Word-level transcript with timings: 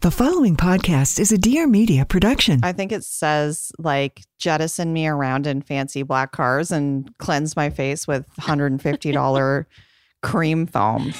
The 0.00 0.12
following 0.12 0.54
podcast 0.56 1.18
is 1.18 1.32
a 1.32 1.38
Dear 1.38 1.66
Media 1.66 2.04
production. 2.04 2.60
I 2.62 2.72
think 2.72 2.92
it 2.92 3.02
says 3.02 3.72
like 3.78 4.22
jettison 4.38 4.92
me 4.92 5.08
around 5.08 5.44
in 5.44 5.60
fancy 5.60 6.04
black 6.04 6.30
cars 6.30 6.70
and 6.70 7.12
cleanse 7.18 7.56
my 7.56 7.68
face 7.68 8.06
with 8.06 8.24
$150 8.36 9.66
cream 10.22 10.66
foam. 10.68 11.12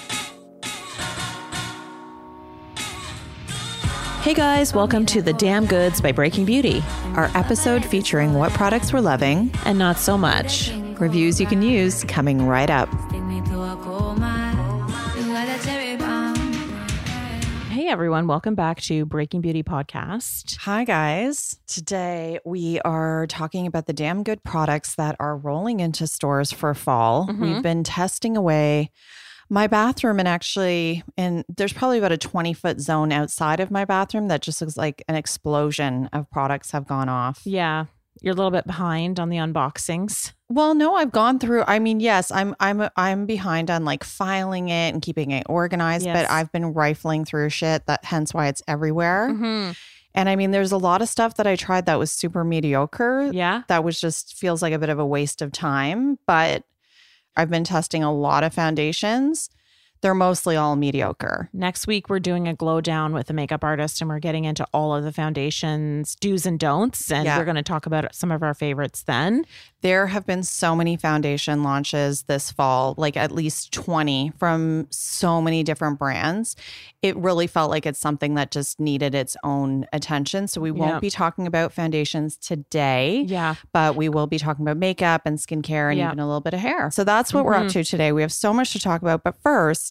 Hey 4.23 4.34
guys, 4.34 4.73
welcome 4.73 5.06
to 5.06 5.23
The 5.23 5.33
Damn 5.33 5.67
Goods 5.67 6.01
by 6.01 6.12
Breaking 6.12 6.45
Beauty, 6.45 6.81
Our 7.17 7.33
episode 7.34 7.84
featuring 7.84 8.34
what 8.34 8.53
products 8.53 8.93
we're 8.93 9.01
loving, 9.01 9.51
and 9.65 9.77
not 9.77 9.99
so 9.99 10.17
much. 10.17 10.71
reviews 11.01 11.41
you 11.41 11.47
can 11.49 11.62
use 11.62 12.05
coming 12.05 12.47
right 12.47 12.71
up. 12.71 12.89
Hey 17.89 17.92
everyone, 17.92 18.27
welcome 18.27 18.55
back 18.55 18.83
to 18.83 19.06
Breaking 19.06 19.41
Beauty 19.41 19.62
Podcast. 19.62 20.58
Hi, 20.58 20.84
guys. 20.84 21.58
Today 21.67 22.39
we 22.44 22.78
are 22.81 23.27
talking 23.28 23.67
about 23.67 23.86
the 23.86 23.94
damn 23.94 24.25
good 24.25 24.44
products 24.44 24.97
that 24.97 25.17
are 25.19 25.39
rolling 25.39 25.81
into 25.81 26.06
stores 26.06 26.53
for 26.53 26.75
fall. 26.75 27.28
Mhm. 27.28 27.39
We've 27.39 27.62
been 27.62 27.84
testing 27.84 28.36
away 28.36 28.91
my 29.48 29.69
bathroom, 29.69 30.19
and 30.19 30.28
actually, 30.28 31.03
and 31.16 31.47
there's 31.48 31.72
probably 31.72 31.97
about 31.97 32.12
a 32.12 32.19
20 32.19 32.53
foot 32.53 32.78
zone 32.78 33.11
outside 33.11 33.59
of 33.59 33.70
my 33.70 33.86
bathroom 33.86 34.28
that 34.28 34.42
just 34.42 34.61
looks 34.61 34.77
like 34.77 35.03
an 35.09 35.14
explosion 35.14 36.11
of 36.12 36.31
products 36.31 36.72
have 36.72 36.86
gone 36.86 37.09
off. 37.09 37.41
Yeah, 37.47 37.86
you're 38.20 38.34
a 38.34 38.36
little 38.36 38.50
bit 38.50 38.66
behind 38.66 39.19
on 39.19 39.31
the 39.31 39.39
unboxings. 39.39 40.34
Well, 40.50 40.74
no, 40.74 40.94
I've 40.94 41.12
gone 41.12 41.38
through. 41.38 41.64
I 41.66 41.78
mean, 41.78 42.00
yes, 42.00 42.30
I'm 42.30 42.54
I'm 42.58 42.88
I'm 42.96 43.27
behind 43.27 43.70
on 43.70 43.84
like 43.84 44.02
filing 44.02 44.70
it 44.70 44.94
and 44.94 45.02
keeping 45.02 45.30
it 45.30 45.44
organized, 45.48 46.06
Yes. 46.06 46.16
but 46.16 46.30
I've 46.30 46.50
been 46.52 46.72
rifling 46.72 47.24
through 47.27 47.50
shit 47.50 47.84
that 47.86 48.04
hence 48.04 48.32
why 48.32 48.46
it's 48.48 48.62
everywhere. 48.66 49.28
Mm-hmm. 49.30 49.72
And 50.14 50.28
I 50.28 50.36
mean, 50.36 50.50
there's 50.50 50.72
a 50.72 50.78
lot 50.78 51.02
of 51.02 51.08
stuff 51.08 51.34
that 51.36 51.46
I 51.46 51.54
tried 51.54 51.84
that 51.86 51.98
was 51.98 52.10
super 52.10 52.44
mediocre. 52.44 53.31
Yeah. 53.32 53.62
That 53.69 53.84
was 53.84 54.00
just 54.00 54.34
feels 54.34 54.62
like 54.62 54.72
a 54.72 54.78
bit 54.78 54.88
of 54.88 54.98
a 54.98 55.06
waste 55.06 55.42
of 55.42 55.53
time, 55.53 56.19
but 56.26 56.64
I've 57.37 57.50
been 57.50 57.62
testing 57.64 58.03
a 58.03 58.12
lot 58.12 58.42
of 58.42 58.54
foundations. 58.54 59.50
They're 60.00 60.14
mostly 60.14 60.56
all 60.56 60.76
mediocre. 60.76 61.48
Next 61.53 61.86
week, 61.86 62.09
we're 62.09 62.19
doing 62.20 62.47
a 62.47 62.54
glow 62.54 62.81
down 62.81 63.12
with 63.12 63.28
a 63.31 63.32
makeup 63.32 63.64
artist 63.64 64.00
and 64.00 64.09
we're 64.09 64.19
getting 64.20 64.44
into 64.44 64.66
all 64.72 64.94
of 64.94 65.04
the 65.04 65.12
foundations, 65.12 66.14
do's 66.16 66.47
and 66.47 66.59
don'ts. 66.59 67.10
And 67.10 67.25
Yeah. 67.25 67.38
we're 67.38 67.44
going 67.44 67.56
to 67.56 67.62
talk 67.62 67.86
about 67.86 68.14
some 68.14 68.31
of 68.31 68.42
our 68.42 68.54
favorites 68.54 69.03
then. 69.03 69.44
There 69.81 70.08
have 70.08 70.26
been 70.26 70.42
so 70.42 70.75
many 70.75 70.97
foundation 70.97 71.62
launches 71.62 72.22
this 72.22 72.50
fall, 72.50 72.94
like 72.97 73.16
at 73.16 73.31
least 73.31 73.72
20 73.72 74.32
from 74.37 74.87
so 74.91 75.41
many 75.41 75.62
different 75.62 75.98
brands. 76.00 76.56
It 77.00 77.16
really 77.16 77.47
felt 77.47 77.70
like 77.70 77.87
it's 77.87 78.00
something 78.00 78.34
that 78.34 78.50
just 78.50 78.81
needed 78.81 79.14
its 79.14 79.37
own 79.44 79.87
attention. 79.92 80.48
So 80.48 80.60
we 80.60 80.72
won't 80.72 80.94
Yeah. 80.94 81.00
be 81.00 81.10
talking 81.10 81.47
about 81.47 81.72
foundations 81.72 82.37
today, 82.37 83.25
Yeah. 83.28 83.54
but 83.72 83.94
we 83.94 84.08
will 84.08 84.26
be 84.26 84.38
talking 84.38 84.64
about 84.64 84.78
makeup 84.78 85.22
and 85.25 85.38
skincare 85.38 85.91
and 85.91 85.98
Yeah. 85.98 86.06
even 86.08 86.19
a 86.19 86.26
little 86.26 86.41
bit 86.41 86.54
of 86.54 86.60
hair. 86.60 86.91
So 86.91 87.04
that's 87.04 87.32
what 87.32 87.44
we're 87.44 87.54
up 87.54 87.66
Mhm. 87.66 87.72
to 87.72 87.84
today. 87.84 88.10
We 88.10 88.22
have 88.22 88.32
so 88.32 88.53
much 88.53 88.72
to 88.72 88.81
talk 88.81 89.00
about. 89.00 89.22
But 89.22 89.37
first, 89.42 89.88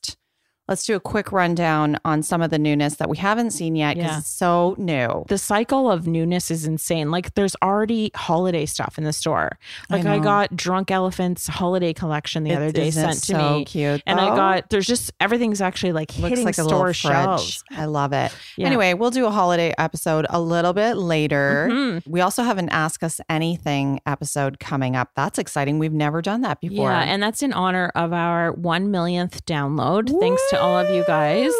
let's 0.67 0.85
do 0.85 0.95
a 0.95 0.99
quick 0.99 1.31
rundown 1.31 1.97
on 2.05 2.21
some 2.23 2.41
of 2.41 2.49
the 2.49 2.59
newness 2.59 2.95
that 2.95 3.09
we 3.09 3.17
haven't 3.17 3.51
seen 3.51 3.75
yet 3.75 3.95
because 3.95 4.11
Yeah. 4.11 4.17
it's 4.19 4.27
so 4.29 4.75
new. 4.77 5.25
The 5.27 5.37
cycle 5.37 5.89
of 5.91 6.07
newness 6.07 6.51
is 6.51 6.65
insane. 6.65 7.09
Like 7.11 7.33
there's 7.35 7.55
already 7.63 8.11
holiday 8.15 8.65
stuff 8.65 8.97
in 8.97 9.03
the 9.03 9.13
store. 9.13 9.57
Like 9.89 10.05
I, 10.05 10.17
know. 10.17 10.23
got 10.23 10.55
Drunk 10.55 10.91
Elephant's 10.91 11.47
holiday 11.47 11.93
collection 11.93 12.43
the 12.43 12.51
It- 12.51 12.55
other 12.55 12.71
day 12.71 12.91
sent 12.91 13.13
to 13.13 13.19
so 13.19 13.57
me. 13.59 13.65
cute, 13.65 14.01
And 14.05 14.19
I 14.19 14.35
got 14.35 14.69
there's 14.69 14.87
just 14.87 15.11
everything's 15.19 15.61
actually 15.61 15.93
like 15.93 16.09
Looks 16.17 16.29
hitting 16.29 16.45
like 16.45 16.57
a 16.57 16.63
store 16.63 16.93
shelves. 16.93 17.63
I 17.71 17.85
love 17.85 18.13
it. 18.13 18.31
Yeah. 18.57 18.67
Anyway, 18.67 18.93
we'll 18.93 19.11
do 19.11 19.25
a 19.25 19.31
holiday 19.31 19.73
episode 19.77 20.25
a 20.29 20.39
little 20.41 20.73
bit 20.73 20.95
later. 20.97 21.69
Mhm. 21.71 22.03
We 22.07 22.21
also 22.21 22.43
have 22.43 22.57
an 22.57 22.69
Ask 22.69 23.03
Us 23.03 23.19
Anything 23.29 23.99
episode 24.05 24.59
coming 24.59 24.95
up. 24.95 25.09
That's 25.15 25.37
exciting. 25.39 25.79
We've 25.79 25.93
never 25.93 26.21
done 26.21 26.41
that 26.41 26.59
before. 26.59 26.89
Yeah, 26.91 27.01
and 27.03 27.21
that's 27.23 27.41
in 27.41 27.53
honor 27.53 27.91
of 27.95 28.13
our 28.13 28.51
one 28.51 28.91
millionth 28.91 29.45
download. 29.45 30.09
Thanks 30.19 30.41
to 30.49 30.56
all 30.57 30.77
of 30.77 30.89
you 30.93 31.03
guys. 31.05 31.51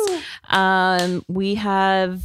Um, 0.50 1.24
we 1.28 1.56
have 1.56 2.24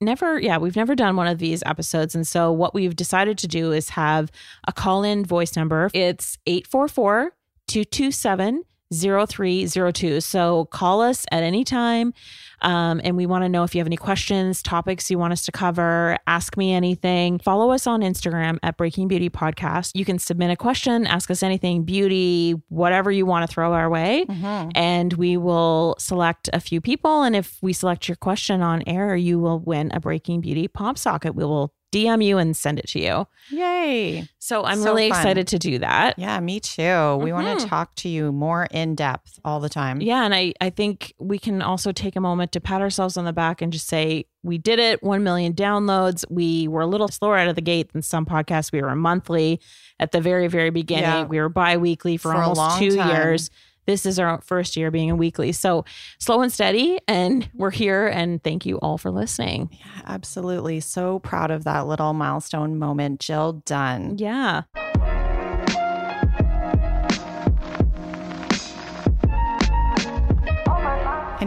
never, 0.00 0.38
yeah, 0.38 0.58
we've 0.58 0.76
never 0.76 0.94
done 0.94 1.16
one 1.16 1.26
of 1.26 1.38
these 1.38 1.62
episodes. 1.66 2.14
And 2.14 2.26
so 2.26 2.52
what 2.52 2.74
we've 2.74 2.94
decided 2.94 3.38
to 3.38 3.48
do 3.48 3.72
is 3.72 3.90
have 3.90 4.30
a 4.66 4.72
call 4.72 5.02
in 5.02 5.24
voice 5.24 5.56
number. 5.56 5.90
It's 5.94 6.38
844 6.46 7.32
227 7.66 8.64
0302. 8.92 10.20
So 10.20 10.64
call 10.66 11.02
us 11.02 11.26
at 11.30 11.42
any 11.42 11.64
time. 11.64 12.14
Um, 12.62 13.00
and 13.04 13.16
we 13.16 13.26
want 13.26 13.44
to 13.44 13.48
know 13.48 13.62
if 13.64 13.74
you 13.74 13.80
have 13.80 13.86
any 13.86 13.96
questions, 13.96 14.62
topics 14.62 15.10
you 15.10 15.18
want 15.18 15.32
us 15.32 15.44
to 15.46 15.52
cover, 15.52 16.18
ask 16.26 16.56
me 16.56 16.72
anything. 16.72 17.38
Follow 17.38 17.70
us 17.70 17.86
on 17.86 18.00
Instagram 18.00 18.58
at 18.62 18.76
Breaking 18.76 19.08
Beauty 19.08 19.30
Podcast. 19.30 19.92
You 19.94 20.04
can 20.04 20.18
submit 20.18 20.50
a 20.50 20.56
question, 20.56 21.06
ask 21.06 21.30
us 21.30 21.42
anything, 21.42 21.84
beauty, 21.84 22.54
whatever 22.68 23.10
you 23.10 23.26
want 23.26 23.48
to 23.48 23.52
throw 23.52 23.72
our 23.72 23.88
way. 23.88 24.24
Mhm. 24.28 24.72
And 24.74 25.12
we 25.14 25.36
will 25.36 25.96
select 25.98 26.48
a 26.52 26.60
few 26.60 26.80
people. 26.80 27.22
And 27.22 27.36
if 27.36 27.58
we 27.62 27.72
select 27.72 28.08
your 28.08 28.16
question 28.16 28.62
on 28.62 28.82
air, 28.86 29.14
you 29.16 29.38
will 29.38 29.60
win 29.60 29.90
a 29.94 30.00
Breaking 30.00 30.40
Beauty 30.40 30.68
pop 30.68 30.98
socket. 30.98 31.34
We 31.34 31.44
will 31.44 31.72
DM 31.90 32.22
you 32.22 32.36
and 32.36 32.54
send 32.54 32.78
it 32.78 32.86
to 32.88 33.00
you. 33.00 33.26
Yay. 33.50 34.28
So 34.38 34.62
I'm 34.64 34.78
So 34.80 34.84
really 34.90 35.08
fun. 35.08 35.18
excited 35.20 35.48
to 35.48 35.58
do 35.58 35.78
that. 35.78 36.18
Yeah, 36.18 36.38
me 36.40 36.60
too. 36.60 37.16
We 37.16 37.32
want 37.32 37.46
Mhm. 37.46 37.60
to 37.60 37.66
talk 37.66 37.94
to 37.96 38.10
you 38.10 38.30
more 38.30 38.68
in 38.70 38.94
depth 38.94 39.38
all 39.42 39.58
the 39.58 39.70
time. 39.70 40.02
Yeah, 40.02 40.24
and 40.24 40.34
I 40.34 40.52
I 40.60 40.68
think 40.68 41.14
we 41.18 41.38
can 41.38 41.62
also 41.62 41.90
take 41.90 42.14
a 42.14 42.20
moment 42.20 42.47
to 42.52 42.60
pat 42.60 42.80
ourselves 42.80 43.16
on 43.16 43.24
the 43.24 43.32
back 43.32 43.62
and 43.62 43.72
just 43.72 43.86
say 43.86 44.24
we 44.42 44.58
did 44.58 44.78
it. 44.78 45.02
One 45.02 45.22
million 45.22 45.52
downloads. 45.52 46.24
We 46.30 46.68
were 46.68 46.82
a 46.82 46.86
little 46.86 47.08
slower 47.08 47.36
out 47.36 47.48
of 47.48 47.54
the 47.54 47.60
gate 47.60 47.92
than 47.92 48.02
some 48.02 48.26
podcasts. 48.26 48.72
We 48.72 48.82
were 48.82 48.94
monthly 48.96 49.60
at 50.00 50.12
the 50.12 50.20
very 50.20 50.48
very 50.48 50.70
beginning. 50.70 51.04
Yeah. 51.04 51.24
We 51.24 51.40
were 51.40 51.48
bi-weekly 51.48 52.16
for, 52.16 52.32
For 52.32 52.38
almost 52.42 52.78
two 52.78 52.96
time. 52.96 53.08
years. 53.10 53.50
This 53.86 54.04
is 54.04 54.18
our 54.18 54.40
first 54.42 54.76
year 54.76 54.90
being 54.90 55.10
a 55.10 55.16
weekly. 55.16 55.50
So 55.52 55.86
slow 56.18 56.42
and 56.42 56.52
steady, 56.52 56.98
and 57.08 57.48
we're 57.54 57.70
here. 57.70 58.06
And 58.06 58.42
thank 58.44 58.66
you 58.66 58.76
all 58.80 58.98
for 58.98 59.10
listening. 59.10 59.70
Yeah, 59.72 60.02
absolutely. 60.04 60.80
So 60.80 61.20
proud 61.20 61.50
of 61.50 61.64
that 61.64 61.86
little 61.86 62.12
milestone 62.12 62.78
moment. 62.78 63.20
Jill 63.20 63.62
done. 63.64 64.18
Yeah. 64.18 64.64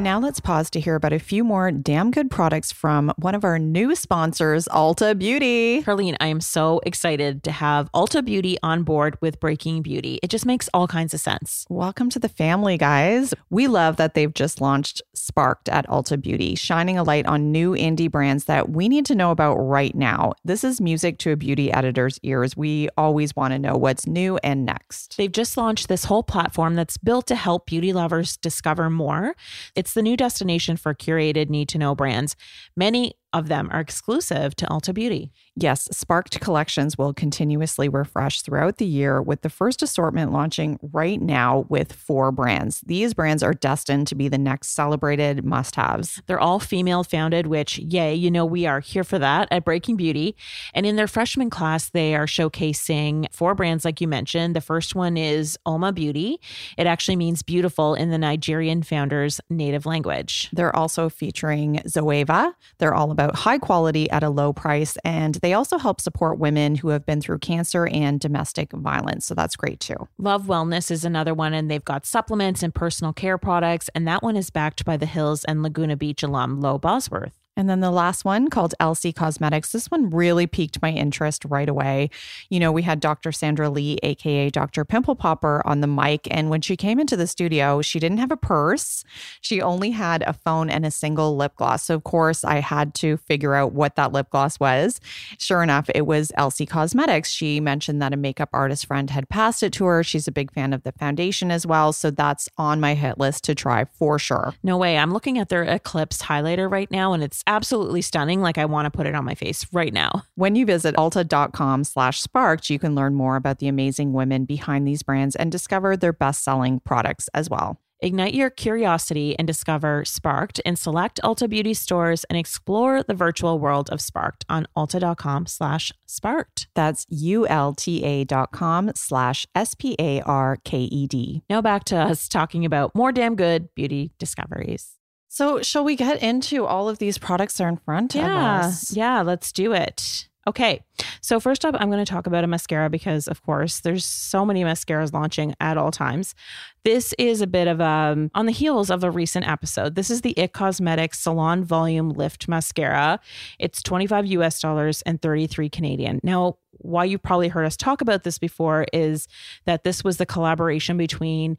And 0.02 0.06
now 0.06 0.20
let's 0.20 0.40
pause 0.40 0.72
to 0.72 0.80
hear 0.80 0.96
about 0.96 1.14
a 1.14 1.20
few 1.20 1.44
more 1.44 1.70
damn 1.70 2.10
good 2.10 2.32
products 2.32 2.72
from 2.72 3.14
one 3.18 3.36
of 3.36 3.44
our 3.44 3.60
new 3.60 3.94
sponsors, 3.94 4.68
Ulta 4.70 5.16
Beauty. 5.16 5.84
Carlene, 5.84 6.18
I 6.20 6.26
am 6.26 6.42
so 6.42 6.82
excited 6.88 7.44
to 7.44 7.52
have 7.52 7.88
Ulta 7.92 8.26
Beauty 8.26 8.58
on 8.64 8.82
board 8.82 9.16
with 9.22 9.40
Breaking 9.40 9.84
Beauty. 9.84 10.18
It 10.24 10.32
just 10.32 10.44
makes 10.44 10.68
all 10.74 10.88
kinds 10.88 11.14
of 11.14 11.20
sense. 11.20 11.68
Welcome 11.70 12.10
to 12.10 12.18
the 12.18 12.30
family, 12.30 12.80
guys. 12.80 13.36
We 13.52 13.68
love 13.68 13.98
that 13.98 14.16
they've 14.16 14.34
just 14.34 14.60
launched 14.60 15.04
Sparked 15.14 15.70
at 15.70 15.88
Ulta 15.88 16.20
Beauty, 16.20 16.56
shining 16.56 16.98
a 16.98 17.04
light 17.04 17.28
on 17.28 17.52
new 17.52 17.74
indie 17.74 18.10
brands 18.10 18.46
that 18.46 18.70
we 18.70 18.90
need 18.90 19.06
to 19.06 19.14
know 19.14 19.30
about 19.30 19.54
right 19.58 19.94
now. 19.94 20.34
This 20.44 20.64
is 20.64 20.82
music 20.82 21.20
to 21.20 21.32
a 21.32 21.36
beauty 21.36 21.72
editor's 21.72 22.20
ears. 22.24 22.58
We 22.58 22.90
always 22.98 23.36
want 23.36 23.54
to 23.54 23.60
know 23.60 23.76
what's 23.76 24.08
new 24.08 24.38
and 24.38 24.66
next. 24.66 25.16
They've 25.18 25.32
just 25.32 25.58
launched 25.58 25.90
this 25.90 26.06
whole 26.06 26.24
platform 26.24 26.74
that's 26.74 26.98
built 26.98 27.28
to 27.28 27.36
help 27.36 27.68
beauty 27.68 27.94
lovers 27.94 28.36
discover 28.38 28.90
more. 28.90 29.36
It's 29.76 29.91
the 29.94 30.02
new 30.02 30.18
destination 30.18 30.78
for 30.78 30.94
curated 30.94 31.50
need 31.50 31.70
to 31.70 31.78
know 31.78 31.96
brands. 31.96 32.36
Many 32.76 33.14
of 33.34 33.48
them 33.48 33.70
are 33.72 33.80
exclusive 33.80 34.56
to 34.58 34.66
Ulta 34.66 34.94
Beauty. 34.94 35.32
Yes, 35.58 35.90
Sparked 35.92 36.40
collections 36.40 36.98
will 36.98 37.14
continuously 37.14 37.90
refresh 37.90 38.42
throughout 38.42 38.78
the 38.78 38.86
year, 38.86 39.22
with 39.22 39.42
the 39.42 39.50
first 39.50 39.84
assortment 39.84 40.32
launching 40.32 40.80
right 40.82 41.22
now 41.22 41.66
with 41.68 41.92
four 41.92 42.32
brands. 42.32 42.80
These 42.86 43.14
brands 43.14 43.44
are 43.44 43.54
destined 43.54 44.08
to 44.08 44.16
be 44.16 44.30
the 44.30 44.38
next 44.38 44.70
celebrated 44.70 45.44
must 45.44 45.76
haves. 45.76 46.22
They're 46.26 46.40
all 46.40 46.60
female 46.60 47.04
founded, 47.04 47.48
which, 47.48 47.78
yay, 47.80 48.16
you 48.16 48.32
know, 48.32 48.46
we 48.46 48.66
are 48.66 48.80
here 48.80 49.04
for 49.04 49.20
that 49.20 49.50
at 49.52 49.66
Breaking 49.66 49.98
Beauty. 49.98 50.38
And 50.74 50.86
in 50.86 50.96
their 50.96 51.08
freshman 51.08 51.50
class, 51.50 51.90
they 51.90 52.16
are 52.16 52.28
showcasing 52.28 53.26
four 53.34 53.54
brands, 53.54 53.84
like 53.84 54.00
you 54.00 54.08
mentioned. 54.08 54.56
The 54.56 54.62
first 54.62 54.96
one 54.96 55.18
is 55.18 55.60
Oma 55.66 55.92
Beauty. 55.92 56.40
It 56.78 56.88
actually 56.88 57.18
means 57.18 57.44
beautiful 57.44 57.94
in 57.94 58.10
the 58.10 58.18
Nigerian 58.18 58.84
founder's 58.84 59.42
native 59.50 59.86
language. 59.86 60.50
They're 60.54 60.74
also 60.74 61.10
featuring 61.10 61.82
Zoeva. 61.88 62.54
They're 62.78 62.94
all 62.94 63.12
about 63.12 63.36
high 63.36 63.58
quality 63.58 64.10
at 64.12 64.24
a 64.24 64.30
low 64.30 64.54
price. 64.54 64.96
And 65.04 65.36
they 65.42 65.51
also 65.54 65.78
help 65.78 66.00
support 66.00 66.40
women 66.40 66.76
who 66.76 66.90
have 66.90 67.06
been 67.06 67.22
through 67.22 67.40
cancer 67.40 67.88
and 67.88 68.20
domestic 68.20 68.72
violence. 68.74 69.26
So 69.26 69.36
that's 69.36 69.56
great 69.56 69.80
too. 69.80 70.08
Love 70.18 70.46
Wellness 70.46 70.92
is 70.92 71.04
another 71.04 71.34
one, 71.34 71.54
and 71.54 71.70
they've 71.70 71.84
got 71.84 72.06
supplements 72.06 72.64
and 72.64 72.74
personal 72.74 73.14
care 73.14 73.38
products. 73.38 73.90
And 73.96 74.08
that 74.08 74.24
one 74.24 74.38
is 74.38 74.50
backed 74.50 74.86
by 74.86 74.98
the 74.98 75.06
Hills 75.06 75.44
and 75.46 75.64
Laguna 75.64 75.98
Beach 75.98 76.24
alum 76.24 76.62
Lo 76.62 76.78
Bosworth. 76.78 77.41
And 77.58 77.70
then 77.70 77.82
the 77.82 77.92
last 77.92 78.24
one 78.24 78.50
called 78.50 78.74
LC 78.80 79.14
Cosmetics. 79.14 79.74
This 79.74 79.92
one 79.92 80.10
really 80.10 80.48
piqued 80.48 80.82
my 80.82 80.90
interest 80.92 81.44
right 81.46 81.68
away. 81.68 82.10
You 82.50 82.62
know, 82.62 82.72
we 82.72 82.82
had 82.82 83.02
Dr. 83.02 83.34
Sandra 83.34 83.70
Lee, 83.70 84.00
AKA 84.04 84.50
Dr. 84.52 84.86
Pimple 84.86 85.16
Popper, 85.16 85.62
on 85.66 85.82
the 85.82 85.88
mic. 85.88 86.28
And 86.32 86.50
when 86.50 86.62
she 86.62 86.78
came 86.78 86.98
into 86.98 87.18
the 87.18 87.28
studio, 87.28 87.82
she 87.82 88.00
didn't 88.00 88.20
have 88.20 88.32
a 88.32 88.38
purse. 88.38 89.04
She 89.42 89.62
only 89.62 89.92
had 89.92 90.24
a 90.24 90.34
phone 90.34 90.70
and 90.70 90.86
a 90.86 90.92
single 90.92 91.36
lip 91.36 91.56
gloss. 91.58 91.84
So, 91.84 91.96
of 91.96 92.06
course, 92.06 92.46
I 92.46 92.62
had 92.62 92.94
to 92.96 93.18
figure 93.18 93.54
out 93.54 93.74
what 93.74 93.96
that 93.98 94.14
lip 94.14 94.30
gloss 94.30 94.60
was. 94.60 95.02
Sure 95.38 95.62
enough, 95.62 95.90
it 95.94 96.06
was 96.06 96.32
LC 96.38 96.68
Cosmetics. 96.68 97.30
She 97.30 97.60
mentioned 97.60 98.02
that 98.02 98.14
a 98.14 98.18
makeup 98.18 98.50
artist 98.54 98.86
friend 98.86 99.10
had 99.10 99.28
passed 99.28 99.62
it 99.62 99.74
to 99.74 99.86
her. 99.86 100.04
She's 100.04 100.28
a 100.28 100.32
big 100.32 100.54
fan 100.54 100.72
of 100.72 100.84
the 100.84 100.94
foundation 100.94 101.52
as 101.52 101.68
well. 101.68 101.92
So, 101.92 102.12
that's 102.12 102.48
on 102.58 102.80
my 102.80 102.94
hit 102.94 103.18
list 103.18 103.44
to 103.44 103.56
try 103.56 103.86
for 103.86 104.18
sure. 104.18 104.54
No 104.64 104.78
way. 104.78 104.98
I'm 104.98 105.12
looking 105.12 105.38
at 105.38 105.50
their 105.50 105.64
Eclipse 105.64 106.22
highlighter 106.22 106.72
right 106.72 106.90
now, 106.90 107.12
and 107.12 107.22
it's 107.22 107.41
absolutely 107.48 108.02
stunning. 108.02 108.42
Like 108.42 108.58
I 108.58 108.66
want 108.66 108.86
to 108.86 108.92
put 108.92 109.08
it 109.08 109.16
on 109.16 109.26
my 109.26 109.36
face 109.36 109.66
right 109.72 109.94
now. 109.94 110.24
When 110.36 110.56
you 110.56 110.66
visit 110.66 110.96
ulta.com 110.96 111.84
slash 111.84 112.22
sparked, 112.22 112.70
you 112.70 112.80
can 112.80 112.96
learn 112.96 113.14
more 113.16 113.36
about 113.36 113.60
the 113.60 113.68
amazing 113.68 114.14
women 114.14 114.46
behind 114.46 114.88
these 114.88 115.04
brands 115.04 115.36
and 115.36 115.52
discover 115.52 115.96
their 115.98 116.14
best-selling 116.14 116.80
products 116.82 117.30
as 117.34 117.50
well. 117.50 117.80
Ignite 118.04 118.34
your 118.34 118.50
curiosity 118.50 119.38
and 119.38 119.46
discover 119.46 120.04
Sparked 120.06 120.58
in 120.60 120.76
select 120.76 121.20
Ulta 121.24 121.48
Beauty 121.48 121.76
stores 121.76 122.24
and 122.26 122.38
explore 122.38 123.04
the 123.04 123.14
virtual 123.14 123.60
world 123.60 123.92
of 123.92 124.02
Sparked 124.02 124.44
on 124.50 124.66
ulta.com 124.76 125.46
slash 125.46 125.92
sparked. 126.08 126.68
That's 126.74 127.06
U-L-T-A 127.10 128.24
dot 128.24 128.52
com 128.52 128.92
slash 128.96 129.46
S-P-A-R-K-E-D. 129.54 131.44
Now 131.48 131.62
back 131.62 131.84
to 131.86 131.96
us 131.96 132.28
talking 132.28 132.66
about 132.66 132.96
more 132.96 133.12
damn 133.12 133.36
good 133.36 133.70
beauty 133.76 134.14
discoveries. 134.18 134.98
So 135.34 135.62
shall 135.62 135.86
we 135.86 135.96
get 135.96 136.22
into 136.22 136.66
all 136.66 136.90
of 136.90 136.98
these 136.98 137.18
products 137.18 137.58
that 137.58 137.64
are 137.64 137.70
in 137.70 137.78
front 137.78 138.18
of 138.18 138.24
us? 138.26 138.92
yeah, 138.92 139.22
let's 139.22 139.54
do 139.54 139.72
it. 139.72 140.28
Okay, 140.46 140.84
so 141.22 141.40
first 141.40 141.64
up, 141.64 141.74
I'm 141.80 141.90
going 141.90 142.04
to 142.04 142.12
talk 142.12 142.28
about 142.28 142.44
a 142.44 142.48
mascara 142.48 142.90
because, 142.90 143.30
of 143.30 143.42
course, 143.42 143.80
there's 143.80 144.04
so 144.04 144.44
many 144.44 144.66
mascaras 144.66 145.14
launching 145.14 145.56
at 145.62 145.78
all 145.78 145.90
times. 145.90 146.36
This 146.84 147.14
is 147.18 147.40
a 147.40 147.48
bit 147.48 147.70
of 147.70 147.80
um 147.80 148.30
on 148.36 148.46
the 148.46 148.52
heels 148.52 148.90
of 148.90 149.06
a 149.06 149.12
recent 149.12 149.48
episode. 149.48 149.96
This 149.96 150.10
is 150.10 150.20
the 150.20 150.32
It 150.32 150.52
Cosmetics 150.52 151.20
Salon 151.20 151.64
Volume 151.64 152.10
Lift 152.10 152.50
Mascara. 152.50 153.18
It's 153.58 153.82
25 153.82 154.26
US 154.26 154.60
dollars 154.60 155.02
and 155.04 155.22
33 155.22 155.70
Canadian. 155.70 156.20
Now, 156.24 156.58
why 156.72 157.06
you 157.06 157.18
probably 157.18 157.48
heard 157.48 157.66
us 157.66 157.78
talk 157.78 158.02
about 158.02 158.24
this 158.24 158.38
before 158.38 158.86
is 158.92 159.30
that 159.64 159.86
this 159.86 160.04
was 160.04 160.18
the 160.18 160.26
collaboration 160.26 160.98
between 160.98 161.58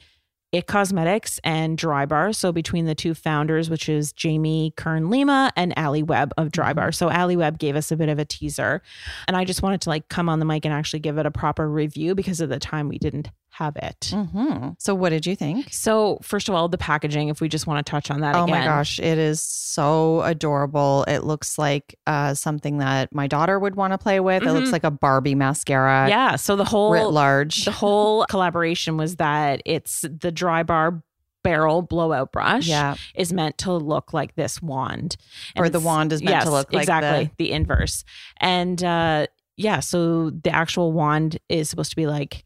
it 0.53 0.67
Cosmetics 0.67 1.41
and 1.43 1.79
Drybar. 1.79 2.35
So 2.35 2.53
between 2.53 2.85
the 2.85 2.95
two 2.95 3.15
founders, 3.15 3.71
which 3.71 3.89
is 3.89 4.13
Jamie 4.13 4.75
Kern 4.77 5.09
Lima 5.09 5.51
and 5.57 5.73
Ali 5.77 6.03
Webb 6.03 6.33
of 6.37 6.49
Drybar. 6.49 6.75
Mm-hmm. 6.75 6.93
So 6.93 7.09
Ali 7.09 7.37
Webb 7.37 7.59
gave 7.59 7.75
us 7.75 7.91
a 7.91 7.97
bit 7.97 8.11
of 8.11 8.19
a 8.19 8.25
teaser. 8.25 8.83
And 9.27 9.37
I 9.37 9.45
just 9.45 9.63
wanted 9.63 9.81
to 9.83 9.89
like 9.89 10.09
come 10.09 10.29
on 10.29 10.39
the 10.39 10.45
mic 10.45 10.65
and 10.65 10.75
actually 10.75 11.01
give 11.01 11.19
it 11.19 11.25
a 11.25 11.31
proper 11.31 11.69
review 11.69 12.15
because 12.15 12.41
at 12.41 12.51
the 12.51 12.59
time 12.59 12.89
we 12.89 12.99
didn't 12.99 13.31
have 13.57 13.77
it. 13.77 14.01
Mm-hmm. 14.13 14.71
So 14.79 14.95
what 14.95 15.11
did 15.11 15.27
you 15.27 15.37
think? 15.37 15.73
So 15.73 16.19
first 16.23 16.49
of 16.49 16.55
all, 16.55 16.69
the 16.69 16.79
packaging, 16.79 17.29
if 17.29 17.41
we 17.43 17.49
just 17.51 17.67
want 17.67 17.85
to 17.85 17.91
touch 17.91 18.11
on 18.11 18.21
that 18.23 18.35
Oh 18.35 18.45
again. 18.45 18.59
my 18.61 18.65
gosh, 18.65 18.99
it 18.99 19.19
is 19.19 19.43
so 19.43 20.23
adorable. 20.23 21.05
It 21.07 21.25
looks 21.25 21.59
like 21.59 21.95
uh, 22.07 22.33
something 22.33 22.79
that 22.79 23.15
my 23.15 23.27
daughter 23.27 23.59
would 23.59 23.75
want 23.75 23.93
to 23.93 23.99
play 23.99 24.21
with. 24.21 24.43
It 24.43 24.53
looks 24.53 24.71
Mhm. 24.71 24.73
like 24.73 24.85
a 24.85 24.91
Barbie 24.91 25.35
mascara. 25.35 26.09
Yeah. 26.09 26.37
So 26.37 26.57
the 26.57 26.65
whole 26.65 26.93
Writ 26.93 27.09
large. 27.09 27.67
the 27.67 27.73
whole 27.73 28.25
collaboration 28.31 28.97
was 28.97 29.17
that 29.17 29.61
it's 29.67 30.01
the 30.01 30.33
dry 30.33 30.63
bar 30.63 31.03
barrel 31.45 31.83
blowout 31.83 32.33
brush 32.33 32.67
Yeah. 32.69 32.95
is 33.15 33.33
meant 33.35 33.59
to 33.59 33.73
look 33.75 34.15
like 34.15 34.35
this 34.35 34.63
wand. 34.63 35.17
Or 35.57 35.69
the 35.69 35.81
wand 35.81 36.13
is 36.15 36.23
meant 36.23 36.45
to 36.45 36.51
look 36.51 36.73
like 36.73 36.85
exactly 36.85 37.25
the- 37.37 37.45
the, 37.49 37.53
inverse. 37.53 38.05
And 38.39 38.83
uh 38.83 39.27
yeah, 39.59 39.81
so 39.81 40.31
the 40.31 40.51
actual 40.51 40.93
wand 40.93 41.39
is 41.51 41.69
supposed 41.69 41.91
to 41.91 41.97
be 41.97 42.07
like 42.07 42.45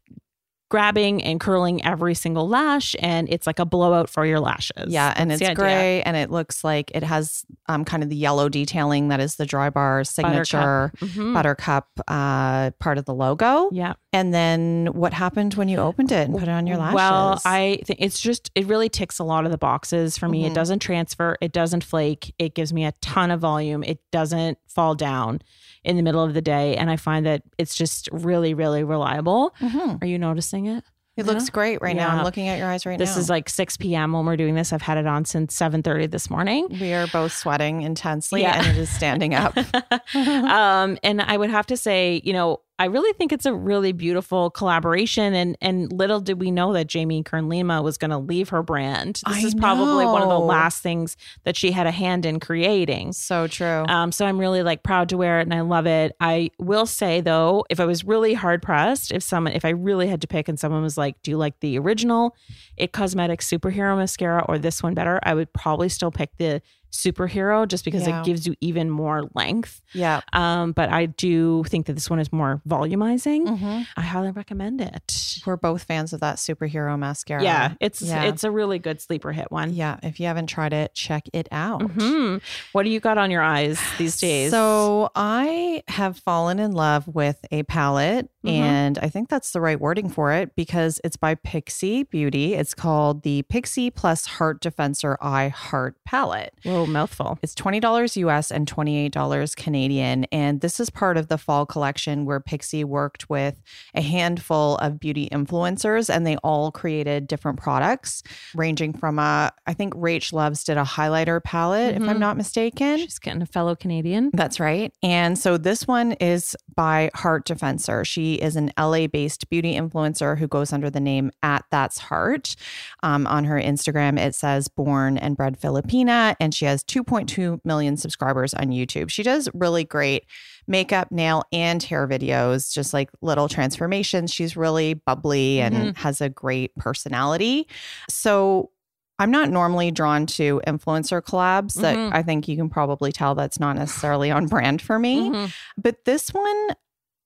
grabbing 0.69 1.23
and 1.23 1.39
curling 1.39 1.83
every 1.85 2.13
single 2.13 2.47
lash 2.47 2.95
and 2.99 3.29
it's 3.29 3.47
like 3.47 3.57
a 3.59 3.65
blowout 3.65 4.09
for 4.09 4.25
your 4.25 4.39
lashes. 4.39 4.91
Yeah, 4.91 5.13
and 5.15 5.31
That's 5.31 5.39
it's 5.41 5.47
the 5.47 5.51
idea. 5.51 5.55
gray 5.55 6.01
and 6.03 6.17
it 6.17 6.29
looks 6.29 6.63
like 6.63 6.91
it 6.93 7.03
has 7.03 7.45
um, 7.69 7.85
kind 7.85 8.03
of 8.03 8.09
the 8.09 8.15
yellow 8.17 8.49
detailing 8.49 9.07
that 9.07 9.19
is 9.21 9.35
the 9.35 9.45
dry 9.45 9.69
bar 9.69 10.03
signature 10.03 10.91
Mhm. 10.97 11.33
buttercup 11.33 11.87
uh, 12.07 12.71
part 12.79 12.97
of 12.97 13.05
the 13.05 13.13
logo. 13.13 13.69
Yeah. 13.71 13.93
And 14.11 14.33
then 14.33 14.87
what 14.93 15.13
happened 15.13 15.53
when 15.53 15.69
you 15.69 15.77
opened 15.77 16.11
it 16.11 16.27
and 16.27 16.33
put 16.37 16.43
it 16.47 16.49
on 16.51 16.67
your 16.67 16.77
lashes? 16.77 16.95
Well, 16.95 17.41
I 17.45 17.79
think 17.85 17.99
it's 18.01 18.19
just 18.19 18.51
it 18.55 18.65
really 18.67 18.89
ticks 18.89 19.19
a 19.19 19.23
lot 19.23 19.45
of 19.45 19.51
the 19.51 19.57
boxes 19.57 20.17
for 20.17 20.27
me. 20.27 20.43
Mhm. 20.43 20.47
It 20.47 20.53
doesn't 20.53 20.79
transfer, 20.79 21.37
it 21.39 21.51
doesn't 21.53 21.83
flake, 21.83 22.33
it 22.39 22.55
gives 22.55 22.73
me 22.73 22.85
a 22.85 22.91
ton 23.01 23.31
of 23.31 23.39
volume, 23.39 23.83
it 23.83 23.99
doesn't 24.11 24.57
fall 24.77 24.93
down 24.95 25.41
in 25.83 25.97
the 25.97 26.03
middle 26.03 26.23
of 26.23 26.35
the 26.35 26.41
day, 26.41 26.75
and 26.77 26.89
I 26.91 26.97
find 26.97 27.25
that 27.25 27.41
it's 27.57 27.73
just 27.75 28.07
really, 28.11 28.53
really 28.53 28.83
reliable. 28.83 29.55
Mhm. 29.59 30.01
Are 30.03 30.05
you 30.05 30.19
noticing 30.19 30.67
it? 30.67 30.83
it 31.15 31.25
looks 31.25 31.49
great 31.49 31.81
right 31.81 31.95
now. 31.95 32.09
I'm 32.15 32.23
looking 32.23 32.47
at 32.47 32.59
your 32.59 32.67
eyes 32.69 32.85
right 32.85 32.99
This 32.99 33.09
now. 33.09 33.15
This 33.15 33.23
is 33.23 33.27
like 33.27 33.49
6 33.49 33.75
p.m. 33.77 34.13
when 34.13 34.23
we're 34.27 34.37
doing 34.37 34.53
this. 34.53 34.71
I've 34.71 34.83
had 34.83 34.99
it 34.99 35.07
on 35.07 35.25
since 35.25 35.55
7:30 35.55 36.11
this 36.11 36.29
morning. 36.29 36.67
we 36.79 36.93
are 36.93 37.07
both 37.07 37.33
sweating 37.33 37.81
intensely 37.81 38.41
Yeah. 38.43 38.55
and 38.59 38.67
it 38.67 38.77
is 38.77 38.87
standing 38.87 39.33
up. 39.33 39.57
um, 40.15 40.97
and 41.03 41.19
I 41.21 41.35
would 41.37 41.49
have 41.49 41.65
to 41.67 41.77
say, 41.77 42.21
you 42.23 42.33
know, 42.33 42.61
I 42.79 42.85
really 42.85 43.11
think 43.13 43.31
it's 43.31 43.45
a 43.45 43.53
really 43.53 43.91
beautiful 43.91 44.49
collaboration. 44.51 45.33
And 45.33 45.57
and 45.61 45.91
little 45.91 46.19
did 46.19 46.39
we 46.39 46.51
know 46.51 46.73
that 46.73 46.87
Jamie 46.87 47.23
Kern 47.23 47.49
Lima 47.49 47.81
was 47.81 47.97
going 47.97 48.11
to 48.11 48.17
leave 48.17 48.49
her 48.49 48.61
brand. 48.61 49.21
This 49.27 49.43
I 49.43 49.47
is 49.47 49.55
probably 49.55 50.05
one 50.05 50.21
of 50.21 50.29
the 50.29 50.39
last 50.39 50.83
things 50.83 51.17
that 51.43 51.55
she 51.55 51.71
had 51.71 51.87
a 51.87 51.91
hand 51.91 52.25
in 52.25 52.39
creating. 52.39 53.13
so 53.13 53.47
true. 53.47 53.85
Um, 53.87 54.11
so 54.11 54.25
I'm 54.25 54.39
really 54.39 54.61
like 54.63 54.83
proud 54.83 55.09
to 55.09 55.17
wear 55.17 55.39
it 55.39 55.43
and 55.43 55.53
I 55.53 55.61
love 55.61 55.87
it. 55.87 56.15
I 56.19 56.51
will 56.59 56.85
say 56.85 57.21
though, 57.21 57.65
if 57.69 57.79
I 57.79 57.85
was 57.85 58.03
really 58.03 58.33
hard 58.33 58.61
pressed, 58.61 59.11
if 59.11 59.23
someone, 59.23 59.53
if 59.53 59.65
I 59.65 59.69
really 59.69 60.07
had 60.07 60.21
to 60.21 60.27
pick 60.27 60.47
and 60.47 60.59
someone 60.59 60.83
was 60.83 60.97
like, 60.97 61.21
do 61.23 61.31
you 61.31 61.37
like 61.37 61.59
the 61.61 61.79
original 61.79 62.35
It 62.75 62.91
Cosmetics 62.91 63.49
superhero 63.49 63.97
mascara 63.97 64.45
or 64.47 64.59
this 64.59 64.83
one 64.83 64.93
better? 64.93 65.19
I 65.23 65.33
would 65.33 65.51
probably 65.53 65.89
still 65.89 66.11
pick 66.11 66.29
the 66.37 66.61
superhero 66.91 67.67
just 67.67 67.85
because 67.85 68.07
Yeah. 68.07 68.21
it 68.21 68.25
gives 68.25 68.47
you 68.47 68.55
even 68.61 68.89
more 68.89 69.29
length. 69.35 69.81
Yeah. 69.93 70.21
Um, 70.33 70.71
but 70.71 70.89
I 70.89 71.05
do 71.07 71.63
think 71.65 71.85
that 71.87 71.93
this 71.93 72.09
one 72.09 72.19
is 72.19 72.31
more 72.33 72.61
volumizing. 72.67 73.45
Mm-hmm. 73.47 73.81
I 73.95 74.01
highly 74.01 74.31
recommend 74.31 74.81
it. 74.81 75.39
We're 75.45 75.57
both 75.57 75.83
fans 75.83 76.13
of 76.13 76.19
that 76.21 76.37
superhero 76.37 76.97
mascara. 76.97 77.43
Yeah, 77.43 77.73
it's 77.79 78.01
Yeah. 78.01 78.23
it's 78.23 78.43
a 78.43 78.51
really 78.51 78.79
good 78.79 79.01
sleeper 79.01 79.31
hit 79.31 79.51
one. 79.51 79.73
Yeah. 79.73 79.97
If 80.03 80.19
you 80.19 80.25
haven't 80.27 80.47
tried 80.47 80.73
it, 80.73 80.93
check 80.95 81.23
it 81.33 81.47
out. 81.51 81.81
Mhm. 81.81 82.41
What 82.71 82.83
do 82.83 82.89
you 82.89 82.99
got 82.99 83.17
on 83.17 83.31
your 83.31 83.41
eyes 83.43 83.79
these 83.97 84.17
days? 84.19 84.51
So 84.51 85.09
I 85.15 85.83
have 85.87 86.17
fallen 86.17 86.59
in 86.59 86.71
love 86.71 87.07
with 87.07 87.37
a 87.51 87.63
palette, 87.63 88.29
Mhm. 88.45 88.49
and 88.51 88.99
I 88.99 89.09
think 89.09 89.29
that's 89.29 89.51
the 89.51 89.61
right 89.61 89.79
wording 89.79 90.09
for 90.09 90.31
it 90.31 90.55
because 90.55 90.99
it's 91.03 91.17
by 91.17 91.35
Pixi 91.35 92.09
Beauty. 92.09 92.53
It's 92.55 92.73
called 92.73 93.23
the 93.23 93.43
Pixi 93.43 93.93
Plus 93.93 94.25
Heart 94.25 94.61
Defensor 94.61 95.17
Eye 95.21 95.49
Heart 95.49 95.95
Palette. 96.05 96.53
Whoa, 96.63 96.76
mouthful. 96.85 97.39
It's 97.41 97.55
$20 97.55 98.15
US 98.17 98.51
and 98.51 98.67
$28 98.71 99.55
Canadian. 99.55 100.25
And 100.25 100.61
this 100.61 100.79
is 100.79 100.89
part 100.89 101.17
of 101.17 101.27
the 101.29 101.37
fall 101.37 101.65
collection 101.65 102.25
where 102.25 102.39
Pixi 102.39 102.83
worked 102.85 103.29
with 103.29 103.55
a 103.95 104.01
handful 104.01 104.75
of 104.77 104.99
beauty 104.99 105.29
influencers 105.31 106.13
and 106.13 106.27
they 106.27 106.35
all 106.37 106.71
created 106.71 107.27
different 107.27 107.57
products, 107.57 108.21
ranging 108.53 108.93
from 108.93 109.17
a, 109.19 109.51
I 109.65 109.73
think 109.73 109.93
Rach 109.95 110.31
Loves 110.33 110.63
did 110.63 110.77
a 110.77 110.83
highlighter 110.83 111.43
palette, 111.43 111.95
if 111.95 112.01
I'm 112.03 112.17
Mhm. 112.17 112.19
not 112.19 112.37
mistaken. 112.37 112.97
She's 112.99 113.19
getting 113.19 113.41
a 113.41 113.45
fellow 113.45 113.75
Canadian. 113.75 114.29
That's 114.33 114.59
right. 114.59 114.93
And 115.01 115.37
so 115.39 115.57
this 115.57 115.87
one 115.87 116.11
is 116.13 116.55
by 116.75 117.09
Heart 117.15 117.47
Defensor. 117.47 118.05
She 118.05 118.35
is 118.35 118.55
an 118.55 118.71
LA 118.77 119.07
based 119.07 119.49
beauty 119.49 119.73
influencer 119.75 120.37
who 120.37 120.47
goes 120.47 120.73
under 120.73 120.89
the 120.89 120.99
name 120.99 121.31
at 121.41 121.63
That's 121.71 121.97
Heart. 121.97 122.55
Um, 123.03 123.25
on 123.27 123.45
her 123.45 123.59
Instagram, 123.59 124.19
it 124.19 124.35
says 124.35 124.67
born 124.67 125.17
and 125.17 125.37
bred 125.37 125.59
Filipina, 125.59 126.35
and 126.39 126.53
she 126.53 126.65
has 126.67 126.83
2.2 126.83 127.59
million 127.65 127.97
subscribers 127.97 128.53
on 128.53 128.67
YouTube. 128.67 129.09
She 129.09 129.23
does 129.23 129.49
really 129.53 129.83
great 129.83 130.25
makeup, 130.67 131.11
nail, 131.11 131.43
and 131.51 131.81
hair 131.81 132.07
videos, 132.07 132.71
just 132.73 132.93
like 132.93 133.09
little 133.21 133.47
transformations. 133.47 134.33
She's 134.33 134.55
really 134.55 134.93
bubbly 134.93 135.59
and 135.61 135.97
has 135.97 136.21
a 136.21 136.29
great 136.29 136.75
personality. 136.75 137.67
So 138.09 138.71
I'm 139.19 139.31
not 139.31 139.49
normally 139.49 139.89
drawn 139.89 140.27
to 140.27 140.61
influencer 140.67 141.23
collabs 141.23 141.73
that 141.81 141.97
Mhm. 141.97 142.13
I 142.13 142.21
think 142.21 142.47
you 142.47 142.55
can 142.55 142.69
probably 142.69 143.11
tell 143.11 143.33
that's 143.33 143.59
not 143.59 143.75
necessarily 143.75 144.29
on 144.29 144.45
brand 144.45 144.79
for 144.79 144.99
me. 144.99 145.31
Mhm. 145.31 145.53
But 145.75 146.05
this 146.05 146.29
one, 146.29 146.67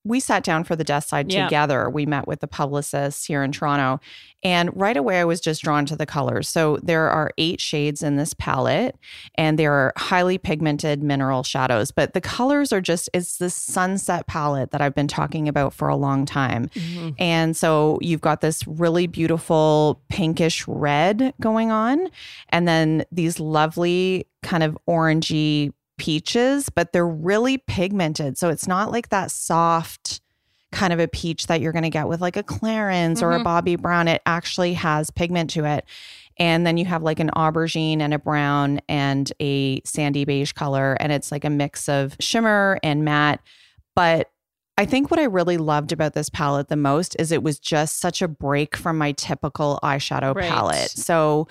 we 0.03 0.19
sat 0.19 0.43
down 0.43 0.63
for 0.63 0.75
the 0.75 0.83
desk 0.83 1.09
side 1.09 1.31
Yeah. 1.31 1.43
together. 1.45 1.89
We 1.89 2.05
met 2.05 2.27
with 2.27 2.39
the 2.39 2.47
publicists 2.47 3.25
here 3.25 3.43
in 3.43 3.51
Toronto. 3.51 3.99
And 4.43 4.71
right 4.73 4.97
away, 4.97 5.19
I 5.19 5.25
was 5.25 5.39
just 5.39 5.61
drawn 5.61 5.85
to 5.85 5.95
the 5.95 6.07
colors. 6.07 6.49
So 6.49 6.79
there 6.81 7.07
are 7.09 7.29
eight 7.37 7.61
shades 7.61 8.01
in 8.01 8.15
this 8.15 8.33
palette, 8.33 8.95
and 9.35 9.59
they 9.59 9.67
are 9.67 9.93
highly 9.97 10.39
pigmented 10.39 11.03
mineral 11.03 11.43
shadows. 11.43 11.91
But 11.91 12.13
the 12.13 12.21
colors 12.21 12.73
are 12.73 12.81
just, 12.81 13.07
it's 13.13 13.37
this 13.37 13.53
sunset 13.53 14.25
palette 14.25 14.71
that 14.71 14.81
I've 14.81 14.95
been 14.95 15.07
talking 15.07 15.47
about 15.47 15.73
for 15.73 15.87
a 15.89 15.95
long 15.95 16.25
time. 16.25 16.69
Mhm. 16.73 17.13
And 17.19 17.55
so 17.55 17.99
you've 18.01 18.21
got 18.21 18.41
this 18.41 18.65
really 18.65 19.05
beautiful 19.05 20.01
pinkish 20.09 20.67
red 20.67 21.35
going 21.39 21.69
on, 21.69 22.09
and 22.49 22.67
then 22.67 23.05
these 23.11 23.39
lovely 23.39 24.25
kind 24.41 24.63
of 24.63 24.75
orangey 24.89 25.71
peaches, 26.01 26.67
but 26.69 26.91
they're 26.93 27.07
really 27.07 27.59
pigmented. 27.59 28.35
So 28.37 28.49
it's 28.49 28.67
not 28.67 28.91
like 28.91 29.09
that 29.09 29.29
soft 29.29 30.19
kind 30.71 30.91
of 30.91 30.99
a 30.99 31.07
peach 31.07 31.45
that 31.45 31.61
you're 31.61 31.73
going 31.73 31.83
to 31.83 31.89
get 31.91 32.07
with 32.07 32.21
like 32.21 32.37
a 32.37 32.43
Clarins 32.43 33.21
or 33.21 33.33
a 33.33 33.39
Mhm. 33.39 33.43
Bobbi 33.43 33.79
Brown. 33.79 34.07
It 34.07 34.21
actually 34.25 34.73
has 34.73 35.11
pigment 35.11 35.51
to 35.51 35.65
it. 35.65 35.85
And 36.37 36.65
then 36.65 36.77
you 36.77 36.85
have 36.85 37.03
like 37.03 37.19
an 37.19 37.29
aubergine 37.35 37.99
and 37.99 38.13
a 38.15 38.19
brown 38.19 38.79
and 38.89 39.31
a 39.39 39.81
sandy 39.85 40.25
beige 40.25 40.53
color. 40.53 40.97
And 40.99 41.11
it's 41.11 41.31
like 41.31 41.45
a 41.45 41.49
mix 41.51 41.87
of 41.87 42.15
shimmer 42.19 42.79
and 42.81 43.05
matte. 43.05 43.41
But 43.95 44.31
I 44.77 44.85
think 44.85 45.11
what 45.11 45.19
I 45.19 45.25
really 45.25 45.57
loved 45.57 45.91
about 45.91 46.13
this 46.13 46.29
palette 46.29 46.69
the 46.69 46.77
most 46.77 47.15
is 47.19 47.31
it 47.31 47.43
was 47.43 47.59
just 47.59 47.99
such 47.99 48.23
a 48.23 48.27
break 48.27 48.75
from 48.75 48.97
my 48.97 49.11
typical 49.11 49.77
eyeshadow 49.83 50.33
Right. 50.33 50.49
palette. 50.49 50.89
So, 50.89 51.47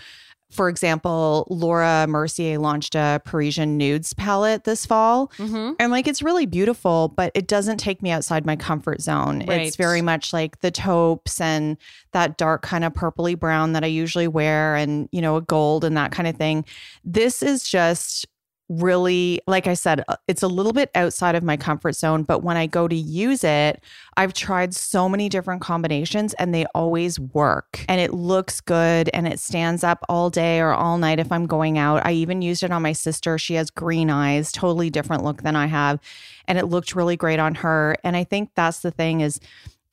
for 0.50 0.68
example, 0.68 1.46
Laura 1.48 2.06
Mercier 2.08 2.58
launched 2.58 2.94
a 2.94 3.20
Parisian 3.24 3.78
Nudes 3.78 4.12
palette 4.14 4.64
this 4.64 4.84
fall. 4.84 5.28
Mhm. 5.38 5.76
And 5.78 5.92
like 5.92 6.08
it's 6.08 6.22
really 6.22 6.46
beautiful, 6.46 7.08
but 7.16 7.30
it 7.34 7.46
doesn't 7.46 7.78
take 7.78 8.02
me 8.02 8.10
outside 8.10 8.44
my 8.44 8.56
comfort 8.56 9.00
zone. 9.00 9.44
Right. 9.46 9.62
It's 9.62 9.76
very 9.76 10.02
much 10.02 10.32
like 10.32 10.60
the 10.60 10.70
taupes 10.70 11.40
and 11.40 11.76
that 12.12 12.36
dark 12.36 12.62
kind 12.62 12.84
of 12.84 12.92
purpley 12.92 13.38
brown 13.38 13.72
that 13.72 13.84
I 13.84 13.88
usually 13.88 14.28
wear 14.28 14.74
and, 14.74 15.08
you 15.12 15.22
know, 15.22 15.36
a 15.36 15.42
gold 15.42 15.84
and 15.84 15.96
that 15.96 16.10
kind 16.10 16.26
of 16.26 16.36
thing. 16.36 16.64
This 17.04 17.42
is 17.42 17.68
just 17.68 18.26
really, 18.70 19.40
like 19.48 19.66
I 19.66 19.74
said, 19.74 20.04
uh, 20.06 20.16
it's 20.28 20.44
a 20.44 20.48
little 20.48 20.72
bit 20.72 20.90
outside 20.94 21.34
of 21.34 21.42
my 21.42 21.56
comfort 21.56 21.96
zone. 21.96 22.22
But 22.22 22.44
when 22.44 22.56
I 22.56 22.66
go 22.66 22.86
to 22.86 22.94
use 22.94 23.42
it, 23.42 23.82
I've 24.16 24.32
tried 24.32 24.74
so 24.74 25.08
many 25.08 25.28
different 25.28 25.60
combinations 25.60 26.34
and 26.34 26.54
they 26.54 26.64
always 26.66 27.18
work. 27.18 27.84
And 27.88 28.00
it 28.00 28.14
looks 28.14 28.60
good 28.60 29.10
and 29.12 29.26
it 29.26 29.40
stands 29.40 29.82
up 29.82 30.04
all 30.08 30.30
day 30.30 30.60
or 30.60 30.72
all 30.72 30.98
night 30.98 31.18
if 31.18 31.32
I'm 31.32 31.46
going 31.46 31.78
out. 31.78 32.06
I 32.06 32.12
even 32.12 32.42
used 32.42 32.62
it 32.62 32.70
on 32.70 32.80
my 32.80 32.92
sister. 32.92 33.38
She 33.38 33.54
has 33.54 33.70
green 33.70 34.08
eyes, 34.08 34.52
totally 34.52 34.88
different 34.88 35.24
look 35.24 35.42
than 35.42 35.56
I 35.56 35.66
have. 35.66 35.98
And 36.46 36.56
it 36.56 36.66
looked 36.66 36.94
really 36.94 37.16
great 37.16 37.40
on 37.40 37.56
her. 37.56 37.96
And 38.04 38.16
I 38.16 38.22
think 38.22 38.50
that's 38.54 38.80
the 38.80 38.92
thing 38.92 39.20
is 39.20 39.40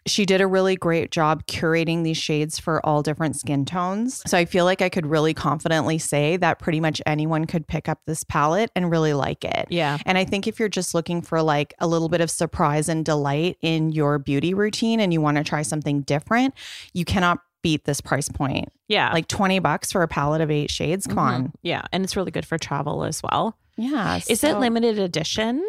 she 0.08 0.26
did 0.26 0.42
a 0.42 0.48
really 0.48 0.76
great 0.76 1.12
job 1.12 1.46
curating 1.48 2.04
these 2.04 2.18
shades 2.18 2.58
for 2.58 2.84
all 2.86 3.04
different 3.04 3.36
skin 3.36 3.66
tones. 3.66 4.24
So 4.26 4.38
I 4.38 4.46
feel 4.46 4.66
like 4.66 4.82
I 4.82 4.90
could 4.90 5.06
really 5.06 5.34
confidently 5.34 5.98
say 6.00 6.38
that 6.38 6.60
pretty 6.60 6.80
much 6.80 7.02
anyone 7.06 7.46
could 7.46 7.68
pick 7.68 7.88
up 7.88 8.00
this 8.08 8.24
palette 8.24 8.72
and 8.76 8.90
really 8.90 9.14
like 9.14 9.44
it. 9.46 9.68
Yeah. 9.70 9.98
And 10.06 10.18
I 10.18 10.26
think 10.26 10.48
if 10.48 10.60
you're 10.60 10.70
just 10.70 10.94
looking 10.96 11.22
for 11.22 11.42
like 11.42 11.74
a 11.80 11.88
little 11.88 12.10
bit 12.10 12.22
of 12.22 12.32
surprise 12.32 12.90
and 12.90 13.04
delight 13.06 13.58
in 13.62 13.92
your 13.92 14.18
beauty 14.18 14.54
routine 14.54 15.00
and 15.00 15.12
you 15.14 15.22
want 15.22 15.38
to 15.38 15.44
try 15.44 15.62
something 15.62 16.02
different, 16.02 16.54
you 16.94 17.06
cannot 17.06 17.40
beat 17.62 17.86
this 17.86 18.00
price 18.02 18.30
point. 18.30 18.70
Yeah. 18.88 19.12
Like 19.12 19.28
20 19.28 19.60
bucks 19.60 19.92
for 19.92 20.02
a 20.04 20.08
palette 20.08 20.42
of 20.42 20.50
eight 20.50 20.72
shades. 20.72 21.06
Come 21.08 21.18
Mhm. 21.18 21.22
on. 21.22 21.54
Yeah. 21.64 21.82
And 21.92 22.04
it's 22.04 22.16
really 22.16 22.32
good 22.32 22.46
for 22.46 22.58
travel 22.58 23.04
as 23.04 23.22
well. 23.22 23.58
Yeah. 23.78 24.20
Is 24.30 24.44
it 24.44 24.58
limited 24.58 24.98
edition? 25.00 25.64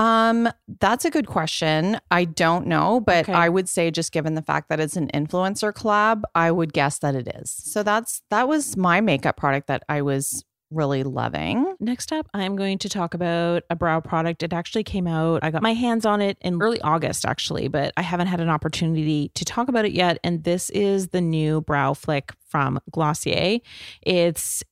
Um, 0.00 0.48
that's 0.80 1.04
a 1.04 1.10
good 1.10 1.26
question. 1.26 2.00
I 2.10 2.24
don't 2.24 2.66
know, 2.66 3.00
but 3.00 3.28
Okay. 3.28 3.34
I 3.34 3.50
would 3.50 3.68
say 3.68 3.90
just 3.90 4.12
given 4.12 4.34
the 4.34 4.42
fact 4.42 4.70
that 4.70 4.80
it's 4.80 4.96
an 4.96 5.08
influencer 5.12 5.72
collab, 5.74 6.22
I 6.34 6.50
would 6.50 6.72
guess 6.72 6.98
that 7.00 7.14
it 7.14 7.28
is. 7.36 7.50
So 7.50 7.82
that's 7.82 8.22
that 8.30 8.48
was 8.48 8.76
my 8.78 9.02
makeup 9.02 9.36
product 9.36 9.66
that 9.66 9.82
I 9.90 10.00
was 10.00 10.42
really 10.70 11.02
loving. 11.02 11.74
Next 11.80 12.12
up, 12.12 12.28
I'm 12.32 12.54
going 12.56 12.78
to 12.78 12.88
talk 12.88 13.12
about 13.12 13.64
a 13.70 13.76
brow 13.76 14.00
product. 14.00 14.42
It 14.42 14.52
actually 14.52 14.84
came 14.84 15.06
out, 15.06 15.40
I 15.42 15.50
got 15.50 15.62
my 15.62 15.74
hands 15.74 16.06
on 16.06 16.20
it 16.22 16.38
in 16.40 16.62
early 16.62 16.80
August, 16.80 17.26
actually, 17.26 17.66
but 17.68 17.92
I 17.96 18.02
haven't 18.02 18.28
had 18.28 18.40
an 18.40 18.48
opportunity 18.48 19.30
to 19.34 19.44
talk 19.44 19.68
about 19.68 19.84
it 19.84 19.92
yet. 19.92 20.18
And 20.22 20.44
this 20.44 20.70
is 20.70 21.08
the 21.08 21.20
new 21.20 21.60
Brow 21.60 21.92
Flick 21.92 22.32
from 22.48 22.78
Glossier. 22.90 23.58
It's 24.02 24.62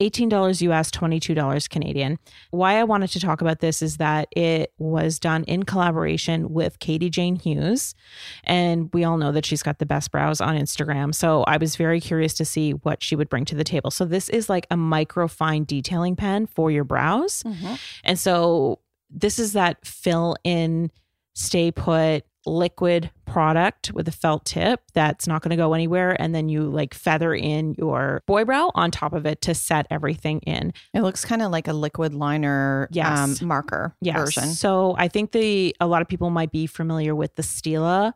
$18 0.00 0.60
US, 0.62 0.90
$22 0.90 1.68
Canadian. 1.70 2.18
Why 2.50 2.78
I 2.78 2.84
wanted 2.84 3.10
to 3.10 3.20
talk 3.20 3.40
about 3.40 3.60
this 3.60 3.80
is 3.80 3.98
that 3.98 4.28
it 4.36 4.72
was 4.78 5.18
done 5.18 5.44
in 5.44 5.62
collaboration 5.62 6.52
with 6.52 6.78
Katie 6.80 7.10
Jane 7.10 7.36
Hughes. 7.36 7.94
And 8.42 8.90
we 8.92 9.04
all 9.04 9.16
know 9.16 9.32
that 9.32 9.46
she's 9.46 9.62
got 9.62 9.78
the 9.78 9.86
best 9.86 10.10
brows 10.10 10.40
on 10.40 10.56
Instagram. 10.56 11.14
So 11.14 11.44
I 11.44 11.58
was 11.58 11.76
very 11.76 12.00
curious 12.00 12.34
to 12.34 12.44
see 12.44 12.72
what 12.72 13.02
she 13.02 13.14
would 13.14 13.28
bring 13.28 13.44
to 13.46 13.54
the 13.54 13.64
table. 13.64 13.90
So 13.90 14.04
this 14.04 14.28
is 14.28 14.48
like 14.48 14.66
a 14.70 14.76
micro 14.76 15.28
fine 15.28 15.64
detailing 15.64 16.16
pen 16.16 16.46
for 16.46 16.70
your 16.70 16.84
brows. 16.84 17.42
Mm-hmm. 17.44 17.74
And 18.02 18.18
so 18.18 18.80
this 19.10 19.38
is 19.38 19.52
that 19.52 19.84
fill 19.86 20.36
in, 20.42 20.90
stay 21.34 21.70
put 21.70 22.24
liquid 22.46 23.10
product 23.26 23.90
with 23.92 24.06
a 24.06 24.12
felt 24.12 24.44
tip 24.44 24.80
that's 24.92 25.26
not 25.26 25.42
going 25.42 25.50
to 25.50 25.56
go 25.56 25.72
anywhere. 25.74 26.20
And 26.20 26.34
then 26.34 26.48
you 26.48 26.62
like 26.64 26.92
feather 26.94 27.34
in 27.34 27.74
your 27.78 28.22
boy 28.26 28.44
brow 28.44 28.70
on 28.74 28.90
top 28.90 29.12
of 29.14 29.24
it 29.26 29.40
to 29.42 29.54
set 29.54 29.86
everything 29.90 30.40
in. 30.40 30.72
It 30.92 31.00
looks 31.02 31.24
kind 31.24 31.42
of 31.42 31.50
like 31.50 31.68
a 31.68 31.72
liquid 31.72 32.14
liner 32.14 32.88
Yes. 32.92 33.40
um, 33.42 33.48
marker 33.48 33.96
Yes. 34.00 34.18
version. 34.18 34.44
So 34.50 34.94
I 34.98 35.08
think 35.08 35.32
the 35.32 35.74
a 35.80 35.86
lot 35.86 36.02
of 36.02 36.08
people 36.08 36.30
might 36.30 36.52
be 36.52 36.66
familiar 36.66 37.14
with 37.14 37.34
the 37.36 37.42
Stila 37.42 38.12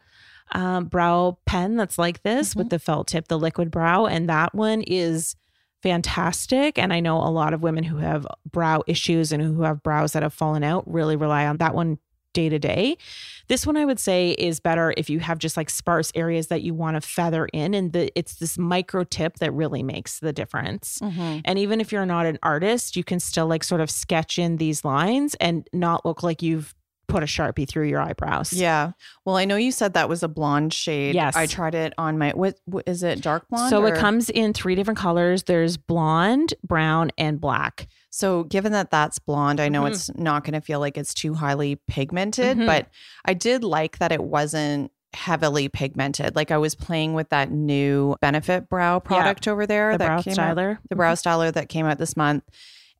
um, 0.52 0.86
brow 0.86 1.38
pen 1.46 1.76
that's 1.76 1.98
like 1.98 2.22
this 2.22 2.54
with 2.56 2.70
the 2.70 2.78
felt 2.78 3.08
tip, 3.08 3.28
the 3.28 3.38
liquid 3.38 3.70
brow, 3.70 4.06
and 4.06 4.28
that 4.28 4.54
one 4.54 4.82
is 4.82 5.36
fantastic. 5.82 6.78
And 6.78 6.92
I 6.92 7.00
know 7.00 7.18
a 7.18 7.30
lot 7.30 7.54
of 7.54 7.62
women 7.62 7.84
who 7.84 7.98
have 7.98 8.26
brow 8.50 8.82
issues 8.86 9.32
and 9.32 9.42
who 9.42 9.62
have 9.62 9.82
brows 9.82 10.12
that 10.12 10.22
have 10.22 10.34
fallen 10.34 10.64
out 10.64 10.84
really 10.90 11.16
rely 11.16 11.46
on 11.46 11.56
that 11.58 11.74
one 11.74 11.98
day 12.38 12.48
to 12.48 12.58
day. 12.58 12.96
This 13.48 13.66
one 13.66 13.76
I 13.76 13.84
would 13.84 13.98
say 13.98 14.30
is 14.32 14.60
better 14.60 14.94
if 14.96 15.10
you 15.10 15.18
have 15.18 15.38
just 15.38 15.56
like 15.56 15.70
sparse 15.70 16.12
areas 16.14 16.46
that 16.48 16.62
you 16.62 16.72
want 16.72 16.94
to 16.94 17.00
feather 17.00 17.46
in 17.52 17.74
and 17.74 17.92
the 17.92 18.12
it's 18.14 18.36
this 18.36 18.56
micro 18.56 19.02
tip 19.02 19.38
that 19.38 19.50
really 19.52 19.82
makes 19.82 20.20
the 20.20 20.32
difference. 20.32 21.00
Mhm. 21.02 21.40
And 21.44 21.58
even 21.58 21.80
if 21.80 21.90
you're 21.90 22.06
not 22.06 22.26
an 22.26 22.38
artist, 22.42 22.94
you 22.94 23.02
can 23.02 23.18
still 23.18 23.48
like 23.48 23.64
sort 23.64 23.80
of 23.80 23.90
sketch 23.90 24.38
in 24.38 24.58
these 24.58 24.84
lines 24.84 25.34
and 25.40 25.66
not 25.72 26.06
look 26.06 26.22
like 26.22 26.42
you've 26.42 26.74
put 27.08 27.22
a 27.22 27.26
sharpie 27.26 27.66
through 27.68 27.88
your 27.88 28.00
eyebrows. 28.00 28.52
Yeah. 28.52 28.92
Well, 29.24 29.36
I 29.36 29.44
know 29.46 29.56
you 29.56 29.72
said 29.72 29.94
that 29.94 30.08
was 30.08 30.22
a 30.22 30.28
blonde 30.28 30.72
shade. 30.72 31.14
Yes. 31.14 31.34
I 31.34 31.46
tried 31.46 31.74
it 31.74 31.94
on 31.98 32.18
my 32.18 32.30
what, 32.32 32.58
what 32.66 32.84
is 32.86 33.02
it? 33.02 33.20
Dark 33.22 33.48
blonde. 33.48 33.70
So 33.70 33.82
or- 33.82 33.88
it 33.94 33.96
comes 33.98 34.30
in 34.30 34.52
three 34.52 34.74
different 34.74 34.98
colors. 34.98 35.44
There's 35.44 35.76
blonde, 35.76 36.54
brown, 36.62 37.10
and 37.18 37.40
black. 37.40 37.88
So 38.10 38.44
given 38.44 38.72
that 38.72 38.90
that's 38.90 39.18
blonde, 39.18 39.58
I 39.60 39.68
know 39.68 39.82
Mhm. 39.82 39.90
it's 39.90 40.14
not 40.16 40.44
going 40.44 40.54
to 40.54 40.60
feel 40.60 40.80
like 40.80 40.96
it's 40.96 41.14
too 41.14 41.34
highly 41.34 41.76
pigmented, 41.88 42.58
Mhm. 42.58 42.66
but 42.66 42.88
I 43.24 43.34
did 43.34 43.64
like 43.64 43.98
that 43.98 44.12
it 44.12 44.22
wasn't 44.22 44.92
heavily 45.14 45.68
pigmented. 45.70 46.36
Like 46.36 46.50
I 46.50 46.58
was 46.58 46.74
playing 46.74 47.14
with 47.14 47.30
that 47.30 47.50
new 47.50 48.16
Benefit 48.20 48.68
brow 48.68 48.98
product 48.98 49.48
over 49.48 49.66
there 49.66 49.92
The 49.92 49.98
that 49.98 50.06
brow 50.06 50.22
came 50.22 50.38
out, 50.38 50.56
styler. 50.56 50.78
the 50.90 50.96
brow 50.96 51.14
styler 51.14 51.50
that 51.54 51.70
came 51.70 51.86
out 51.86 51.96
this 51.98 52.16
month. 52.16 52.44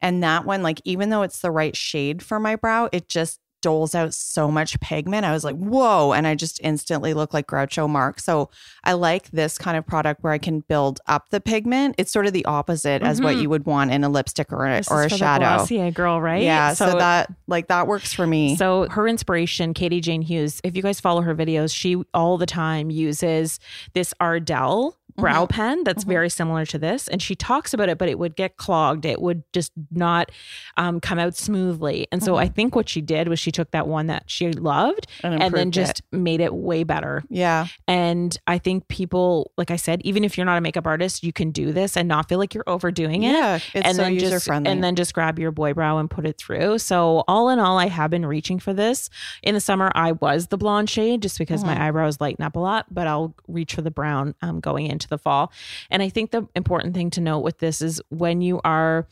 And 0.00 0.22
that 0.22 0.46
one, 0.46 0.62
like 0.62 0.80
even 0.84 1.10
though 1.10 1.22
it's 1.22 1.40
the 1.40 1.50
right 1.50 1.76
shade 1.76 2.22
for 2.22 2.40
my 2.40 2.56
brow, 2.56 2.88
it 2.92 3.08
just 3.08 3.40
doles 3.60 3.94
out 3.94 4.14
so 4.14 4.50
much 4.50 4.78
pigment. 4.80 5.24
I 5.24 5.32
was 5.32 5.44
like, 5.44 5.56
whoa. 5.56 6.12
And 6.12 6.26
I 6.26 6.34
just 6.34 6.60
instantly 6.62 7.14
look 7.14 7.34
like 7.34 7.46
Groucho 7.46 7.88
Marx. 7.88 8.24
So 8.24 8.50
I 8.84 8.92
like 8.92 9.30
this 9.30 9.58
kind 9.58 9.76
of 9.76 9.86
product 9.86 10.22
where 10.22 10.32
I 10.32 10.38
can 10.38 10.60
build 10.60 11.00
up 11.06 11.30
the 11.30 11.40
pigment. 11.40 11.94
It's 11.98 12.12
sort 12.12 12.26
of 12.26 12.32
the 12.32 12.44
opposite 12.44 13.02
as 13.02 13.20
what 13.20 13.36
Mhm. 13.36 13.42
you 13.42 13.50
would 13.50 13.66
want 13.66 13.90
in 13.90 14.04
a 14.04 14.08
lipstick 14.08 14.52
or 14.52 14.66
a, 14.66 14.76
This 14.78 14.90
or 14.90 15.02
a 15.04 15.08
shadow. 15.08 15.56
Glossier 15.56 15.90
girl, 15.90 16.20
right? 16.20 16.42
Yeah. 16.42 16.72
So, 16.74 16.98
that 16.98 17.32
like 17.46 17.68
that 17.68 17.86
works 17.86 18.12
for 18.12 18.26
me. 18.26 18.56
So 18.56 18.88
her 18.90 19.06
inspiration, 19.08 19.74
Katie 19.74 20.00
Jane 20.00 20.22
Hughes, 20.22 20.60
if 20.64 20.76
you 20.76 20.82
guys 20.82 21.00
follow 21.00 21.22
her 21.22 21.34
videos, 21.34 21.74
she 21.74 21.96
all 22.14 22.38
the 22.38 22.46
time 22.46 22.90
uses 22.90 23.58
this 23.94 24.12
Ardell 24.20 24.96
brow 25.18 25.44
Mm-hmm. 25.44 25.54
pen 25.54 25.84
that's 25.84 26.04
very 26.04 26.30
similar 26.30 26.64
to 26.66 26.78
this. 26.78 27.08
And 27.08 27.20
she 27.20 27.34
talks 27.34 27.74
about 27.74 27.88
it, 27.88 27.98
but 27.98 28.08
it 28.08 28.18
would 28.18 28.36
get 28.36 28.56
clogged. 28.56 29.04
It 29.04 29.20
would 29.20 29.42
just 29.52 29.72
not 29.90 30.30
um, 30.76 31.00
come 31.00 31.18
out 31.18 31.34
smoothly. 31.36 32.06
And 32.12 32.22
so 32.22 32.36
I 32.36 32.48
think 32.48 32.74
what 32.74 32.88
she 32.88 33.00
did 33.00 33.28
was 33.28 33.38
she 33.38 33.50
took 33.50 33.70
that 33.72 33.86
one 33.88 34.06
that 34.06 34.24
she 34.26 34.52
loved 34.52 35.06
And 35.22 35.42
and, 35.42 35.54
then 35.54 35.70
just 35.72 36.02
made 36.12 36.40
it 36.40 36.54
way 36.54 36.84
better. 36.84 37.22
yeah. 37.28 37.66
And 37.86 38.36
I 38.46 38.58
think 38.58 38.88
people, 38.88 39.50
like 39.56 39.70
I 39.70 39.76
said, 39.76 40.00
even 40.04 40.24
if 40.24 40.36
you're 40.38 40.44
not 40.46 40.58
a 40.58 40.60
makeup 40.60 40.86
artist, 40.86 41.22
you 41.24 41.32
can 41.32 41.50
do 41.50 41.72
this 41.72 41.96
and 41.96 42.08
not 42.08 42.28
feel 42.28 42.38
like 42.38 42.54
you're 42.54 42.64
overdoing 42.68 43.22
it 43.24 43.32
Yeah. 43.32 43.56
It's 43.74 43.86
and 43.86 43.96
so 43.96 44.02
then 44.02 44.14
user 44.14 44.30
just 44.30 44.46
friendly. 44.46 44.70
and 44.70 44.82
then 44.84 44.94
just 44.94 45.14
grab 45.14 45.38
your 45.38 45.50
boy 45.50 45.74
brow 45.74 45.98
and 45.98 46.08
put 46.10 46.26
it 46.26 46.38
through. 46.38 46.78
So 46.78 47.24
all 47.26 47.48
in 47.48 47.58
all, 47.58 47.78
I 47.78 47.88
have 47.88 48.10
been 48.10 48.24
reaching 48.26 48.58
for 48.58 48.72
this. 48.72 49.10
In 49.42 49.54
the 49.54 49.60
summer, 49.60 49.90
I 49.94 50.12
was 50.12 50.46
the 50.48 50.58
blonde 50.58 50.88
shade 50.90 51.22
just 51.22 51.38
because 51.38 51.58
Mm-hmm. 51.64 51.74
my 51.74 51.88
eyebrows 51.88 52.20
lighten 52.20 52.44
up 52.44 52.54
a 52.54 52.60
lot, 52.60 52.86
but 52.90 53.06
I'll 53.08 53.34
reach 53.48 53.74
for 53.74 53.82
the 53.82 53.90
brown 53.90 54.34
um, 54.42 54.60
going 54.60 54.86
into 54.86 55.07
the 55.08 55.18
fall. 55.18 55.52
And 55.90 56.02
I 56.02 56.08
think 56.08 56.30
the 56.30 56.46
important 56.54 56.94
thing 56.94 57.10
to 57.10 57.20
note 57.20 57.40
with 57.40 57.58
this 57.58 57.82
is 57.82 58.00
when 58.08 58.40
you 58.40 58.60
are 58.64 59.06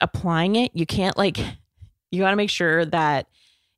applying 0.00 0.56
it, 0.56 0.72
you 0.74 0.86
can't 0.86 1.16
like 1.16 1.38
you 2.10 2.22
got 2.22 2.30
to 2.30 2.36
make 2.36 2.50
sure 2.50 2.84
that 2.86 3.26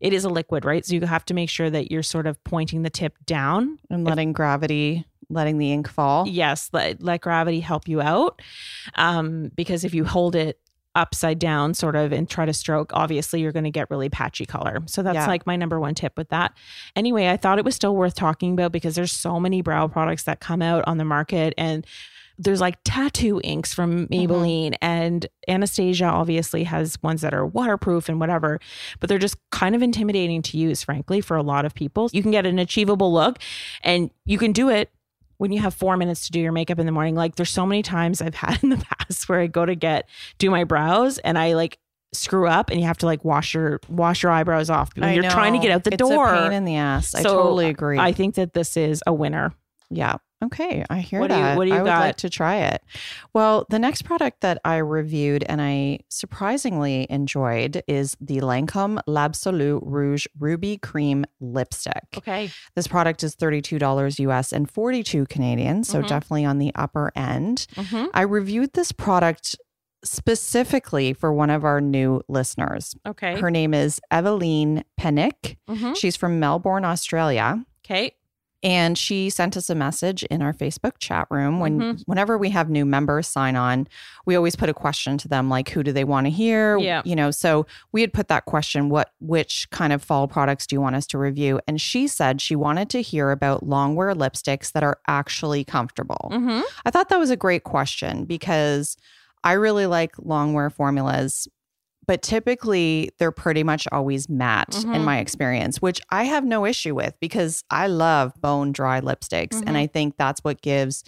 it 0.01 0.13
is 0.13 0.25
a 0.25 0.29
liquid, 0.29 0.65
right? 0.65 0.85
So 0.85 0.95
you 0.95 1.01
have 1.03 1.25
to 1.27 1.35
make 1.35 1.49
sure 1.49 1.71
that 1.71 1.91
you're 1.91 2.03
sort 2.03 2.27
of 2.27 2.43
pointing 2.45 2.83
the 2.83 2.91
tip 2.91 3.17
down 3.25 3.79
and 3.91 4.05
letting 4.05 4.33
gravity, 4.33 5.07
letting 5.31 5.59
the 5.59 5.73
ink 5.73 5.89
fall. 5.89 6.27
yes 6.29 6.69
let, 6.73 7.03
let 7.03 7.21
gravity 7.21 7.61
help 7.61 7.89
you 7.89 8.01
out 8.01 8.43
um, 8.97 9.51
because 9.55 9.85
if 9.85 9.95
you 9.95 10.05
hold 10.05 10.37
it 10.37 10.61
upside 10.95 11.39
down 11.39 11.75
sort 11.75 11.97
of 11.97 12.13
and 12.13 12.29
try 12.29 12.45
to 12.47 12.53
stroke 12.53 12.91
obviously 12.95 13.41
you're 13.41 13.53
going 13.53 13.65
to 13.65 13.71
get 13.71 13.91
really 13.91 14.09
patchy 14.09 14.47
color 14.47 14.81
so 14.87 15.03
that's 15.03 15.15
Yeah. 15.15 15.27
like 15.27 15.47
my 15.47 15.57
number 15.57 15.81
one 15.81 15.95
tip 15.95 16.17
with 16.17 16.29
that 16.29 16.55
anyway 16.95 17.29
i 17.29 17.37
thought 17.37 17.59
it 17.59 17.65
was 17.65 17.75
still 17.75 17.97
worth 17.97 18.15
talking 18.15 18.53
about 18.53 18.73
because 18.73 18.95
there's 18.95 19.13
so 19.13 19.41
many 19.41 19.63
brow 19.63 19.89
products 19.89 20.25
that 20.25 20.41
come 20.41 20.63
out 20.63 20.85
on 20.87 20.99
the 20.99 21.05
market 21.05 21.55
and 21.59 21.87
there's 22.39 22.61
like 22.61 22.79
tattoo 22.85 23.41
inks 23.45 23.73
from 23.73 24.09
mm-hmm. 24.09 24.13
Maybelline 24.13 24.75
and 24.83 25.27
Anastasia 25.49 26.07
obviously 26.07 26.65
has 26.65 27.01
ones 27.03 27.21
that 27.21 27.33
are 27.35 27.47
waterproof 27.47 28.09
and 28.09 28.19
whatever, 28.19 28.61
but 29.01 29.09
they're 29.09 29.19
just 29.19 29.37
kind 29.51 29.75
of 29.75 29.83
intimidating 29.83 30.43
to 30.43 30.59
use, 30.59 30.83
frankly, 30.83 31.21
for 31.21 31.37
a 31.37 31.43
lot 31.43 31.65
of 31.65 31.75
people. 31.75 32.11
You 32.13 32.23
can 32.23 32.33
get 32.33 32.47
an 32.47 32.59
achievable 32.59 33.13
look 33.13 33.39
and 33.83 34.11
you 34.25 34.39
can 34.39 34.53
do 34.53 34.69
it 34.69 34.91
when 35.45 35.53
you 35.53 35.61
have 35.61 35.75
four 35.75 35.99
minutes 35.99 36.25
to 36.25 36.33
do 36.33 36.41
your 36.41 36.53
makeup 36.53 36.79
in 36.79 36.87
the 36.87 36.93
morning. 36.93 37.15
Like 37.15 37.37
there's 37.37 37.51
so 37.51 37.67
many 37.67 37.83
times 37.83 38.23
I've 38.23 38.35
had 38.47 38.63
in 38.63 38.71
the 38.71 38.79
past 38.79 39.29
where 39.29 39.41
I 39.41 39.47
go 39.47 39.67
to 39.67 39.75
get 39.75 40.09
do 40.39 40.49
my 40.51 40.65
brows 40.65 41.19
and 41.19 41.37
I 41.37 41.53
like 41.53 41.79
screw 42.15 42.49
up 42.49 42.71
and 42.71 42.81
you 42.81 42.87
have 42.87 42.97
to 42.99 43.07
like 43.07 43.27
wash 43.27 43.53
your 43.53 43.79
wash 43.91 44.23
your 44.23 44.33
eyebrows 44.33 44.71
off 44.71 44.97
when 44.97 45.05
I 45.05 45.13
you're 45.13 45.25
trying 45.25 45.53
to 45.53 45.59
get 45.59 45.71
out 45.71 45.85
the 45.85 45.93
it's 45.93 46.01
door. 46.01 46.33
a 46.33 46.45
pain 46.45 46.53
in 46.53 46.65
the 46.65 46.77
ass. 46.77 47.15
I 47.15 47.23
totally 47.23 47.67
agree. 47.69 47.99
I 47.99 48.13
think 48.13 48.37
that 48.37 48.55
this 48.55 48.79
is 48.79 49.03
a 49.07 49.13
winner. 49.13 49.53
Yeah. 49.91 50.17
Okay. 50.45 50.85
I 50.91 50.99
hear 51.01 51.21
What 51.21 51.29
do 51.29 51.35
you- 51.37 51.41
that. 51.43 51.57
what 51.57 51.65
do 51.65 51.71
you 51.71 51.77
I 51.77 51.83
would 51.83 51.89
like 51.89 52.17
to 52.17 52.31
try 52.31 52.57
it. 52.57 52.83
Well, 53.33 53.67
the 53.71 53.79
next 53.79 54.03
product 54.03 54.41
that 54.43 54.61
I 54.65 54.77
reviewed 54.77 55.45
and 55.49 55.61
I 55.63 56.01
surprisingly 56.09 57.07
enjoyed 57.11 57.83
is 57.89 58.17
the 58.21 58.41
Lancome 58.41 59.01
L'Absolu 59.07 59.81
Rouge 59.83 60.27
Ruby 60.39 60.77
Cream 60.79 61.25
Lipstick. 61.41 62.05
Okay. 62.17 62.51
This 62.75 62.87
product 62.87 63.23
is 63.23 63.35
$32 63.37 64.19
US 64.21 64.53
and 64.53 64.71
42 64.71 65.27
Canadian, 65.27 65.85
so 65.85 66.03
Mhm. 66.03 66.09
definitely 66.09 66.45
on 66.45 66.59
the 66.59 66.73
upper 66.75 67.11
end. 67.17 67.67
Mm-hmm. 67.77 68.07
I 68.15 68.23
reviewed 68.23 68.73
this 68.75 68.93
product 68.93 69.57
specifically 70.05 71.13
for 71.15 71.33
one 71.33 71.51
of 71.51 71.65
our 71.65 71.81
new 71.81 72.21
listeners. 72.29 72.95
Okay. 73.07 73.39
Her 73.41 73.51
name 73.51 73.73
is 73.75 74.01
Eveline 74.13 74.83
Penick. 75.01 75.57
Mhm. 75.69 75.97
She's 75.97 76.15
from 76.17 76.39
Melbourne, 76.39 76.85
Australia. 76.85 77.65
Okay. 77.85 78.13
And 78.65 78.97
she 78.97 79.29
sent 79.29 79.57
us 79.57 79.69
a 79.69 79.75
message 79.75 80.25
in 80.25 80.41
our 80.41 80.55
Facebook 80.55 80.93
chat 80.99 81.27
room. 81.31 81.61
When 81.61 81.79
Mhm. 81.79 82.03
whenever 82.07 82.39
we 82.39 82.49
have 82.51 82.71
new 82.71 82.87
members 82.87 83.29
sign 83.29 83.57
on, 83.57 83.87
we 84.25 84.35
always 84.35 84.57
put 84.57 84.71
a 84.71 84.75
question 84.75 85.19
to 85.19 85.29
them 85.29 85.51
like 85.51 85.69
who 85.69 85.83
do 85.83 85.93
they 85.93 86.03
want 86.03 86.27
to 86.27 86.31
hear? 86.31 86.79
Yeah. 86.79 87.03
You 87.05 87.15
know, 87.15 87.31
so 87.31 87.67
we 87.93 88.01
had 88.01 88.15
put 88.15 88.29
that 88.29 88.47
question, 88.47 88.89
what 88.89 89.11
which 89.21 89.69
kind 89.71 89.93
of 89.93 90.03
fall 90.03 90.27
products 90.27 90.67
do 90.67 90.75
you 90.75 90.81
want 90.81 90.97
us 90.97 91.07
to 91.09 91.19
review? 91.19 91.61
And 91.69 91.79
she 91.81 92.09
said 92.09 92.41
she 92.41 92.57
wanted 92.57 92.89
to 92.91 93.03
hear 93.03 93.31
about 93.31 93.65
longwear 93.67 94.15
lipsticks 94.17 94.73
that 94.73 94.83
are 94.83 94.99
actually 95.07 95.63
comfortable. 95.65 96.31
Mm-hmm. 96.33 96.63
I 96.87 96.91
thought 96.91 97.11
that 97.11 97.19
was 97.19 97.31
a 97.31 97.37
great 97.37 97.65
question 97.65 98.25
because 98.25 98.97
I 99.45 99.53
really 99.53 99.85
like 99.85 100.17
longwear 100.17 100.73
formulas, 100.73 101.47
but 102.07 102.23
typically 102.23 103.11
they're 103.19 103.33
pretty 103.33 103.63
much 103.63 103.87
always 103.93 104.29
matte 104.29 104.75
in 104.85 104.91
Mhm. 104.91 105.05
my 105.05 105.19
experience, 105.19 105.81
which 105.83 106.01
I 106.11 106.25
have 106.25 106.45
no 106.45 106.65
issue 106.65 106.95
with 106.95 107.15
because 107.21 107.65
I 107.71 107.87
love 107.87 108.33
bone 108.41 108.73
dry 108.73 109.01
lipsticks. 109.01 109.55
Mhm. 109.61 109.65
And 109.67 109.77
I 109.77 109.87
think 109.87 110.17
that's 110.19 110.41
what 110.43 110.61
gives 110.63 111.05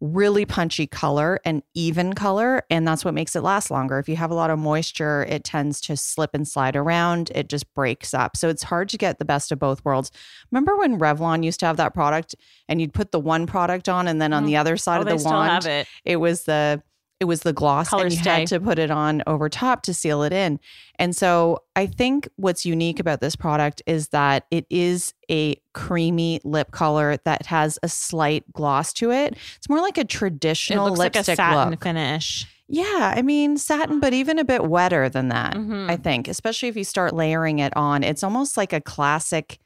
really 0.00 0.44
punchy 0.46 0.86
color 0.86 1.40
and 1.44 1.60
even 1.74 2.12
color. 2.12 2.62
And 2.70 2.86
that's 2.86 3.04
what 3.04 3.14
makes 3.14 3.34
it 3.34 3.42
last 3.42 3.68
longer. 3.68 3.98
If 3.98 4.08
you 4.08 4.14
have 4.14 4.30
a 4.30 4.34
lot 4.34 4.48
of 4.48 4.56
moisture, 4.56 5.26
it 5.28 5.42
tends 5.42 5.80
to 5.82 5.96
slip 5.96 6.30
and 6.34 6.46
slide 6.46 6.76
around, 6.76 7.32
it 7.34 7.48
just 7.48 7.74
breaks 7.74 8.14
up. 8.14 8.36
So 8.36 8.48
it's 8.48 8.62
hard 8.62 8.88
to 8.90 8.96
get 8.96 9.18
the 9.18 9.24
best 9.24 9.50
of 9.50 9.58
both 9.58 9.84
worlds. 9.84 10.12
Remember 10.52 10.76
when 10.76 11.00
Revlon 11.00 11.42
used 11.42 11.58
to 11.60 11.66
have 11.66 11.78
that 11.78 11.94
product 11.94 12.36
and 12.68 12.80
you'd 12.80 12.94
put 12.94 13.10
the 13.10 13.18
one 13.18 13.44
product 13.44 13.88
on 13.88 14.06
and 14.06 14.22
then 14.22 14.32
on 14.32 14.44
Mhm. 14.44 14.46
the 14.46 14.56
other 14.58 14.76
side 14.76 14.98
Oh, 14.98 15.12
of 15.12 15.18
the 15.20 15.28
wand 15.28 15.66
it. 15.66 15.88
it 16.04 16.16
was 16.18 16.44
the 16.44 16.80
it 17.20 17.24
was 17.24 17.40
the 17.40 17.52
gloss 17.52 17.88
Color 17.88 18.04
and 18.04 18.12
you 18.12 18.18
stay. 18.20 18.40
had 18.40 18.48
to 18.48 18.60
put 18.60 18.78
it 18.78 18.90
on 18.90 19.22
over 19.26 19.48
top 19.48 19.82
to 19.82 19.92
seal 19.94 20.22
it 20.22 20.32
in. 20.32 20.60
And 21.00 21.16
so 21.16 21.58
I 21.74 21.86
think 21.86 22.28
what's 22.36 22.64
unique 22.64 23.00
about 23.00 23.20
this 23.20 23.34
product 23.34 23.82
is 23.86 24.08
that 24.08 24.46
it 24.50 24.66
is 24.70 25.14
a 25.30 25.60
creamy 25.74 26.40
lip 26.44 26.70
color 26.70 27.16
that 27.24 27.46
has 27.46 27.78
a 27.82 27.88
slight 27.88 28.44
gloss 28.52 28.92
to 28.94 29.10
it. 29.10 29.36
It's 29.56 29.68
more 29.68 29.80
like 29.80 29.98
a 29.98 30.02
It 30.02 30.08
traditional 30.08 30.86
looks 30.86 30.98
like 30.98 31.16
a 31.16 31.24
satin 31.24 31.70
look. 31.72 31.82
finish. 31.82 32.46
Yeah, 32.68 33.14
I 33.16 33.22
mean 33.22 33.56
satin, 33.56 33.98
but 33.98 34.12
even 34.12 34.38
a 34.38 34.44
bit 34.44 34.64
wetter 34.68 35.08
than 35.08 35.28
that. 35.28 35.54
Mhm. 35.54 35.90
I 35.90 35.96
think, 35.96 36.28
especially 36.28 36.68
if 36.68 36.76
you 36.76 36.84
start 36.84 37.14
layering 37.14 37.60
it 37.60 37.74
on, 37.76 38.02
it's 38.04 38.22
almost 38.22 38.56
like 38.58 38.72
a 38.74 38.80
classic 38.80 39.58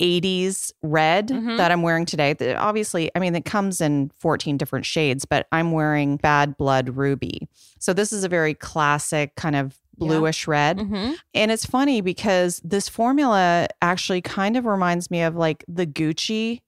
80s 0.00 0.72
red 0.82 1.28
Mhm. 1.28 1.56
that 1.58 1.70
I'm 1.70 1.82
wearing 1.82 2.06
today. 2.06 2.34
Obviously, 2.54 3.10
I 3.14 3.18
mean, 3.18 3.34
it 3.36 3.44
comes 3.44 3.80
in 3.80 4.10
14 4.18 4.56
different 4.56 4.86
shades, 4.86 5.24
but 5.24 5.46
I'm 5.52 5.72
wearing 5.72 6.16
Bad 6.16 6.56
Blood 6.56 6.96
Ruby. 6.96 7.48
So 7.78 7.92
this 7.92 8.12
is 8.12 8.24
a 8.24 8.28
very 8.28 8.54
classic 8.54 9.34
kind 9.36 9.54
of 9.56 9.76
Yeah. 9.98 10.08
bluish 10.08 10.48
red. 10.48 10.78
Mm-hmm. 10.78 11.12
And 11.34 11.50
it's 11.52 11.66
funny 11.66 12.00
because 12.00 12.60
this 12.64 12.88
formula 12.88 13.68
actually 13.82 14.22
kind 14.22 14.56
of 14.56 14.64
reminds 14.66 15.10
me 15.10 15.20
of 15.22 15.36
like 15.36 15.62
the 15.68 15.86
Gucci, 15.86 16.60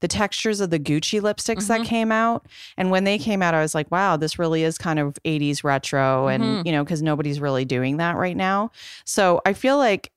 the 0.00 0.08
textures 0.08 0.60
of 0.60 0.70
the 0.70 0.78
Gucci 0.78 1.20
lipsticks 1.20 1.66
that 1.66 1.82
Mhm. 1.82 1.84
came 1.84 2.10
out. 2.12 2.46
And 2.78 2.90
when 2.90 3.04
they 3.04 3.18
came 3.18 3.42
out, 3.42 3.52
I 3.52 3.60
was 3.60 3.74
like, 3.74 3.90
wow, 3.90 4.16
this 4.16 4.38
really 4.38 4.62
is 4.62 4.78
kind 4.78 4.98
of 4.98 5.18
80s 5.26 5.62
retro. 5.62 6.28
And, 6.28 6.42
Mhm. 6.42 6.66
you 6.66 6.72
know, 6.72 6.82
because 6.82 7.02
nobody's 7.02 7.38
really 7.38 7.66
doing 7.66 7.98
that 7.98 8.16
right 8.16 8.36
now. 8.36 8.70
So 9.04 9.42
I 9.44 9.52
feel 9.52 9.76
like 9.76 10.10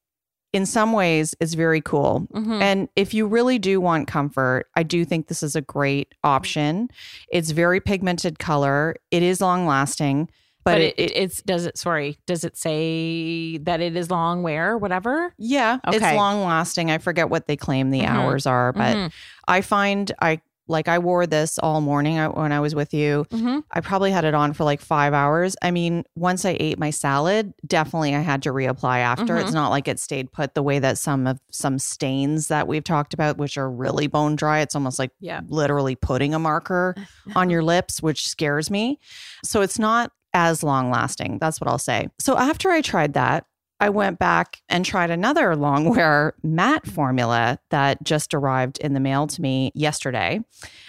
in 0.54 0.66
some 0.66 0.94
ways 0.94 1.36
it's 1.40 1.56
very 1.56 1.82
cool. 1.82 2.28
Mm-hmm. 2.34 2.62
And 2.62 2.90
if 2.96 3.14
you 3.14 3.26
really 3.26 3.60
do 3.60 3.82
want 3.82 4.08
comfort, 4.08 4.68
I 4.76 4.84
do 4.84 5.04
think 5.04 5.28
this 5.28 5.44
is 5.44 5.56
a 5.56 5.62
great 5.62 6.14
option. 6.24 6.90
It's 7.30 7.50
very 7.52 7.80
pigmented 7.82 8.40
color. 8.40 8.96
It 9.12 9.24
is 9.24 9.42
long 9.42 9.66
lasting, 9.66 10.30
but, 10.64 10.76
But, 10.76 10.82
it, 10.82 10.96
it, 11.00 11.12
it's 11.18 11.42
does 11.42 11.66
it 11.66 11.78
sorry 11.78 12.18
does 12.26 12.44
it 12.46 12.56
say 12.56 13.58
that 13.58 13.82
it 13.82 13.98
is 13.98 14.10
long 14.10 14.44
wear 14.44 14.78
whatever 14.78 15.34
yeah, 15.38 15.80
it's 15.88 16.16
long 16.16 16.46
lasting. 16.46 16.90
I 16.90 17.00
forget 17.00 17.30
what 17.30 17.48
they 17.48 17.58
claim 17.58 17.90
the 17.90 18.00
Mhm. 18.02 18.08
hours 18.08 18.46
are, 18.46 18.72
but 18.72 18.96
Mhm. 18.96 19.12
I 19.48 19.60
find 19.60 20.10
I 20.22 20.40
Like 20.68 20.88
I 20.88 21.00
wore 21.00 21.28
this 21.28 21.60
all 21.60 21.82
morning 21.82 22.18
uh, 22.20 22.30
when 22.30 22.52
I 22.52 22.60
was 22.60 22.74
with 22.74 22.94
you. 22.94 23.26
Mm-hmm. 23.32 23.60
I 23.72 23.82
probably 23.82 24.12
had 24.12 24.24
it 24.26 24.34
on 24.34 24.54
for 24.54 24.64
like 24.64 24.80
five 24.80 25.14
hours. 25.14 25.56
I 25.62 25.72
mean, 25.72 26.04
once 26.16 26.46
I 26.46 26.56
ate 26.60 26.80
my 26.80 26.90
salad, 26.90 27.54
definitely 27.68 28.16
I 28.16 28.22
had 28.22 28.44
to 28.44 28.50
reapply 28.52 29.00
after. 29.00 29.36
Mhm. 29.36 29.42
It's 29.42 29.52
not 29.54 29.70
like 29.70 29.88
it 29.88 30.00
stayed 30.00 30.32
put 30.32 30.54
the 30.54 30.64
way 30.64 30.80
that 30.80 30.98
some 30.98 31.28
of 31.28 31.40
some 31.52 31.80
stains 31.80 32.48
that 32.48 32.68
we've 32.68 32.84
talked 32.84 33.14
about, 33.14 33.38
which 33.38 33.58
are 33.58 33.70
really 33.70 34.08
bone 34.08 34.36
dry. 34.36 34.60
It's 34.62 34.76
almost 34.76 35.00
like 35.00 35.12
Yeah. 35.20 35.42
literally 35.48 35.96
putting 35.96 36.34
a 36.34 36.40
marker 36.40 36.96
on 37.36 37.50
your 37.50 37.64
lips, 37.64 38.02
which 38.02 38.28
scares 38.28 38.72
me. 38.72 39.00
So 39.44 39.62
it's 39.62 39.78
not 39.80 40.12
as 40.34 40.64
long 40.64 40.90
lasting. 40.90 41.38
That's 41.40 41.60
what 41.62 41.68
I'll 41.70 41.78
say. 41.78 42.08
So 42.20 42.38
after 42.38 42.72
I 42.72 42.82
tried 42.82 43.14
that, 43.14 43.46
I 43.84 43.90
went 43.90 44.18
back 44.18 44.62
and 44.70 44.86
tried 44.86 45.12
another 45.12 45.56
longwear 45.56 46.32
matte 46.42 46.88
formula 46.88 47.60
that 47.70 48.02
just 48.02 48.34
arrived 48.34 48.78
in 48.78 48.94
the 48.94 49.02
mail 49.02 49.28
to 49.28 49.42
me 49.42 49.74
yesterday. 49.76 50.40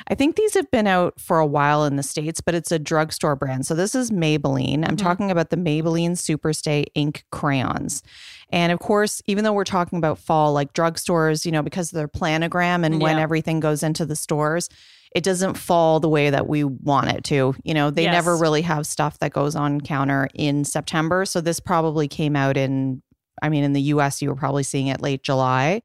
I 0.07 0.15
think 0.15 0.37
these 0.37 0.55
have 0.55 0.71
been 0.71 0.87
out 0.87 1.19
for 1.19 1.41
a 1.41 1.47
while 1.47 1.85
in 1.87 1.97
the 1.97 2.05
States, 2.05 2.41
but 2.41 2.55
it's 2.55 2.71
a 2.71 2.79
drugstore 2.79 3.35
brand. 3.35 3.67
So 3.67 3.75
this 3.75 3.97
is 3.97 4.13
Maybelline. 4.13 4.89
I'm 4.89 4.95
Mhm. 4.97 5.03
talking 5.03 5.33
about 5.33 5.51
the 5.51 5.57
Maybelline 5.57 6.13
Superstay 6.13 6.85
ink 6.95 7.25
crayons. 7.33 8.01
And 8.51 8.71
of 8.71 8.79
course, 8.79 9.21
even 9.27 9.43
though 9.43 9.53
we're 9.53 9.65
talking 9.65 9.99
about 9.99 10.21
fall, 10.21 10.53
like 10.53 10.73
drugstores, 10.73 11.45
you 11.45 11.51
know, 11.51 11.63
because 11.63 11.93
of 11.93 11.97
their 11.97 12.07
planogram 12.07 12.85
and 12.87 13.01
when 13.03 13.19
everything 13.19 13.59
goes 13.59 13.83
into 13.83 14.07
the 14.07 14.15
stores, 14.15 14.69
it 15.15 15.23
doesn't 15.23 15.55
fall 15.55 16.01
the 16.01 16.09
way 16.09 16.31
that 16.31 16.49
we 16.49 16.65
want 16.65 17.09
it 17.09 17.23
to. 17.25 17.55
You 17.63 17.73
know, 17.75 17.91
they 17.91 18.03
Yes. 18.03 18.13
never 18.13 18.37
really 18.37 18.63
have 18.63 18.87
stuff 18.87 19.19
that 19.21 19.33
goes 19.33 19.55
on 19.55 19.81
counter 19.81 20.29
in 20.35 20.65
September. 20.65 21.25
So 21.25 21.41
this 21.41 21.61
probably 21.61 22.09
came 22.09 22.35
out 22.35 22.57
in, 22.57 23.01
I 23.41 23.49
mean, 23.49 23.63
in 23.63 23.73
the 23.75 23.83
US, 23.83 24.21
you 24.21 24.29
were 24.29 24.35
probably 24.35 24.65
seeing 24.65 24.89
it 24.89 25.01
late 25.01 25.23
July. 25.23 25.83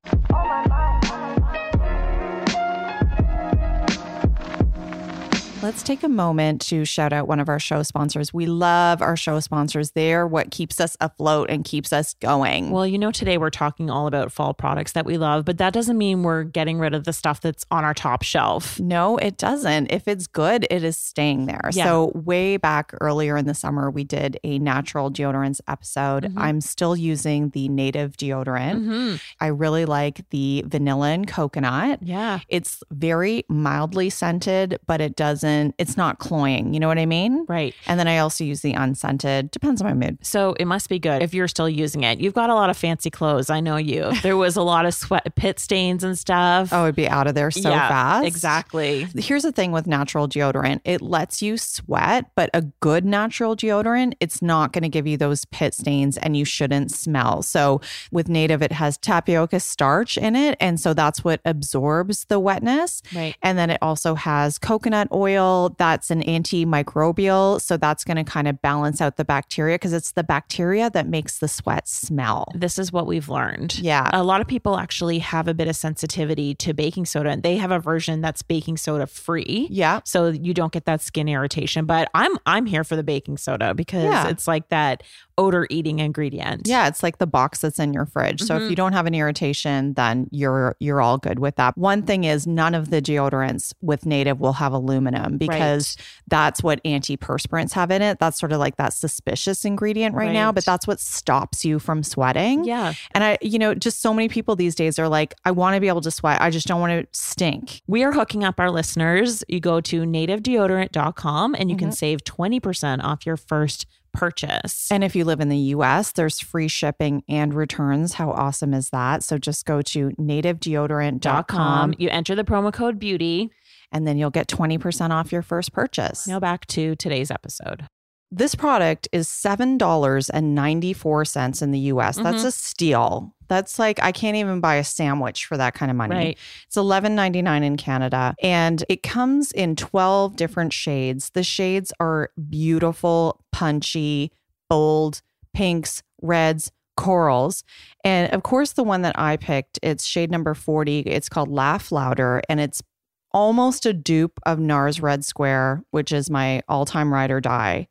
Let's 5.70 5.84
take 5.84 6.02
a 6.02 6.10
moment 6.10 6.62
to 6.62 6.84
shout 6.84 7.14
out 7.14 7.28
one 7.28 7.40
of 7.40 7.48
our 7.48 7.60
show 7.60 7.84
sponsors. 7.84 8.34
We 8.34 8.48
love 8.48 9.04
our 9.04 9.16
show 9.16 9.40
sponsors. 9.40 9.92
They're 9.92 10.26
what 10.26 10.50
keeps 10.50 10.80
us 10.80 10.98
afloat 11.00 11.52
and 11.52 11.64
keeps 11.64 11.94
us 11.94 12.16
going. 12.16 12.72
Well, 12.72 12.88
you 12.88 12.98
know, 12.98 13.12
today 13.12 13.38
we're 13.38 13.52
talking 13.52 13.88
all 13.88 14.08
about 14.08 14.32
fall 14.32 14.56
products 14.56 14.94
that 14.94 15.06
we 15.06 15.20
love, 15.20 15.46
but 15.46 15.60
that 15.60 15.72
doesn't 15.72 15.96
mean 15.96 16.24
we're 16.24 16.44
getting 16.44 16.80
rid 16.80 16.96
of 16.96 17.04
the 17.04 17.14
stuff 17.14 17.40
that's 17.40 17.68
on 17.70 17.84
our 17.86 17.94
top 17.94 18.24
shelf. 18.24 18.80
No, 18.80 19.18
it 19.18 19.38
doesn't. 19.38 19.92
If 19.92 20.08
it's 20.08 20.26
good, 20.26 20.66
it 20.72 20.84
is 20.84 20.98
staying 20.98 21.46
there. 21.46 21.70
Yeah. 21.72 21.84
So, 21.84 22.14
way 22.16 22.58
back 22.58 22.92
earlier 23.00 23.38
in 23.38 23.46
the 23.46 23.54
summer, 23.54 23.92
we 23.92 24.04
did 24.04 24.40
a 24.44 24.58
natural 24.58 25.12
deodorants 25.12 25.62
episode. 25.68 26.24
Mhm. 26.24 26.34
I'm 26.36 26.62
still 26.62 26.96
using 26.96 27.50
the 27.50 27.70
native 27.70 28.18
deodorant. 28.18 28.80
Mm-hmm. 28.80 29.16
I 29.40 29.48
really 29.48 29.86
like 29.86 30.28
the 30.32 30.64
vanilla 30.66 31.10
and 31.10 31.28
coconut. 31.28 32.00
Yeah. 32.02 32.40
It's 32.50 32.82
very 32.90 33.46
mildly 33.48 34.10
scented, 34.10 34.80
but 34.88 35.00
it 35.00 35.16
doesn't, 35.16 35.59
it's 35.78 35.98
not 35.98 36.20
cloying. 36.20 36.74
You 36.74 36.80
know 36.80 36.88
what 36.88 37.00
I 37.00 37.06
mean? 37.06 37.46
Right. 37.48 37.74
And 37.88 38.00
then 38.00 38.08
I 38.08 38.20
also 38.20 38.44
use 38.44 38.62
the 38.62 38.74
unscented, 38.74 39.52
depends 39.52 39.82
on 39.82 39.88
my 39.88 39.94
mood. 39.94 40.18
So 40.22 40.56
it 40.60 40.66
must 40.66 40.90
be 40.90 41.00
good 41.00 41.22
if 41.22 41.34
you're 41.34 41.48
still 41.48 41.70
using 41.70 42.04
it. 42.04 42.20
You've 42.20 42.34
got 42.34 42.50
a 42.50 42.56
lot 42.56 42.70
of 42.70 42.78
fancy 42.78 43.10
clothes. 43.10 43.50
I 43.50 43.60
know 43.60 43.78
you. 43.78 44.12
There 44.22 44.38
was 44.38 44.56
a 44.56 44.62
lot 44.62 44.86
of 44.86 44.94
sweat 44.94 45.36
pit 45.36 45.60
stains 45.60 46.04
and 46.04 46.18
stuff. 46.18 46.70
Oh, 46.72 46.84
it'd 46.84 46.96
be 46.96 47.08
out 47.08 47.28
of 47.28 47.36
there 47.36 47.52
so 47.52 47.70
Yeah, 47.70 47.88
fast. 47.88 48.28
Exactly. 48.28 49.08
Here's 49.16 49.44
the 49.44 49.52
thing 49.52 49.72
with 49.72 49.88
natural 49.88 50.28
deodorant 50.28 50.82
it 50.84 51.02
lets 51.02 51.42
you 51.42 51.58
sweat, 51.58 52.26
but 52.36 52.50
a 52.54 52.62
good 52.62 53.06
natural 53.06 53.56
deodorant, 53.56 54.14
it's 54.20 54.42
not 54.42 54.74
going 54.74 54.84
to 54.84 54.90
give 54.90 55.08
you 55.08 55.18
those 55.18 55.46
pit 55.46 55.74
stains 55.74 56.18
and 56.18 56.36
you 56.38 56.46
shouldn't 56.46 56.92
smell. 56.92 57.42
So 57.42 57.82
with 58.12 58.30
native, 58.30 58.62
it 58.62 58.72
has 58.72 58.98
tapioca 58.98 59.60
starch 59.60 60.18
in 60.18 60.36
it. 60.36 60.58
And 60.60 60.80
so 60.80 60.94
that's 60.94 61.24
what 61.24 61.42
absorbs 61.46 62.26
the 62.26 62.40
wetness. 62.40 63.02
Right. 63.14 63.36
And 63.42 63.58
then 63.58 63.70
it 63.70 63.80
also 63.82 64.16
has 64.16 64.58
coconut 64.58 65.08
oil 65.12 65.49
that's 65.78 66.10
an 66.12 66.22
antimicrobial. 66.24 67.62
So 67.62 67.78
that's 67.78 68.04
going 68.04 68.18
to 68.18 68.24
kind 68.24 68.48
of 68.48 68.62
balance 68.62 69.02
out 69.02 69.18
the 69.18 69.26
bacteria 69.26 69.76
because 69.76 69.94
it's 69.94 70.12
the 70.12 70.24
bacteria 70.24 70.90
that 70.92 71.08
makes 71.08 71.40
the 71.40 71.48
sweat 71.48 71.88
smell. 71.88 72.46
This 72.56 72.78
is 72.80 72.92
what 72.92 73.08
we've 73.08 73.30
learned. 73.30 73.80
Yeah. 73.80 74.10
A 74.14 74.24
lot 74.24 74.42
of 74.42 74.48
people 74.48 74.78
actually 74.78 75.20
have 75.20 75.48
a 75.48 75.54
bit 75.54 75.68
of 75.68 75.76
sensitivity 75.76 76.56
to 76.56 76.74
baking 76.74 77.06
soda 77.06 77.30
and 77.30 77.44
they 77.44 77.58
have 77.58 77.72
a 77.72 77.80
version 77.80 78.22
that's 78.22 78.42
baking 78.42 78.78
soda 78.78 79.08
free. 79.08 79.68
Yeah. 79.70 80.02
So 80.06 80.28
you 80.28 80.54
don't 80.54 80.72
get 80.74 80.86
that 80.86 81.02
skin 81.02 81.28
irritation. 81.28 81.86
But 81.86 82.10
I'm 82.14 82.38
I'm 82.46 82.66
here 82.66 82.84
for 82.84 82.96
the 82.96 83.04
baking 83.04 83.38
soda 83.38 83.74
because 83.74 84.04
Yeah. 84.04 84.28
it's 84.30 84.48
like 84.48 84.70
that 84.70 85.04
odor 85.40 85.66
eating 85.70 86.00
ingredient. 86.00 86.64
Yeah, 86.68 86.88
it's 86.88 87.02
like 87.02 87.18
the 87.18 87.26
box 87.26 87.62
that's 87.62 87.80
in 87.80 87.94
your 87.94 88.06
fridge. 88.06 88.42
So 88.42 88.58
if 88.58 88.64
Mhm. 88.64 88.70
you 88.72 88.76
don't 88.76 88.94
have 88.94 89.06
an 89.08 89.16
irritation, 89.16 89.94
then 89.94 90.28
you're 90.32 90.76
you're 90.80 91.02
all 91.02 91.18
good 91.18 91.40
with 91.40 91.56
that. 91.56 91.78
One 91.78 92.04
thing 92.04 92.26
is 92.26 92.46
none 92.46 92.76
of 92.76 92.90
the 92.90 93.02
deodorants 93.02 93.74
with 93.82 94.06
native 94.06 94.40
will 94.42 94.54
have 94.54 94.74
aluminum 94.74 95.38
because 95.38 95.96
that's 96.28 96.62
what 96.62 96.84
antiperspirants 96.84 97.72
have 97.74 97.90
in 97.90 98.02
it. 98.02 98.20
That's 98.20 98.38
sort 98.40 98.52
of 98.52 98.60
like 98.60 98.76
that 98.78 98.92
suspicious 98.94 99.64
ingredient 99.66 100.14
right, 100.14 100.32
now, 100.34 100.52
but 100.52 100.66
that's 100.66 100.86
what 100.86 101.00
stops 101.00 101.64
you 101.64 101.80
from 101.80 102.04
sweating. 102.04 102.66
Yeah. 102.66 102.94
And 103.14 103.24
I, 103.24 103.38
you 103.42 103.58
know, 103.58 103.74
just 103.74 104.02
so 104.02 104.14
many 104.14 104.28
people 104.28 104.56
these 104.58 104.76
days 104.76 105.00
are 105.00 105.08
like, 105.08 105.34
I 105.46 105.52
want 105.52 105.76
to 105.76 105.80
be 105.80 105.88
able 105.88 106.02
to 106.02 106.12
sweat. 106.12 106.42
I 106.42 106.50
just 106.50 106.68
don't 106.68 106.82
want 106.82 106.92
to 107.02 107.08
stink. 107.18 107.82
We 107.88 108.04
are 108.04 108.12
hooking 108.12 108.44
up 108.44 108.60
our 108.60 108.70
listeners. 108.70 109.44
You 109.48 109.60
go 109.62 109.80
to 109.82 110.02
nativedeodorant.com 110.02 111.56
and 111.56 111.70
you 111.70 111.78
can 111.78 111.90
Mhm. 111.90 111.96
save 111.96 112.24
20% 112.24 113.04
off 113.04 113.26
your 113.26 113.38
first 113.38 113.86
purchase. 114.14 114.92
And 114.92 115.04
if 115.04 115.16
you 115.16 115.24
live 115.26 115.40
in 115.40 115.50
the 115.50 115.58
US, 115.76 116.12
there's 116.12 116.40
free 116.40 116.68
shipping 116.68 117.24
and 117.30 117.54
returns. 117.54 118.14
How 118.14 118.32
awesome 118.32 118.74
is 118.74 118.90
that? 118.92 119.24
So 119.24 119.38
just 119.38 119.66
go 119.66 119.82
to 119.84 120.10
nativedeodorant.com 120.12 121.96
You 121.98 122.10
enter 122.10 122.36
the 122.36 122.44
promo 122.44 122.72
code 122.74 123.00
beauty. 123.00 123.52
and 123.92 124.06
then 124.08 124.20
you'll 124.20 124.30
get 124.30 124.48
20% 124.48 125.10
off 125.10 125.32
your 125.32 125.42
first 125.42 125.74
purchase. 125.74 126.28
Now 126.28 126.40
back 126.40 126.68
to 126.68 126.96
today's 126.96 127.32
episode. 127.32 127.88
This 128.32 128.54
product 128.54 129.08
is 129.12 129.28
$7.94 129.28 131.62
in 131.64 131.72
the 131.72 131.80
US. 131.80 132.18
That's 132.18 132.44
Mhm. 132.44 132.48
a 132.48 132.52
steal. 132.52 133.34
That's 133.50 133.80
like 133.80 134.00
I 134.02 134.12
can't 134.12 134.38
even 134.38 134.62
buy 134.62 134.76
a 134.76 134.84
sandwich 134.84 135.46
for 135.46 135.58
that 135.58 135.74
kind 135.74 135.90
of 135.90 135.98
money. 135.98 136.16
Right. 136.16 136.38
It's 136.68 136.78
$11.99 136.78 137.64
in 137.64 137.78
Canada 137.78 138.36
and 138.42 138.86
it 138.88 139.04
comes 139.04 139.52
in 139.52 139.76
12 139.76 140.36
different 140.36 140.72
shades. 140.72 141.32
The 141.32 141.44
shades 141.44 141.92
are 142.00 142.30
beautiful, 142.50 143.44
punchy, 143.52 144.32
bold, 144.70 145.22
pinks, 145.54 146.04
reds, 146.22 146.72
corals. 146.96 147.64
And 148.04 148.32
of 148.34 148.44
course 148.44 148.74
the 148.74 148.84
one 148.84 149.02
that 149.02 149.18
I 149.18 149.38
picked, 149.38 149.80
it's 149.82 150.06
shade 150.06 150.30
number 150.30 150.54
40. 150.54 151.00
It's 151.00 151.28
called 151.28 151.50
Laugh 151.50 151.92
Louder 151.92 152.42
and 152.48 152.60
it's 152.60 152.84
almost 153.32 153.86
a 153.86 153.94
dupe 153.94 154.40
of 154.46 154.60
NARS 154.60 155.02
Red 155.02 155.26
Square, 155.26 155.84
which 155.92 156.12
is 156.12 156.30
my 156.30 156.62
all-time 156.68 157.14
ride 157.14 157.32
or 157.32 157.42
die. 157.42 157.88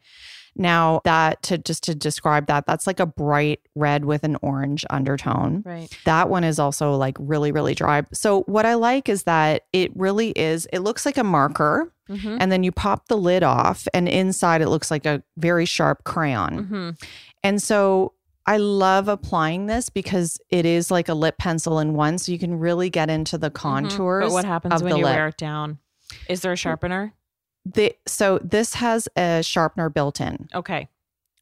Now, 0.58 1.00
that 1.04 1.42
to 1.44 1.56
just 1.56 1.84
to 1.84 1.94
describe 1.94 2.46
that, 2.48 2.66
that's 2.66 2.86
like 2.86 2.98
a 2.98 3.06
bright 3.06 3.60
red 3.76 4.04
with 4.04 4.24
an 4.24 4.36
orange 4.42 4.84
undertone. 4.90 5.62
Right. 5.64 5.88
That 6.04 6.28
one 6.28 6.42
is 6.42 6.58
also 6.58 6.96
like 6.96 7.16
really, 7.20 7.52
really 7.52 7.74
dry. 7.74 8.02
So, 8.12 8.42
what 8.42 8.66
I 8.66 8.74
like 8.74 9.08
is 9.08 9.22
that 9.22 9.62
it 9.72 9.96
really 9.96 10.30
is, 10.30 10.66
it 10.72 10.80
looks 10.80 11.06
like 11.06 11.16
a 11.16 11.24
marker, 11.24 11.92
Mm-hmm. 12.08 12.38
and 12.40 12.50
then 12.50 12.62
you 12.62 12.72
pop 12.72 13.08
the 13.08 13.18
lid 13.18 13.42
off, 13.42 13.86
and 13.92 14.08
inside 14.08 14.62
it 14.62 14.70
looks 14.70 14.90
like 14.90 15.04
a 15.04 15.22
very 15.36 15.66
sharp 15.66 16.04
crayon. 16.04 16.64
Mm-hmm. 16.64 16.90
And 17.42 17.62
so, 17.62 18.14
I 18.46 18.56
love 18.56 19.08
applying 19.08 19.66
this 19.66 19.90
because 19.90 20.38
it 20.48 20.64
is 20.64 20.90
like 20.90 21.10
a 21.10 21.14
lip 21.14 21.36
pencil 21.36 21.78
in 21.78 21.92
one. 21.92 22.16
So, 22.16 22.32
you 22.32 22.38
can 22.38 22.58
really 22.58 22.88
get 22.88 23.10
into 23.10 23.36
the 23.36 23.50
contours. 23.50 24.22
Mm-hmm. 24.24 24.28
But 24.28 24.32
what 24.32 24.44
happens 24.46 24.82
when 24.82 24.96
you 24.96 25.04
lip. 25.04 25.14
wear 25.14 25.28
it 25.28 25.36
down? 25.36 25.80
Is 26.30 26.40
there 26.40 26.52
a 26.52 26.56
sharpener? 26.56 27.12
The, 27.74 27.94
so, 28.06 28.38
this 28.42 28.74
has 28.74 29.08
a 29.16 29.42
sharpener 29.42 29.88
built 29.90 30.20
in. 30.20 30.48
Okay. 30.54 30.88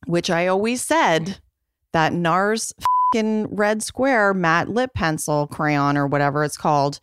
which 0.06 0.30
I 0.30 0.46
always 0.46 0.82
said 0.82 1.38
that 1.92 2.12
NARS 2.12 2.72
fing 3.12 3.46
red 3.54 3.82
square 3.82 4.32
matte 4.34 4.68
lip 4.68 4.92
pencil 4.94 5.46
crayon 5.46 5.96
or 5.96 6.06
whatever 6.06 6.44
it's 6.44 6.56
called. 6.56 7.00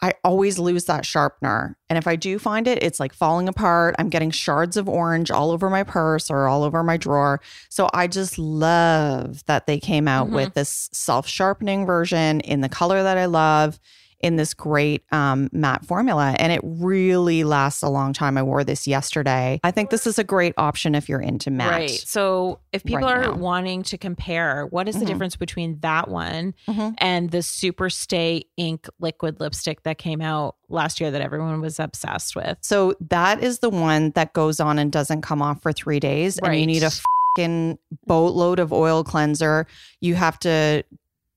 I 0.00 0.12
always 0.24 0.58
lose 0.58 0.84
that 0.84 1.04
sharpener. 1.04 1.76
And 1.90 1.96
if 1.98 2.06
I 2.06 2.14
do 2.16 2.38
find 2.38 2.66
it, 2.68 2.82
it's 2.82 3.00
like 3.00 3.12
falling 3.12 3.48
apart. 3.48 3.96
I'm 3.98 4.08
getting 4.10 4.30
shards 4.30 4.76
of 4.76 4.88
orange 4.88 5.30
all 5.30 5.50
over 5.50 5.68
my 5.68 5.82
purse 5.82 6.30
or 6.30 6.46
all 6.48 6.62
over 6.62 6.82
my 6.84 6.96
drawer. 6.96 7.40
So 7.68 7.88
I 7.92 8.06
just 8.06 8.38
love 8.38 9.44
that 9.46 9.66
they 9.66 9.78
came 9.80 10.06
out 10.08 10.28
Mhm. 10.28 10.34
with 10.34 10.54
this 10.54 10.88
self 10.92 11.26
sharpening 11.26 11.84
version 11.84 12.40
in 12.40 12.60
the 12.60 12.68
color 12.68 13.02
that 13.02 13.18
I 13.18 13.26
love 13.26 13.78
in 14.20 14.34
this 14.36 14.52
great 14.52 15.02
um, 15.12 15.48
matte 15.52 15.84
formula. 15.84 16.34
And 16.38 16.52
it 16.52 16.60
really 16.64 17.44
lasts 17.44 17.82
a 17.82 17.88
long 17.88 18.12
time. 18.12 18.36
I 18.36 18.42
wore 18.42 18.64
this 18.64 18.86
yesterday. 18.86 19.60
I 19.62 19.70
think 19.70 19.90
this 19.90 20.06
is 20.08 20.18
a 20.18 20.24
great 20.24 20.54
option 20.56 20.94
if 20.96 21.08
you're 21.08 21.20
into 21.20 21.50
matte. 21.52 21.70
Right. 21.70 21.90
So 21.90 22.58
if 22.72 22.82
people 22.82 23.02
right 23.06 23.16
are 23.18 23.22
now. 23.32 23.36
wanting 23.36 23.84
to 23.84 23.98
compare, 23.98 24.66
what 24.66 24.88
is 24.88 24.98
the 24.98 25.04
Mhm. 25.04 25.08
difference 25.08 25.36
between 25.36 25.78
that 25.80 26.08
one 26.08 26.54
Mhm. 26.66 26.94
and 26.98 27.30
the 27.30 27.42
Super 27.42 27.88
Stay 27.88 28.42
Ink 28.56 28.88
liquid 28.98 29.38
lipstick 29.38 29.84
that 29.84 29.98
came 29.98 30.20
out 30.20 30.56
last 30.68 31.00
year 31.00 31.12
that 31.12 31.20
everyone 31.22 31.60
was 31.60 31.78
obsessed 31.78 32.34
with? 32.34 32.58
So 32.60 32.94
that 33.10 33.42
is 33.42 33.60
the 33.60 33.70
one 33.70 34.10
that 34.16 34.32
goes 34.32 34.58
on 34.58 34.80
and 34.80 34.90
doesn't 34.90 35.22
come 35.22 35.40
off 35.40 35.62
for 35.62 35.72
three 35.72 36.00
days. 36.00 36.38
And 36.38 36.58
you 36.58 36.66
need 36.66 36.82
a 36.82 36.86
Right. 36.86 37.00
fucking 37.36 37.78
boatload 38.06 38.58
of 38.58 38.72
oil 38.72 39.04
cleanser. 39.04 39.66
You 40.00 40.16
have 40.16 40.40
to 40.40 40.82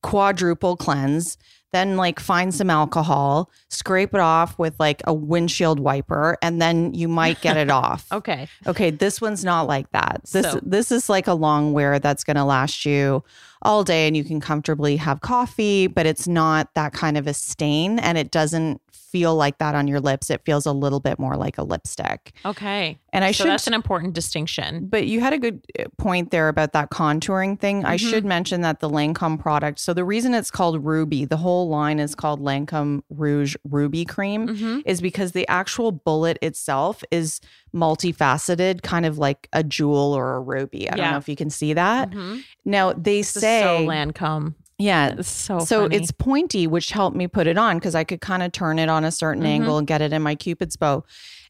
quadruple 0.01 0.75
cleanse. 0.77 1.37
Then 1.71 1.97
like 1.97 2.19
find 2.19 2.53
some 2.53 2.69
alcohol, 2.69 3.49
scrape 3.69 4.13
it 4.13 4.19
off 4.19 4.57
with 4.59 4.79
like 4.79 5.01
a 5.05 5.13
windshield 5.13 5.79
wiper, 5.79 6.37
and 6.41 6.61
then 6.61 6.93
you 6.93 7.07
might 7.07 7.39
get 7.41 7.57
it 7.57 7.69
off. 7.81 8.05
Okay. 8.11 8.47
Okay, 8.67 8.89
this 8.89 9.21
one's 9.21 9.43
not 9.45 9.67
like 9.67 9.89
that. 9.91 10.21
This 10.31 10.45
So- 10.51 10.59
this 10.61 10.91
is 10.91 11.09
like 11.09 11.27
a 11.27 11.33
long 11.33 11.73
wear 11.73 11.99
that's 11.99 12.23
going 12.23 12.37
to 12.37 12.43
last 12.43 12.85
you 12.85 13.23
all 13.63 13.83
day 13.83 14.07
and 14.07 14.17
you 14.17 14.23
can 14.23 14.39
comfortably 14.41 14.97
have 14.97 15.21
coffee, 15.21 15.87
but 15.87 16.05
it's 16.05 16.27
not 16.27 16.73
that 16.73 16.93
kind 16.93 17.15
of 17.17 17.27
a 17.27 17.33
stain 17.33 17.99
and 17.99 18.17
it 18.17 18.31
doesn't 18.31 18.81
feel 19.11 19.35
like 19.35 19.57
that 19.57 19.75
on 19.75 19.87
your 19.87 19.99
lips. 19.99 20.29
It 20.29 20.41
feels 20.45 20.65
a 20.65 20.71
little 20.71 20.99
bit 20.99 21.19
more 21.19 21.35
like 21.35 21.57
a 21.57 21.63
lipstick. 21.63 22.33
Okay. 22.45 22.97
And 23.13 23.25
I 23.25 23.31
so 23.31 23.43
should 23.43 23.51
that's 23.51 23.67
an 23.67 23.73
important 23.73 24.13
distinction. 24.13 24.87
but 24.87 25.05
you 25.07 25.19
had 25.19 25.33
a 25.33 25.37
good 25.37 25.61
uh, 25.77 25.83
point 25.97 26.31
there 26.31 26.47
about 26.47 26.71
that 26.73 26.89
contouring 26.91 27.59
thing. 27.59 27.83
I 27.83 27.97
should 27.97 28.23
mention 28.25 28.61
that 28.61 28.79
the 28.79 28.89
Lancome 28.89 29.37
product, 29.39 29.79
so 29.79 29.93
the 29.93 30.05
reason 30.05 30.33
it's 30.33 30.49
called 30.49 30.83
Ruby, 30.85 31.25
the 31.25 31.37
whole 31.37 31.67
line 31.67 31.99
is 31.99 32.15
called 32.15 32.39
Lancome 32.39 33.01
Rouge 33.09 33.55
Ruby 33.69 34.05
Cream, 34.05 34.47
Mm-hmm. 34.47 34.79
is 34.85 35.01
because 35.01 35.33
the 35.33 35.47
actual 35.49 35.91
bullet 35.91 36.37
itself 36.41 37.03
is 37.11 37.41
multifaceted, 37.75 38.81
kind 38.81 39.05
of 39.05 39.17
like 39.17 39.47
a 39.53 39.63
jewel 39.63 40.13
or 40.13 40.35
a 40.35 40.39
ruby. 40.39 40.89
I 40.89 40.95
don't 40.95 41.11
know 41.11 41.17
if 41.17 41.29
you 41.29 41.35
can 41.35 41.49
see 41.49 41.73
that. 41.73 42.11
Mhm. 42.11 42.43
Now, 42.65 42.93
they 42.93 43.19
This 43.19 43.35
is 43.35 43.41
say, 43.41 43.61
so 43.61 43.85
Lancome. 43.85 44.55
Yeah, 44.81 45.15
It's 45.17 45.29
so 45.29 45.59
so 45.59 45.83
funny. 45.83 45.95
it's 45.97 46.11
pointy, 46.11 46.67
which 46.67 46.89
helped 46.91 47.15
me 47.15 47.27
put 47.27 47.47
it 47.47 47.57
on 47.57 47.77
because 47.77 47.95
I 47.95 48.03
could 48.03 48.21
kind 48.21 48.41
of 48.43 48.51
turn 48.51 48.79
it 48.79 48.89
on 48.89 49.03
a 49.05 49.11
certain 49.11 49.43
Mhm. 49.43 49.47
angle 49.47 49.77
and 49.77 49.85
get 49.87 50.01
it 50.01 50.11
in 50.11 50.21
my 50.21 50.35
cupid's 50.35 50.75
bow. 50.75 51.03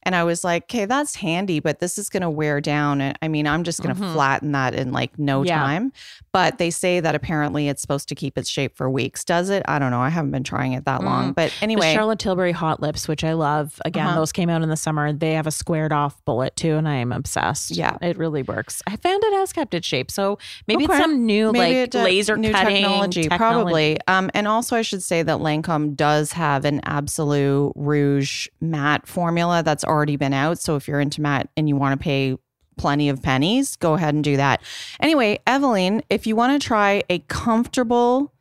And 0.04 0.16
I 0.16 0.24
was 0.24 0.44
like, 0.44 0.64
okay, 0.64 0.86
that's 0.86 1.16
handy, 1.16 1.60
but 1.60 1.80
this 1.80 1.98
is 1.98 2.10
going 2.10 2.22
to 2.22 2.30
wear 2.30 2.60
down. 2.62 3.02
And 3.02 3.18
I 3.22 3.28
mean, 3.28 3.46
I'm 3.48 3.64
just 3.64 3.82
going 3.84 3.96
to 3.96 4.02
Mhm. 4.02 4.14
flatten 4.14 4.52
that 4.54 4.74
in 4.74 4.92
like 4.92 5.18
no 5.20 5.44
Yeah. 5.44 5.60
time. 5.60 5.92
But 6.32 6.58
they 6.58 6.70
say 6.72 7.00
that 7.02 7.14
apparently 7.14 7.68
it's 7.68 7.82
supposed 7.82 8.08
to 8.10 8.16
keep 8.16 8.38
its 8.38 8.50
shape 8.50 8.76
for 8.78 8.90
weeks. 8.90 9.24
Does 9.24 9.50
it? 9.50 9.64
I 9.68 9.80
don't 9.80 9.92
know. 9.92 10.00
I 10.02 10.10
haven't 10.10 10.32
been 10.32 10.44
trying 10.44 10.74
it 10.74 10.86
that 10.86 11.04
long. 11.04 11.34
But 11.34 11.52
the 11.60 11.64
anyway, 11.64 11.94
Charlotte 11.94 12.20
Tilbury 12.20 12.52
hot 12.54 12.82
lips, 12.82 13.08
which 13.08 13.24
I 13.24 13.34
love. 13.34 13.80
Again, 13.86 14.08
Uh-huh. 14.08 14.16
those 14.20 14.32
came 14.32 14.50
out 14.50 14.62
in 14.62 14.70
the 14.70 14.78
summer. 14.78 15.12
They 15.14 15.34
have 15.34 15.46
a 15.48 15.52
squared 15.52 15.92
off 15.92 16.24
bullet 16.26 16.56
too, 16.56 16.76
and 16.78 16.88
I 16.88 16.96
am 16.96 17.12
obsessed. 17.12 17.72
Yeah. 17.72 17.98
it 18.02 18.18
really 18.18 18.42
works. 18.44 18.82
I 18.88 18.96
found 18.96 19.24
it 19.24 19.34
has 19.34 19.52
kept 19.54 19.74
its 19.74 19.86
shape, 19.86 20.10
so 20.10 20.38
maybe 20.68 20.86
Okay. 20.86 20.94
it's 20.94 21.02
some 21.04 21.26
new 21.26 21.52
Maybe 21.52 21.82
like 21.82 21.94
laser 22.06 22.38
new 22.38 22.52
cutting 22.52 22.78
technology, 22.78 23.28
probably. 23.30 24.00
Um, 24.08 24.32
and 24.34 24.48
also, 24.48 24.76
I 24.76 24.82
should 24.82 25.04
say 25.04 25.22
that 25.24 25.38
Lancome 25.40 25.96
does 25.96 26.32
have 26.34 26.66
an 26.66 26.80
Absolu 26.86 27.72
Rouge 27.76 28.48
matte 28.62 29.06
formula 29.08 29.62
that's 29.64 29.84
already 29.92 30.16
been 30.16 30.34
out. 30.34 30.58
So 30.60 30.76
if 30.78 30.88
you're 30.88 31.00
into 31.00 31.22
matte 31.22 31.50
and 31.58 31.68
you 31.70 31.76
want 31.76 32.00
to 32.00 32.04
pay 32.04 32.38
plenty 32.78 33.10
of 33.10 33.22
pennies, 33.22 33.76
go 33.76 33.94
ahead 33.94 34.14
and 34.16 34.24
do 34.24 34.38
that. 34.38 34.62
Anyway, 35.00 35.40
Evelyn, 35.46 36.02
if 36.10 36.26
you 36.26 36.36
want 36.36 36.60
to 36.60 36.66
try 36.66 37.04
a 37.10 37.20
comfortable 37.28 38.34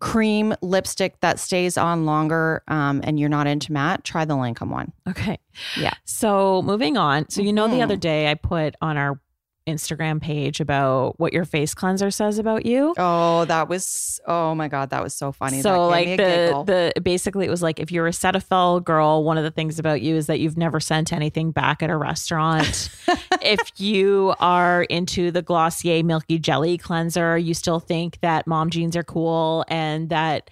cream 0.00 0.54
lipstick 0.60 1.20
that 1.20 1.38
stays 1.38 1.78
on 1.78 2.04
longer 2.04 2.62
um, 2.68 3.00
and 3.04 3.18
you're 3.20 3.28
not 3.28 3.46
into 3.46 3.72
matte, 3.72 4.02
try 4.04 4.24
the 4.24 4.34
Lancome 4.34 4.68
one. 4.70 4.92
Okay. 5.08 5.38
Yeah. 5.78 5.92
So 6.04 6.60
moving 6.62 6.96
on. 6.96 7.28
So 7.30 7.40
you 7.42 7.52
know 7.52 7.68
the 7.68 7.76
Mhm. 7.76 7.82
other 7.84 7.96
day 7.96 8.30
I 8.30 8.34
put 8.34 8.74
on 8.82 8.96
our 8.96 9.20
Instagram 9.66 10.20
page 10.20 10.60
about 10.60 11.18
what 11.18 11.32
your 11.32 11.44
face 11.44 11.74
cleanser 11.74 12.10
says 12.10 12.38
about 12.38 12.66
you. 12.66 12.94
Oh, 12.98 13.44
that 13.46 13.68
was 13.68 14.20
oh 14.26 14.54
my 14.54 14.68
god, 14.68 14.90
that 14.90 15.02
was 15.02 15.14
so 15.14 15.32
funny. 15.32 15.62
So 15.62 15.88
like 15.88 16.08
the 16.08 16.16
giggle. 16.16 16.64
the 16.64 16.92
basically 17.02 17.46
it 17.46 17.50
was 17.50 17.62
like 17.62 17.80
if 17.80 17.90
you're 17.90 18.06
a 18.06 18.10
Cetaphil 18.12 18.84
girl, 18.84 19.24
one 19.24 19.38
of 19.38 19.44
the 19.44 19.50
things 19.50 19.78
about 19.78 20.02
you 20.02 20.16
is 20.16 20.26
that 20.26 20.40
you've 20.40 20.58
never 20.58 20.80
sent 20.80 21.12
anything 21.12 21.50
back 21.50 21.82
at 21.82 21.90
a 21.90 21.96
restaurant. 21.96 22.90
if 23.42 23.72
you 23.78 24.34
are 24.38 24.84
into 24.84 25.30
the 25.30 25.42
Glossier 25.42 26.02
Milky 26.02 26.38
Jelly 26.38 26.76
cleanser, 26.76 27.38
you 27.38 27.54
still 27.54 27.80
think 27.80 28.20
that 28.20 28.46
mom 28.46 28.70
jeans 28.70 28.96
are 28.96 29.04
cool 29.04 29.64
and 29.68 30.10
that 30.10 30.50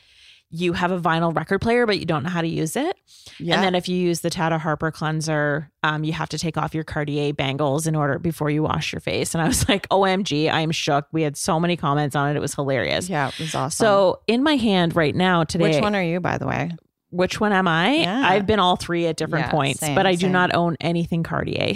you 0.53 0.75
have 0.75 0.93
a 0.93 1.01
vinyl 1.01 1.35
record 1.35 1.61
player 1.61 1.87
but 1.87 1.99
you 1.99 2.05
don't 2.05 2.23
know 2.23 2.29
how 2.29 2.43
to 2.43 2.47
use 2.47 2.77
it. 2.77 2.97
yeah. 3.38 3.55
And 3.55 3.65
then 3.65 3.75
if 3.75 3.88
you 3.88 3.97
use 3.97 4.21
the 4.21 4.31
Tata 4.31 4.59
Harper 4.59 4.91
cleanser, 4.91 5.71
um, 5.83 6.05
you 6.05 6.12
have 6.12 6.29
to 6.29 6.38
take 6.38 6.57
off 6.57 6.75
your 6.75 6.85
Cartier 6.85 7.33
bangles 7.33 7.87
in 7.87 7.97
order 7.97 8.19
before 8.19 8.51
you 8.51 8.62
wash 8.62 8.93
your 8.93 9.01
face. 9.01 9.35
And 9.35 9.43
I 9.43 9.49
was 9.49 9.69
like, 9.69 9.88
OMG, 9.88 10.53
I'm 10.53 10.71
shook. 10.71 11.07
We 11.11 11.23
had 11.23 11.37
so 11.37 11.59
many 11.59 11.77
comments 11.77 12.15
on 12.15 12.31
it. 12.31 12.37
It 12.37 12.41
was 12.41 12.55
hilarious. 12.55 13.09
yeah, 13.09 13.29
it 13.29 13.38
was 13.38 13.55
awesome. 13.55 13.85
So 13.85 14.21
in 14.27 14.43
my 14.43 14.57
hand 14.57 14.95
right 14.95 15.15
now 15.15 15.45
today, 15.45 15.73
which 15.73 15.83
one 15.83 15.95
are 15.95 16.03
you, 16.03 16.21
by 16.21 16.38
the 16.38 16.47
way? 16.47 16.71
Which 17.12 17.38
one 17.38 17.53
am 17.53 17.68
I? 17.68 17.90
Yeah. 17.96 18.22
I've 18.27 18.46
been 18.46 18.59
all 18.59 18.77
three 18.77 19.07
at 19.07 19.16
different 19.16 19.46
Yeah, 19.46 19.51
points, 19.53 19.81
same, 19.81 19.94
but 19.94 20.07
I 20.07 20.12
do 20.14 20.22
same. 20.27 20.33
not 20.33 20.55
own 20.55 20.77
anything 20.81 21.22
Cartier. 21.22 21.75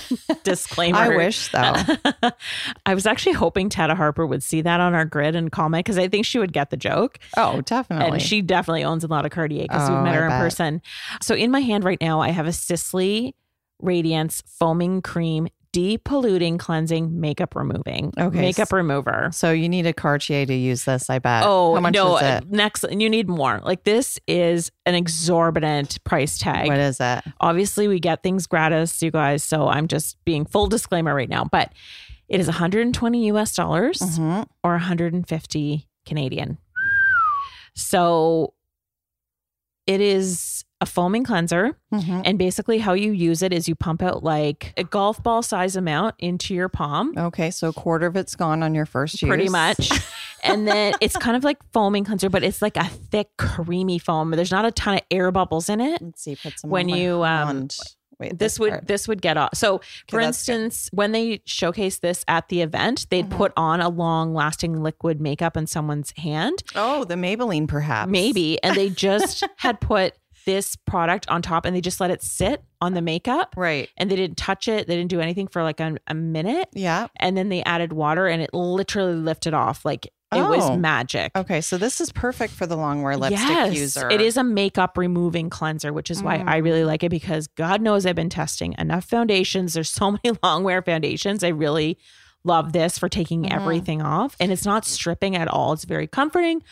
Disclaimer. 0.44 0.98
I 0.98 1.08
wish 1.16 1.48
though. 1.48 1.74
I 2.86 2.94
was 2.94 3.06
actually 3.06 3.32
hoping 3.34 3.68
Tata 3.68 3.94
Harper 3.94 4.26
would 4.26 4.42
see 4.42 4.62
that 4.62 4.80
on 4.80 4.94
our 4.94 5.04
grid 5.04 5.36
and 5.36 5.52
comment 5.52 5.84
because 5.84 5.98
I 5.98 6.08
think 6.08 6.24
she 6.26 6.38
would 6.38 6.52
get 6.52 6.70
the 6.70 6.76
joke. 6.76 7.18
oh, 7.36 7.60
definitely. 7.60 8.08
And 8.12 8.22
she 8.22 8.42
definitely 8.42 8.84
owns 8.84 9.04
a 9.04 9.08
lot 9.08 9.24
of 9.26 9.30
Cartier 9.30 9.62
because 9.62 9.88
Oh, 9.88 9.94
we've 9.94 10.02
met 10.04 10.14
I 10.14 10.16
her 10.16 10.24
in 10.24 10.30
bet. 10.30 10.40
person. 10.40 10.82
So 11.22 11.34
in 11.34 11.50
my 11.50 11.60
hand 11.60 11.84
right 11.84 12.00
now, 12.00 12.20
I 12.20 12.30
have 12.30 12.46
a 12.46 12.52
Sisley 12.52 13.34
Radiance 13.80 14.42
Foaming 14.58 15.02
Cream 15.02 15.48
Depolluting 15.74 16.58
Cleansing 16.58 17.20
Makeup 17.20 17.54
Removing. 17.54 18.12
Okay, 18.18 18.40
Makeup 18.40 18.72
remover. 18.72 19.28
so 19.32 19.52
you 19.52 19.68
need 19.68 19.86
a 19.86 19.92
Cartier 19.92 20.46
to 20.46 20.54
use 20.54 20.84
this, 20.84 21.10
I 21.10 21.18
bet. 21.18 21.42
Oh 21.46 21.74
how 21.74 21.80
much 21.80 21.94
no! 21.94 22.16
is 22.16 22.22
it? 22.22 22.50
Next, 22.50 22.84
you 22.90 23.10
need 23.10 23.28
more. 23.28 23.60
Like 23.62 23.84
this 23.84 24.18
is 24.26 24.72
an 24.86 24.94
exorbitant 24.94 26.02
price 26.04 26.38
tag. 26.38 26.66
What 26.68 26.78
is 26.78 26.98
it? 27.00 27.22
Obviously, 27.40 27.86
we 27.86 28.00
get 28.00 28.22
things 28.22 28.46
gratis, 28.46 29.00
you 29.02 29.10
guys. 29.10 29.42
So 29.44 29.68
I'm 29.68 29.88
just 29.88 30.16
being 30.24 30.46
full 30.46 30.66
disclaimer 30.68 31.14
right 31.14 31.28
now, 31.28 31.44
but 31.44 31.72
it 32.28 32.40
is 32.40 32.46
120 32.46 33.26
US 33.26 33.54
dollars 33.54 33.98
Mhm. 34.00 34.46
or 34.64 34.72
150 34.72 35.86
Canadian. 36.06 36.58
So 37.74 38.54
it 39.86 40.00
is 40.00 40.64
a 40.80 40.86
foaming 40.86 41.24
cleanser. 41.24 41.76
Mhm. 41.92 42.22
And 42.24 42.38
basically, 42.38 42.78
how 42.78 42.92
you 42.92 43.10
use 43.12 43.42
it 43.42 43.52
is 43.52 43.68
you 43.68 43.74
pump 43.74 44.02
out 44.02 44.22
like 44.22 44.72
a 44.76 44.84
golf 44.84 45.20
ball 45.22 45.42
size 45.42 45.74
amount 45.74 46.14
into 46.18 46.54
your 46.54 46.68
palm. 46.68 47.14
Okay, 47.16 47.50
so 47.50 47.68
a 47.70 47.72
quarter 47.72 48.06
of 48.06 48.16
it's 48.16 48.36
gone 48.36 48.62
on 48.62 48.74
your 48.74 48.86
first 48.86 49.20
use. 49.20 49.28
Pretty 49.28 49.48
much. 49.48 49.90
and 50.44 50.68
then 50.68 50.94
it's 51.00 51.16
kind 51.16 51.36
of 51.36 51.42
like 51.42 51.58
foaming 51.72 52.04
cleanser, 52.04 52.30
but 52.30 52.44
it's 52.44 52.62
like 52.62 52.76
a 52.76 52.84
thick, 52.84 53.28
creamy 53.38 53.98
foam. 53.98 54.30
There's 54.30 54.52
not 54.52 54.64
a 54.64 54.70
ton 54.70 54.94
of 54.94 55.00
air 55.10 55.32
bubbles 55.32 55.68
in 55.68 55.80
it. 55.80 56.00
Let's 56.00 56.22
see. 56.22 56.36
Put 56.36 56.58
some 56.60 56.70
When 56.70 56.90
on 56.92 56.96
you, 56.98 57.24
um. 57.24 57.68
Wait, 58.20 58.36
this 58.36 58.58
would 58.58 58.70
part. 58.70 58.86
this 58.88 59.06
would 59.06 59.22
get 59.22 59.36
off. 59.36 59.50
So, 59.54 59.78
for 59.78 60.20
that's 60.20 60.44
good. 60.44 60.52
instance, 60.54 60.88
when 60.92 61.12
they 61.12 61.40
showcase 61.44 61.98
this 61.98 62.24
at 62.26 62.48
the 62.48 62.62
event, 62.62 63.06
they'd 63.10 63.26
Mm-hmm. 63.28 63.36
put 63.38 63.52
on 63.56 63.80
a 63.80 63.88
long 63.88 64.34
lasting 64.34 64.82
liquid 64.82 65.20
makeup 65.20 65.56
in 65.56 65.68
someone's 65.68 66.12
hand, 66.16 66.64
Oh, 66.74 67.04
the 67.04 67.14
Maybelline, 67.14 67.68
perhaps. 67.68 68.10
maybe, 68.10 68.60
and 68.64 68.76
they 68.76 68.90
just 68.90 69.44
had 69.58 69.80
put 69.80 70.14
this 70.48 70.76
product 70.76 71.28
on 71.28 71.42
top 71.42 71.66
and 71.66 71.76
they 71.76 71.82
just 71.82 72.00
let 72.00 72.10
it 72.10 72.22
sit 72.22 72.64
on 72.80 72.94
the 72.94 73.02
makeup 73.02 73.52
Right. 73.54 73.90
and 73.98 74.10
they 74.10 74.16
didn't 74.16 74.38
touch 74.38 74.66
it. 74.66 74.86
They 74.86 74.96
didn't 74.96 75.10
do 75.10 75.20
anything 75.20 75.46
for 75.46 75.62
like 75.62 75.78
a, 75.78 75.96
a 76.06 76.14
minute. 76.14 76.68
Yeah. 76.72 77.08
And 77.16 77.36
then 77.36 77.50
they 77.50 77.62
added 77.64 77.92
water 77.92 78.26
and 78.26 78.40
it 78.40 78.54
literally 78.54 79.14
lifted 79.14 79.52
off. 79.52 79.84
Like 79.84 80.06
it 80.34 80.40
was 80.42 80.64
Oh. 80.70 80.76
magic. 80.76 81.32
Okay, 81.36 81.60
so 81.60 81.76
this 81.76 82.00
is 82.00 82.12
perfect 82.12 82.54
for 82.54 82.66
the 82.66 82.76
long 82.76 83.02
wear 83.02 83.16
lipstick 83.18 83.40
yes, 83.48 83.74
user. 83.74 84.08
It 84.10 84.20
is 84.22 84.36
a 84.38 84.44
makeup 84.44 84.96
removing 84.96 85.50
cleanser, 85.50 85.92
which 85.92 86.10
is 86.10 86.22
why 86.22 86.36
I 86.46 86.60
Mm. 86.60 86.64
really 86.64 86.84
like 86.84 87.02
it 87.02 87.08
because 87.10 87.46
God 87.48 87.82
knows 87.82 88.06
I've 88.06 88.16
been 88.16 88.28
testing 88.30 88.74
enough 88.78 89.04
foundations. 89.04 89.74
There's 89.74 89.90
so 89.90 90.10
many 90.24 90.38
long 90.42 90.64
wear 90.64 90.80
foundations. 90.82 91.44
I 91.44 91.48
really 91.48 91.98
love 92.44 92.72
this 92.72 92.98
for 92.98 93.08
taking 93.10 93.42
Mhm. 93.44 93.52
everything 93.54 94.00
off. 94.00 94.34
And 94.40 94.50
it's 94.50 94.64
not 94.64 94.84
stripping 94.86 95.36
at 95.36 95.48
all. 95.48 95.72
It's 95.74 95.84
very 95.84 96.06
comforting 96.06 96.62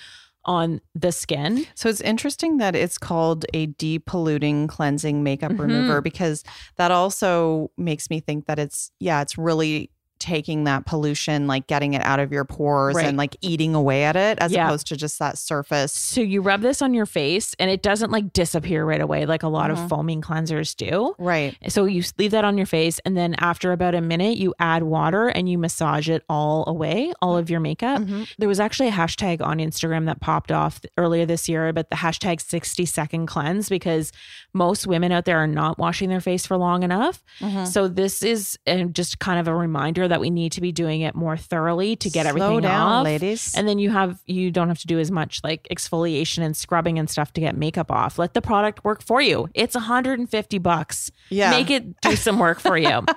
on 0.46 0.80
the 0.94 1.12
skin. 1.12 1.66
So 1.74 1.88
it's 1.88 2.00
interesting 2.00 2.56
that 2.58 2.74
it's 2.74 2.98
called 2.98 3.44
a 3.52 3.66
depolluting 3.66 4.68
cleansing 4.68 5.22
makeup 5.22 5.52
Mhm. 5.52 5.58
remover 5.60 6.00
because 6.00 6.42
that 6.76 6.90
also 6.90 7.70
makes 7.76 8.08
me 8.10 8.20
think 8.20 8.46
that 8.46 8.58
it's 8.58 8.90
yeah, 9.00 9.20
it's 9.22 9.36
really 9.36 9.90
taking 10.18 10.64
that 10.64 10.86
pollution, 10.86 11.46
like 11.46 11.66
getting 11.66 11.94
it 11.94 12.02
out 12.02 12.20
of 12.20 12.32
your 12.32 12.44
pores 12.44 12.94
Right. 12.94 13.06
and 13.06 13.16
like 13.16 13.36
eating 13.40 13.74
away 13.74 14.04
at 14.04 14.16
it 14.16 14.38
as 14.40 14.52
Yeah. 14.52 14.66
opposed 14.66 14.86
to 14.88 14.96
just 14.96 15.18
that 15.18 15.38
surface. 15.38 15.92
So 15.92 16.20
you 16.20 16.40
rub 16.42 16.60
this 16.62 16.80
on 16.82 16.94
your 16.94 17.06
face 17.06 17.54
and 17.58 17.70
it 17.70 17.82
doesn't 17.82 18.10
like 18.10 18.32
disappear 18.32 18.84
right 18.84 19.00
away 19.00 19.26
like 19.26 19.42
a 19.42 19.48
lot 19.48 19.70
Mhm. 19.70 19.74
of 19.74 19.88
foaming 19.88 20.20
cleansers 20.22 20.74
do. 20.76 21.14
Right. 21.18 21.56
So 21.68 21.84
you 21.84 22.02
leave 22.18 22.30
that 22.30 22.44
on 22.44 22.56
your 22.56 22.66
face, 22.66 22.98
and 23.04 23.16
then 23.16 23.34
after 23.38 23.72
about 23.72 23.94
a 23.94 24.00
minute, 24.00 24.36
you 24.36 24.54
add 24.58 24.82
water 24.82 25.28
and 25.28 25.48
you 25.48 25.58
massage 25.58 26.08
it 26.08 26.22
all 26.28 26.64
away, 26.66 27.12
all 27.20 27.36
of 27.36 27.50
your 27.50 27.60
makeup. 27.60 28.00
Mhm. 28.02 28.28
There 28.38 28.48
was 28.48 28.60
actually 28.60 28.88
a 28.88 28.92
hashtag 28.92 29.40
on 29.44 29.58
Instagram 29.58 30.06
that 30.06 30.20
popped 30.20 30.50
off 30.52 30.80
earlier 30.96 31.26
this 31.26 31.48
year 31.48 31.68
about 31.68 31.90
the 31.90 31.96
hashtag 31.96 32.40
60 32.40 32.84
second 32.86 33.26
cleanse 33.26 33.68
because 33.68 34.12
most 34.54 34.86
women 34.86 35.12
out 35.12 35.24
there 35.24 35.38
are 35.38 35.46
not 35.46 35.78
washing 35.78 36.08
their 36.08 36.20
face 36.20 36.46
for 36.46 36.56
long 36.56 36.82
enough. 36.82 37.22
Mhm. 37.40 37.66
So 37.66 37.88
this 37.88 38.22
is 38.22 38.58
just 38.92 39.18
kind 39.18 39.38
of 39.38 39.48
a 39.48 39.54
reminder 39.54 40.05
that 40.08 40.20
we 40.20 40.30
need 40.30 40.52
to 40.52 40.60
be 40.60 40.72
doing 40.72 41.00
it 41.00 41.14
more 41.14 41.36
thoroughly 41.36 41.96
to 41.96 42.10
get 42.10 42.22
Slow 42.22 42.28
everything 42.30 42.60
down, 42.62 42.92
off. 42.92 43.04
ladies. 43.04 43.54
And 43.56 43.66
then 43.68 43.78
you 43.78 43.90
have 43.90 44.20
you 44.26 44.50
don't 44.50 44.68
have 44.68 44.78
to 44.80 44.86
do 44.86 44.98
as 44.98 45.10
much 45.10 45.40
like 45.44 45.66
exfoliation 45.70 46.42
and 46.42 46.56
scrubbing 46.56 46.98
and 46.98 47.08
stuff 47.10 47.32
to 47.34 47.40
get 47.40 47.56
makeup 47.56 47.90
off. 47.90 48.18
Let 48.18 48.34
the 48.34 48.42
product 48.42 48.84
work 48.84 49.02
for 49.02 49.20
you. 49.20 49.48
It's 49.54 49.74
150 49.74 50.58
bucks. 50.58 51.10
Yeah. 51.30 51.50
Make 51.50 51.70
it 51.70 52.00
do 52.00 52.16
some 52.16 52.38
work 52.38 52.60
for 52.60 52.76
you. 52.76 53.04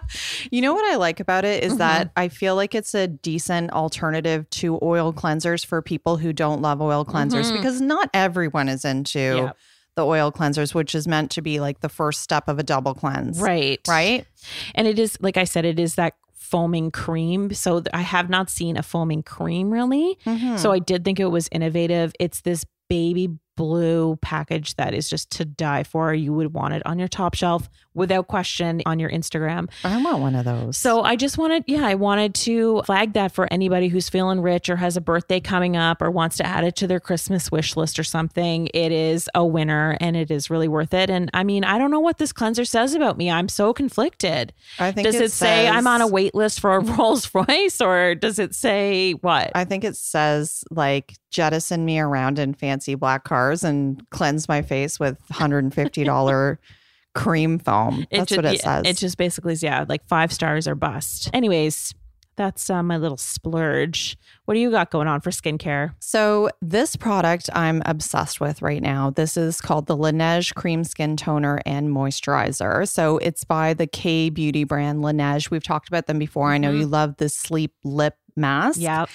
You 0.51 0.61
know 0.61 0.73
what 0.73 0.85
I 0.91 0.95
like 0.95 1.19
about 1.19 1.45
it 1.45 1.63
is 1.63 1.69
Mm-hmm. 1.73 1.77
that 1.79 2.11
I 2.17 2.27
feel 2.29 2.55
like 2.55 2.73
it's 2.73 2.93
a 2.95 3.07
decent 3.07 3.71
alternative 3.71 4.49
to 4.51 4.79
oil 4.81 5.13
cleansers 5.13 5.65
for 5.65 5.81
people 5.81 6.17
who 6.17 6.33
don't 6.33 6.61
love 6.61 6.81
oil 6.81 7.05
cleansers 7.05 7.51
because 7.55 7.79
not 7.81 8.09
everyone 8.13 8.67
is 8.69 8.83
into 8.85 9.19
Mm-hmm. 9.19 9.45
Yep. 9.45 9.57
the 9.95 10.05
oil 10.05 10.31
cleansers, 10.31 10.73
which 10.73 10.95
is 10.95 11.07
meant 11.07 11.29
to 11.31 11.41
be 11.41 11.59
like 11.59 11.81
the 11.81 11.89
first 11.89 12.21
step 12.21 12.47
of 12.47 12.57
a 12.59 12.63
double 12.63 12.93
cleanse. 12.93 13.39
right. 13.39 13.79
Right? 13.87 14.25
And 14.75 14.87
it 14.87 14.97
is 14.97 15.17
like 15.21 15.37
I 15.37 15.43
said 15.43 15.65
it 15.65 15.79
is 15.79 15.95
that 15.95 16.15
foaming 16.49 16.91
cream. 16.91 17.53
So 17.53 17.83
I 17.93 18.01
have 18.01 18.29
not 18.29 18.49
seen 18.49 18.77
a 18.77 18.83
foaming 18.83 19.23
cream 19.23 19.69
really. 19.71 20.17
Mm-hmm. 20.25 20.57
So 20.57 20.71
I 20.71 20.79
did 20.79 21.05
think 21.05 21.19
it 21.19 21.27
was 21.27 21.47
innovative. 21.51 22.13
It's 22.19 22.41
this 22.41 22.65
baby 22.89 23.29
blue 23.59 24.15
package 24.21 24.73
that 24.77 24.93
is 24.93 25.09
just 25.09 25.29
to 25.31 25.43
die 25.43 25.83
for. 25.83 26.13
You 26.13 26.31
would 26.31 26.53
want 26.53 26.75
it 26.75 26.81
on 26.85 26.97
your 26.97 27.09
top 27.09 27.33
shelf 27.33 27.69
without 27.93 28.29
question 28.29 28.81
on 28.85 28.99
your 28.99 29.09
Instagram. 29.09 29.69
I 29.83 30.01
want 30.01 30.19
one 30.19 30.33
of 30.33 30.45
those. 30.45 30.77
So 30.77 31.01
I 31.01 31.17
just 31.17 31.37
wanted, 31.37 31.65
yeah, 31.67 31.85
I 31.85 31.95
wanted 31.95 32.33
to 32.35 32.81
flag 32.83 33.11
that 33.13 33.33
for 33.33 33.51
anybody 33.51 33.89
who's 33.89 34.07
feeling 34.07 34.39
rich 34.39 34.69
or 34.69 34.77
has 34.77 34.95
a 34.95 35.01
birthday 35.01 35.41
coming 35.41 35.75
up 35.75 36.01
or 36.01 36.09
wants 36.09 36.37
to 36.37 36.45
add 36.45 36.63
it 36.63 36.77
to 36.77 36.87
their 36.87 37.01
Christmas 37.01 37.51
wish 37.51 37.75
list 37.75 37.99
or 37.99 38.05
something. 38.05 38.69
It 38.73 38.93
is 38.93 39.29
a 39.35 39.45
winner 39.45 39.97
and 39.99 40.15
it 40.15 40.31
is 40.31 40.49
really 40.49 40.69
worth 40.69 40.93
it. 40.93 41.09
And 41.09 41.29
I 41.33 41.43
mean, 41.43 41.65
I 41.65 41.77
don't 41.77 41.91
know 41.91 41.99
what 41.99 42.17
this 42.17 42.31
cleanser 42.31 42.63
says 42.63 42.93
about 42.93 43.17
me. 43.17 43.29
I'm 43.29 43.49
so 43.49 43.73
conflicted. 43.73 44.53
I 44.79 44.93
think 44.93 45.05
Does 45.05 45.15
it, 45.15 45.33
say 45.33 45.67
I'm 45.67 45.85
on 45.85 45.99
a 45.99 46.07
wait 46.07 46.33
list 46.33 46.61
for 46.61 46.75
a 46.75 46.79
Rolls 46.97 47.29
Royce 47.35 47.81
or 47.81 48.15
does 48.15 48.39
it 48.39 48.55
say 48.55 49.11
what? 49.11 49.51
I 49.53 49.65
think 49.65 49.83
it 49.83 49.97
says 49.97 50.63
like 50.71 51.15
jettison 51.31 51.85
me 51.85 51.99
around 51.99 52.39
in 52.39 52.53
fancy 52.53 52.95
black 52.95 53.23
cars 53.23 53.48
and 53.63 54.07
cleanse 54.09 54.47
my 54.47 54.61
face 54.61 54.99
with 54.99 55.17
$150 55.31 56.57
cream 57.15 57.59
foam. 57.59 58.05
That's 58.11 58.29
ju- 58.29 58.37
what 58.37 58.45
it 58.45 58.61
says. 58.61 58.85
It 58.85 58.97
just 58.97 59.17
basically 59.17 59.53
is, 59.53 59.63
yeah, 59.63 59.85
like 59.87 60.07
five 60.07 60.31
stars 60.31 60.67
or 60.67 60.75
bust. 60.75 61.29
Anyways, 61.33 61.93
that's 62.39 62.69
uh, 62.69 62.81
my 62.81 62.95
little 62.95 63.17
splurge. 63.17 64.17
What 64.45 64.53
do 64.53 64.61
you 64.61 64.71
got 64.71 64.91
going 64.91 65.09
on 65.09 65.19
for 65.19 65.29
skincare? 65.29 65.93
So, 65.99 66.49
this 66.61 66.95
product 66.95 67.49
I'm 67.53 67.81
obsessed 67.85 68.39
with 68.39 68.61
right 68.61 68.81
now. 68.81 69.09
This 69.09 69.35
is 69.35 69.59
called 69.59 69.87
the 69.87 69.97
Laneige 69.97 70.55
Cream 70.55 70.85
Skin 70.85 71.17
Toner 71.17 71.59
and 71.65 71.89
Moisturizer. 71.89 72.87
So, 72.87 73.17
it's 73.17 73.43
by 73.43 73.73
the 73.73 73.87
K 73.87 74.29
Beauty 74.29 74.63
brand 74.63 75.03
Laneige. 75.03 75.51
We've 75.51 75.63
talked 75.63 75.89
about 75.89 76.07
them 76.07 76.17
before. 76.17 76.49
I 76.49 76.57
know 76.57 76.71
you 76.71 76.87
love 76.87 77.17
the 77.17 77.27
sleep 77.27 77.73
lip 77.83 78.15
mask. 78.37 78.79
Yeah. 78.79 79.05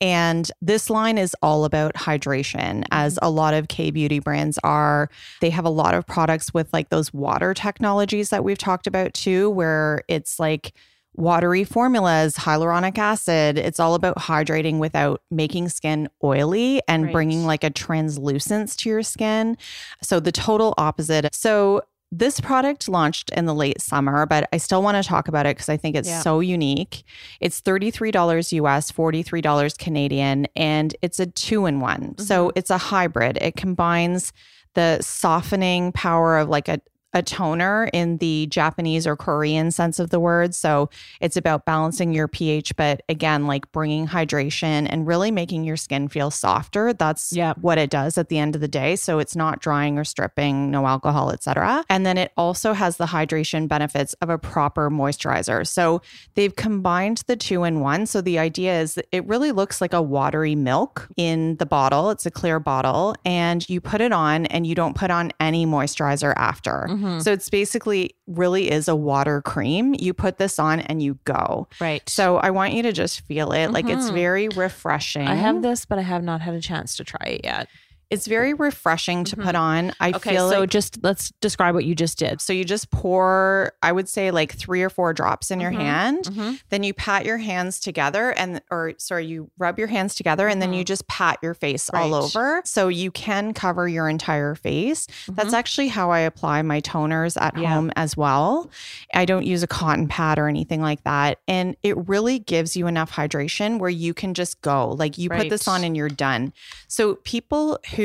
And 0.00 0.50
this 0.62 0.88
line 0.88 1.18
is 1.18 1.36
all 1.42 1.64
about 1.64 1.94
hydration, 1.94 2.84
as 2.90 3.16
mm-hmm. 3.16 3.26
a 3.26 3.30
lot 3.30 3.54
of 3.54 3.68
K 3.68 3.90
beauty 3.90 4.18
brands 4.18 4.58
are. 4.64 5.10
They 5.40 5.50
have 5.50 5.64
a 5.64 5.70
lot 5.70 5.94
of 5.94 6.06
products 6.06 6.54
with 6.54 6.72
like 6.72 6.88
those 6.88 7.12
water 7.12 7.54
technologies 7.54 8.30
that 8.30 8.44
we've 8.44 8.58
talked 8.58 8.86
about 8.86 9.12
too, 9.14 9.50
where 9.50 10.02
it's 10.08 10.38
like 10.40 10.72
watery 11.16 11.64
formulas, 11.64 12.36
hyaluronic 12.36 12.96
acid. 12.96 13.58
It's 13.58 13.80
all 13.80 13.94
about 13.94 14.16
hydrating 14.16 14.78
without 14.78 15.20
making 15.30 15.68
skin 15.68 16.08
oily 16.22 16.80
and 16.88 17.04
Right. 17.04 17.12
bringing 17.12 17.44
like 17.44 17.64
a 17.64 17.70
translucence 17.70 18.76
to 18.76 18.88
your 18.88 19.02
skin. 19.02 19.58
So 20.02 20.20
the 20.20 20.32
total 20.32 20.72
opposite. 20.78 21.34
So 21.34 21.82
this 22.12 22.40
product 22.40 22.88
launched 22.88 23.30
in 23.30 23.46
the 23.46 23.54
late 23.54 23.80
summer, 23.80 24.26
but 24.26 24.48
I 24.52 24.56
still 24.56 24.82
want 24.82 25.02
to 25.02 25.08
talk 25.08 25.28
about 25.28 25.46
it 25.46 25.56
because 25.56 25.68
I 25.68 25.76
think 25.76 25.94
it's 25.94 26.08
Yeah. 26.08 26.22
so 26.22 26.40
unique. 26.40 27.04
It's 27.40 27.60
$33 27.60 28.52
US, 28.52 28.90
$43 28.90 29.76
Canadian, 29.78 30.48
and 30.56 30.94
it's 31.02 31.20
a 31.20 31.26
two 31.26 31.66
in 31.66 31.80
one. 31.80 32.18
So 32.18 32.48
mm-hmm. 32.48 32.58
it's 32.58 32.70
a 32.70 32.78
hybrid. 32.78 33.38
It 33.40 33.54
combines 33.56 34.32
the 34.74 34.98
softening 35.00 35.92
power 35.92 36.38
of 36.38 36.48
like 36.48 36.68
a 36.68 36.80
a 37.12 37.22
toner 37.22 37.90
in 37.92 38.18
the 38.18 38.46
Japanese 38.46 39.06
or 39.06 39.16
Korean 39.16 39.70
sense 39.70 39.98
of 39.98 40.10
the 40.10 40.20
word. 40.20 40.54
So 40.54 40.90
it's 41.20 41.36
about 41.36 41.64
balancing 41.64 42.12
your 42.12 42.28
pH, 42.28 42.76
but 42.76 43.02
again, 43.08 43.46
like 43.46 43.70
bringing 43.72 44.06
hydration 44.06 44.86
and 44.88 45.06
really 45.06 45.30
making 45.30 45.64
your 45.64 45.76
skin 45.76 46.08
feel 46.08 46.30
softer. 46.30 46.92
That's 46.92 47.34
what 47.60 47.78
it 47.78 47.90
does 47.90 48.16
at 48.16 48.28
the 48.28 48.38
end 48.38 48.54
of 48.54 48.60
the 48.60 48.68
day. 48.68 48.96
So 48.96 49.18
it's 49.18 49.34
not 49.34 49.60
drying 49.60 49.98
or 49.98 50.04
stripping, 50.04 50.70
no 50.70 50.86
alcohol, 50.86 51.30
etc. 51.32 51.84
And 51.88 52.06
then 52.06 52.16
it 52.16 52.32
also 52.36 52.74
has 52.74 52.96
the 52.96 53.06
hydration 53.06 53.66
benefits 53.66 54.14
of 54.14 54.30
a 54.30 54.38
proper 54.38 54.90
moisturizer. 54.90 55.66
So 55.66 56.02
they've 56.34 56.54
combined 56.54 57.24
the 57.26 57.36
two 57.36 57.64
in 57.64 57.80
one. 57.80 58.06
So 58.06 58.20
the 58.20 58.38
idea 58.38 58.80
is 58.80 58.94
that 58.94 59.06
it 59.10 59.26
really 59.26 59.52
looks 59.52 59.80
like 59.80 59.92
a 59.92 60.02
watery 60.02 60.54
milk 60.54 61.08
in 61.16 61.56
the 61.56 61.66
bottle. 61.66 62.10
It's 62.10 62.26
a 62.26 62.30
clear 62.30 62.60
bottle 62.60 63.14
and 63.24 63.68
you 63.68 63.80
put 63.80 64.00
it 64.00 64.12
on 64.12 64.46
and 64.46 64.66
you 64.66 64.74
don't 64.74 64.94
put 64.94 65.10
on 65.10 65.32
any 65.40 65.66
moisturizer 65.66 66.32
after. 66.36 66.86
Mm-hmm. 66.88 66.99
So 67.20 67.32
it's 67.32 67.50
basically 67.50 68.14
really 68.26 68.70
is 68.70 68.88
a 68.88 68.96
water 68.96 69.42
cream. 69.42 69.94
You 69.98 70.14
put 70.14 70.38
this 70.38 70.58
on 70.58 70.80
and 70.80 71.02
you 71.02 71.18
go. 71.24 71.68
Right. 71.80 72.08
So 72.08 72.36
I 72.38 72.50
want 72.50 72.72
you 72.74 72.82
to 72.82 72.92
just 72.92 73.20
feel 73.22 73.52
it. 73.52 73.70
Like 73.72 73.88
it's 73.88 74.10
very 74.10 74.48
refreshing. 74.48 75.22
Mm-hmm. 75.22 75.32
I 75.32 75.36
have 75.36 75.62
this, 75.62 75.84
but 75.84 75.98
I 75.98 76.02
have 76.02 76.22
not 76.22 76.40
had 76.40 76.54
a 76.54 76.60
chance 76.60 76.96
to 76.96 77.04
try 77.04 77.26
it 77.26 77.40
yet. 77.44 77.68
It's 78.10 78.26
very 78.26 78.54
refreshing 78.54 79.24
to 79.24 79.36
put 79.36 79.54
on. 79.54 79.92
I 80.00 80.08
Mm-hmm. 80.10 80.16
Okay, 80.16 80.30
feel 80.30 80.50
so 80.50 80.60
like 80.60 80.70
just 80.70 80.98
let's 81.02 81.30
describe 81.40 81.74
what 81.74 81.84
you 81.84 81.94
just 81.94 82.18
did. 82.18 82.40
so 82.40 82.52
you 82.52 82.64
just 82.64 82.90
pour, 82.90 83.72
I 83.82 83.92
would 83.92 84.08
say 84.08 84.30
like 84.32 84.52
three 84.54 84.82
or 84.82 84.90
four 84.90 85.12
drops 85.12 85.50
in 85.52 85.60
your 85.60 85.70
Mm-hmm. 85.70 85.80
hand. 85.80 86.60
Then 86.70 86.82
you 86.82 86.92
pat 86.92 87.24
your 87.24 87.38
hands 87.38 87.78
together 87.78 88.32
and 88.32 88.60
or 88.70 88.94
sorry, 88.98 89.26
you 89.26 89.50
rub 89.58 89.78
your 89.78 89.86
hands 89.88 90.14
together 90.16 90.48
and 90.48 90.60
then 90.60 90.72
you 90.72 90.82
just 90.84 91.06
pat 91.06 91.38
your 91.42 91.54
face 91.54 91.88
all 91.90 92.10
Mm-hmm. 92.10 92.38
Over. 92.38 92.62
So 92.64 92.88
you 92.88 93.10
can 93.12 93.54
cover 93.54 93.86
your 93.88 94.08
entire 94.08 94.54
face. 94.56 95.06
That's 95.28 95.52
actually 95.54 95.88
how 95.88 96.10
I 96.10 96.18
apply 96.20 96.62
my 96.62 96.80
toners 96.80 97.40
at 97.40 97.52
Mm-hmm. 97.54 97.62
Yeah. 97.62 97.74
home 97.74 97.92
as 97.96 98.16
well. 98.16 98.70
I 99.14 99.24
don't 99.24 99.44
use 99.46 99.62
a 99.62 99.66
cotton 99.68 100.08
pad 100.08 100.38
or 100.38 100.48
anything 100.48 100.80
like 100.80 101.04
that. 101.04 101.38
And 101.46 101.76
it 101.84 101.96
really 102.08 102.38
gives 102.40 102.76
you 102.76 102.86
enough 102.88 103.12
hydration 103.12 103.78
where 103.78 103.90
you 103.90 104.14
can 104.14 104.34
just 104.34 104.60
go. 104.62 104.90
Like 104.90 105.16
you 105.18 105.28
put 105.30 105.48
this 105.50 105.68
on 105.68 105.84
and 105.84 105.96
you're 105.96 106.08
done. 106.08 106.52
So 106.88 107.16
people 107.24 107.78
who 107.94 107.99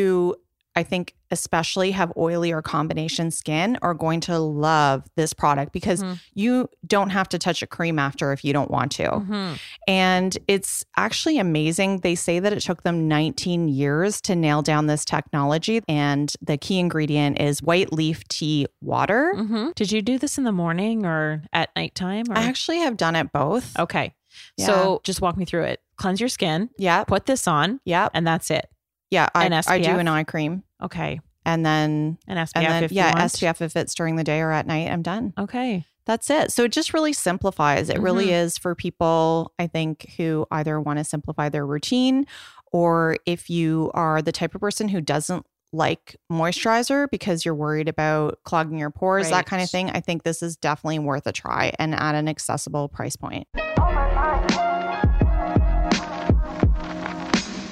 I 0.78 0.84
think 0.84 1.14
especially 1.32 1.92
have 1.92 2.12
oily 2.18 2.52
or 2.52 2.62
combination 2.62 3.32
skin 3.32 3.78
are 3.82 3.94
going 3.94 4.20
to 4.20 4.38
love 4.40 5.06
this 5.16 5.32
product 5.34 5.72
because 5.72 6.04
Mm-hmm. 6.04 6.14
you 6.34 6.70
don't 6.86 7.12
have 7.12 7.30
to 7.30 7.40
touch 7.40 7.62
a 7.64 7.68
cream 7.68 7.98
after 7.98 8.34
if 8.34 8.44
you 8.44 8.52
don't 8.52 8.70
want 8.70 8.92
to. 8.94 9.04
Mm-hmm. 9.10 9.54
And 9.88 10.38
it's 10.50 10.84
actually 10.98 11.38
amazing. 11.40 12.00
They 12.02 12.14
say 12.16 12.40
that 12.40 12.52
it 12.52 12.60
took 12.60 12.84
them 12.84 13.08
19 13.08 13.70
years 13.70 14.20
to 14.22 14.36
nail 14.36 14.62
down 14.62 14.88
this 14.88 15.06
technology. 15.06 15.82
And 15.88 16.32
the 16.42 16.58
key 16.58 16.78
ingredient 16.80 17.40
is 17.40 17.64
white 17.64 17.94
leaf 17.94 18.28
tea 18.28 18.68
water. 18.82 19.34
Mm-hmm. 19.34 19.70
Did 19.78 19.94
you 19.94 20.02
do 20.02 20.18
this 20.20 20.38
in 20.38 20.44
the 20.44 20.52
morning 20.52 21.06
or 21.06 21.42
at 21.54 21.70
nighttime? 21.78 22.26
Or? 22.30 22.38
I 22.38 22.44
actually 22.44 22.80
have 22.80 22.98
done 22.98 23.16
it 23.16 23.32
both. 23.32 23.80
okay. 23.80 24.14
Yeah. 24.58 24.66
So 24.66 25.02
just 25.06 25.22
walk 25.22 25.38
me 25.38 25.46
through 25.46 25.64
it. 25.64 25.80
Cleanse 25.96 26.20
your 26.20 26.28
skin, 26.28 26.70
Yeah. 26.78 27.06
put 27.06 27.26
this 27.28 27.48
on, 27.48 27.80
Yeah. 27.86 28.10
and 28.14 28.28
that's 28.28 28.52
it. 28.52 28.66
Yeah. 29.12 29.28
I, 29.36 29.46
And 29.46 29.54
I 29.54 29.80
do 29.80 29.92
an 30.00 30.08
eye 30.08 30.24
cream. 30.24 30.64
Okay. 30.82 31.20
And 31.46 31.66
then, 31.66 32.18
And 32.28 32.40
SPF 32.40 32.52
and 32.56 32.66
then 32.66 32.84
if 32.84 32.92
yeah. 32.92 33.14
SPF 33.14 33.62
if 33.62 33.76
it's 33.76 33.94
during 33.94 34.16
the 34.16 34.24
day 34.24 34.42
or 34.42 34.52
at 34.52 34.66
night, 34.66 34.90
I'm 34.92 35.02
done. 35.04 35.34
Okay. 35.38 35.86
That's 36.06 36.30
it. 36.30 36.52
So 36.52 36.64
it 36.64 36.72
just 36.72 36.94
really 36.94 37.14
simplifies. 37.14 37.90
It 37.90 38.00
really 38.00 38.26
Mm-hmm. 38.26 38.34
is 38.46 38.58
for 38.58 38.76
people, 38.76 39.54
I 39.60 39.68
think, 39.68 40.14
who 40.18 40.46
either 40.52 40.80
want 40.80 41.00
to 41.00 41.04
simplify 41.04 41.50
their 41.50 41.66
routine 41.66 42.26
or 42.72 43.18
if 43.26 43.50
you 43.50 43.92
are 43.94 44.22
the 44.22 44.32
type 44.32 44.54
of 44.56 44.62
person 44.62 44.88
who 44.90 45.02
doesn't 45.02 45.46
like 45.74 46.16
moisturizer 46.32 47.10
because 47.10 47.44
you're 47.44 47.56
worried 47.56 47.90
about 47.90 48.40
clogging 48.44 48.78
your 48.78 48.90
pores, 48.92 49.30
that 49.30 49.46
kind 49.46 49.62
of 49.62 49.70
thing. 49.70 49.90
I 49.90 50.00
think 50.00 50.24
this 50.24 50.42
is 50.42 50.56
definitely 50.56 51.00
worth 51.00 51.28
a 51.28 51.32
try 51.32 51.74
and 51.80 51.94
at 51.96 52.16
an 52.16 52.28
accessible 52.28 52.88
price 52.88 53.16
point. 53.16 53.48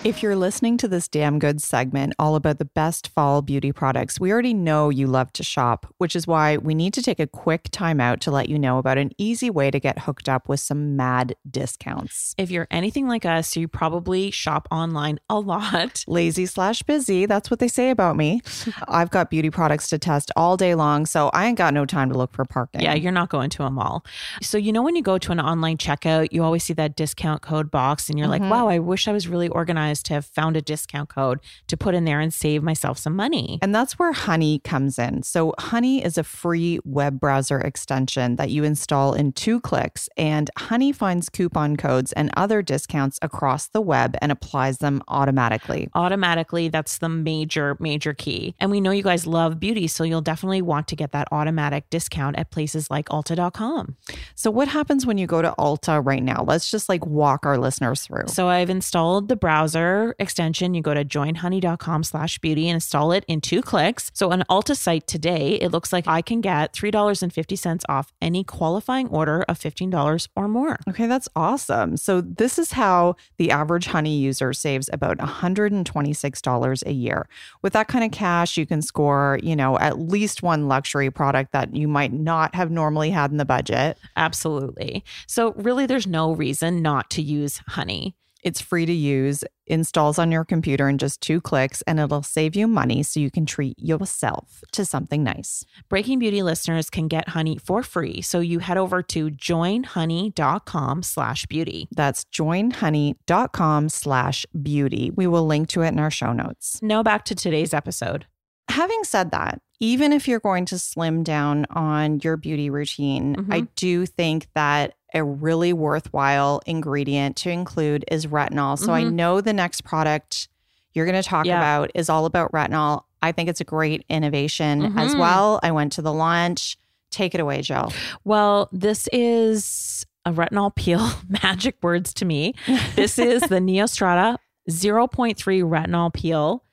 If 0.04 0.22
you're 0.22 0.36
listening 0.36 0.76
to 0.80 0.90
this 0.90 1.08
damn 1.08 1.40
good 1.40 1.62
segment 1.62 2.14
all 2.20 2.36
about 2.36 2.60
the 2.60 2.66
best 2.66 3.08
fall 3.08 3.42
beauty 3.42 3.72
products, 3.72 4.20
we 4.20 4.34
already 4.34 4.54
know 4.54 4.90
you 4.90 5.08
love 5.08 5.32
to 5.34 5.44
shop, 5.44 5.86
which 5.98 6.14
is 6.14 6.28
why 6.28 6.58
we 6.58 6.76
need 6.76 6.94
to 6.96 7.02
take 7.02 7.22
a 7.22 7.28
quick 7.28 7.70
time 7.72 8.02
out 8.02 8.20
to 8.22 8.32
let 8.32 8.50
you 8.50 8.60
know 8.60 8.80
about 8.80 8.98
an 8.98 9.12
easy 9.18 9.50
way 9.50 9.72
to 9.72 9.80
get 9.80 10.00
hooked 10.00 10.28
up 10.28 10.50
with 10.50 10.60
some 10.60 10.98
mad 10.98 11.38
discounts. 11.50 12.36
If 12.38 12.52
you're 12.52 12.68
anything 12.70 13.08
like 13.08 13.24
us, 13.24 13.56
you 13.56 13.70
probably 13.70 14.30
shop 14.30 14.68
online 14.72 15.20
a 15.30 15.40
lot. 15.40 16.04
Lazy 16.08 16.48
slash 16.48 16.84
busy, 16.84 17.26
that's 17.26 17.50
what 17.50 17.62
they 17.62 17.70
say 17.70 17.90
about 17.90 18.18
me. 18.18 18.42
I've 18.90 19.10
got 19.10 19.30
beauty 19.30 19.52
products 19.52 19.88
to 19.92 19.98
test 19.98 20.32
all 20.36 20.58
day 20.58 20.76
long, 20.76 21.06
so 21.06 21.30
I 21.30 21.46
ain't 21.48 21.58
got 21.58 21.74
no 21.74 21.86
time 21.86 22.10
to 22.12 22.18
look 22.18 22.34
for 22.34 22.44
parking. 22.44 22.82
Yeah, 22.82 22.94
you're 22.94 23.14
not 23.14 23.30
going 23.30 23.50
to 23.52 23.64
a 23.64 23.72
mall. 23.72 24.04
So, 24.42 24.58
you 24.58 24.74
know, 24.74 24.82
when 24.82 24.98
you 24.98 25.02
go 25.02 25.18
to 25.18 25.32
an 25.32 25.40
online 25.40 25.78
checkout, 25.78 26.34
you 26.34 26.44
always 26.44 26.66
see 26.66 26.74
that 26.74 26.98
discount 26.98 27.42
code 27.42 27.72
box 27.72 28.10
and 28.10 28.20
you're 28.20 28.28
Mm-hmm. 28.28 28.44
like, 28.44 28.52
wow, 28.52 28.68
I 28.68 28.80
wish 28.80 29.08
I 29.08 29.14
was 29.14 29.30
really 29.30 29.48
organized 29.48 29.93
is 29.94 30.04
to 30.04 30.14
have 30.14 30.26
found 30.26 30.58
a 30.58 30.62
discount 30.62 31.08
code 31.08 31.40
to 31.68 31.78
put 31.78 31.96
in 31.96 32.04
there 32.04 32.20
and 32.20 32.34
save 32.34 32.62
myself 32.62 32.98
some 32.98 33.16
money. 33.16 33.60
And 33.62 33.74
that's 33.74 33.98
where 33.98 34.12
Honey 34.12 34.60
comes 34.60 35.00
in. 35.00 35.24
So, 35.24 35.54
Honey 35.58 36.04
is 36.04 36.18
a 36.18 36.24
free 36.24 36.80
web 36.84 37.20
browser 37.20 37.60
extension 37.60 38.36
that 38.36 38.50
you 38.50 38.66
install 38.66 39.14
in 39.14 39.32
two 39.32 39.62
clicks, 39.62 40.10
and 40.18 40.50
Honey 40.58 40.92
finds 40.92 41.30
coupon 41.30 41.78
codes 41.78 42.12
and 42.12 42.30
other 42.36 42.62
discounts 42.62 43.20
across 43.22 43.68
the 43.68 43.82
web 43.82 44.18
and 44.22 44.32
applies 44.32 44.80
them 44.80 45.02
automatically. 45.08 45.90
Automatically, 45.94 46.68
that's 46.68 46.98
the 46.98 47.10
major, 47.10 47.78
major 47.80 48.14
key. 48.14 48.56
And 48.60 48.72
we 48.72 48.82
know 48.82 48.92
you 48.92 49.04
guys 49.04 49.26
love 49.26 49.60
beauty, 49.60 49.88
so 49.88 50.04
you'll 50.04 50.22
definitely 50.22 50.62
want 50.62 50.88
to 50.90 50.96
get 50.96 51.12
that 51.14 51.28
automatic 51.32 51.90
discount 51.90 52.38
at 52.38 52.52
places 52.52 52.90
like 52.92 53.08
Ulta.com. 53.10 53.96
So, 54.36 54.52
what 54.52 54.68
happens 54.68 55.06
when 55.06 55.18
you 55.18 55.28
go 55.28 55.42
to 55.42 55.54
Ulta 55.58 56.04
right 56.04 56.24
now? 56.24 56.44
Let's 56.44 56.70
just 56.70 56.90
like 56.90 57.06
walk 57.06 57.46
our 57.46 57.58
listeners 57.58 58.02
through. 58.02 58.28
So 58.28 58.48
I've 58.50 58.70
installed 58.70 59.30
the 59.30 59.36
browser 59.36 59.83
extension. 60.20 60.74
You 60.74 60.82
go 60.82 60.94
to 60.94 61.06
joinhoney.com 61.06 62.04
slash 62.04 62.40
beauty 62.40 62.68
and 62.70 62.76
install 62.76 63.12
it 63.12 63.24
in 63.28 63.42
two 63.42 63.62
clicks. 63.62 64.12
So 64.14 64.32
on 64.32 64.44
Ulta 64.50 64.76
site 64.76 65.08
today, 65.08 65.56
it 65.62 65.72
looks 65.72 65.92
like 65.92 66.08
I 66.08 66.22
can 66.22 66.42
get 66.42 66.74
$3.50 66.74 67.82
off 67.90 68.12
any 68.22 68.44
qualifying 68.44 69.08
order 69.10 69.44
of 69.48 69.60
$15 69.60 70.28
or 70.36 70.48
more. 70.48 70.78
Okay, 70.88 71.08
that's 71.08 71.30
awesome. 71.36 71.98
So 71.98 72.22
this 72.22 72.58
is 72.58 72.72
how 72.72 73.16
the 73.38 73.52
average 73.52 73.88
Honey 73.88 74.18
user 74.18 74.54
saves 74.54 74.90
about 74.92 75.18
$126 75.18 76.84
a 76.86 76.92
year. 76.92 77.28
With 77.62 77.74
that 77.74 77.88
kind 77.88 78.04
of 78.04 78.12
cash, 78.12 78.58
you 78.58 78.66
can 78.66 78.82
score, 78.82 79.40
you 79.44 79.56
know, 79.56 79.78
at 79.80 80.00
least 80.00 80.44
one 80.44 80.68
luxury 80.68 81.12
product 81.12 81.52
that 81.52 81.76
you 81.76 81.88
might 81.88 82.14
not 82.14 82.56
have 82.56 82.72
normally 82.72 83.10
had 83.10 83.32
in 83.32 83.38
the 83.38 83.46
budget. 83.46 83.98
Absolutely. 84.16 85.04
So 85.28 85.54
really 85.54 85.86
there's 85.86 86.08
no 86.08 86.34
reason 86.34 86.82
not 86.82 87.10
to 87.12 87.22
use 87.22 87.62
Honey. 87.68 88.16
It's 88.44 88.60
free 88.60 88.86
to 88.86 88.94
use, 88.94 89.44
installs 89.68 90.20
on 90.20 90.32
your 90.32 90.44
computer 90.44 90.90
in 90.90 90.98
just 90.98 91.22
two 91.22 91.40
clicks, 91.40 91.82
and 91.84 92.00
it'll 92.00 92.24
save 92.24 92.56
you 92.56 92.68
money 92.68 93.02
so 93.02 93.20
you 93.20 93.32
can 93.32 93.46
treat 93.46 93.80
yourself 93.80 94.64
to 94.74 94.86
something 94.86 95.24
nice. 95.24 95.64
Breaking 95.88 96.20
Beauty 96.20 96.44
listeners 96.44 96.90
can 96.90 97.08
get 97.08 97.30
Honey 97.30 97.58
for 97.58 97.84
free. 97.84 98.22
So 98.22 98.42
you 98.42 98.60
head 98.60 98.78
over 98.78 99.02
to 99.02 99.30
joinhoney.com 99.32 101.04
slash 101.04 101.46
beauty. 101.46 101.88
That's 101.92 102.26
joinhoney.com 102.26 103.90
slash 103.90 104.46
beauty. 104.62 105.12
We 105.16 105.28
will 105.28 105.46
link 105.46 105.70
to 105.70 105.82
it 105.84 105.90
in 105.90 106.00
our 106.00 106.12
show 106.12 106.34
notes. 106.34 106.80
Now 106.82 107.02
back 107.02 107.24
to 107.26 107.36
today's 107.36 107.74
episode. 107.74 108.26
Having 108.70 109.04
said 109.04 109.32
that, 109.32 109.62
even 109.84 110.14
if 110.14 110.30
you're 110.30 110.40
going 110.40 110.64
to 110.64 110.80
slim 110.80 111.24
down 111.24 111.66
on 111.72 112.22
your 112.22 112.38
beauty 112.38 112.70
routine, 112.70 113.36
Mhm. 113.36 113.54
I 113.54 113.60
do 113.76 114.06
think 114.06 114.48
that 114.56 114.94
a 115.14 115.22
really 115.22 115.74
worthwhile 115.74 116.62
ingredient 116.66 117.36
to 117.36 117.50
include 117.50 118.06
is 118.10 118.28
retinol. 118.28 118.80
So 118.80 118.94
I 118.94 119.04
Mhm. 119.04 119.14
know 119.14 119.42
the 119.42 119.52
next 119.52 119.82
product 119.84 120.48
you're 120.94 121.06
going 121.06 121.22
to 121.22 121.28
talk 121.28 121.46
Yeah. 121.46 121.58
about 121.58 121.92
is 121.96 122.10
all 122.10 122.26
about 122.26 122.52
retinol. 122.54 123.04
I 123.22 123.34
think 123.34 123.50
it's 123.50 123.60
a 123.60 123.66
great 123.66 124.06
innovation 124.10 124.98
as 124.98 125.14
Mhm. 125.16 125.20
well. 125.20 125.60
I 125.62 125.72
went 125.72 125.92
to 125.94 126.02
the 126.02 126.14
launch. 126.14 126.78
Take 127.12 127.36
it 127.36 127.42
away, 127.42 127.62
Jill. 127.62 127.92
Well, 128.24 128.70
this 128.72 129.10
is 129.12 130.06
a 130.26 130.32
retinol 130.32 130.74
peel 130.74 131.10
magic 131.44 131.76
words 131.84 132.14
to 132.16 132.26
me. 132.26 132.54
This 132.96 133.20
is 133.20 133.42
the 133.42 133.60
Neostrata 133.70 134.38
0.3 134.70 135.62
retinol 135.62 136.14
peel. 136.14 136.64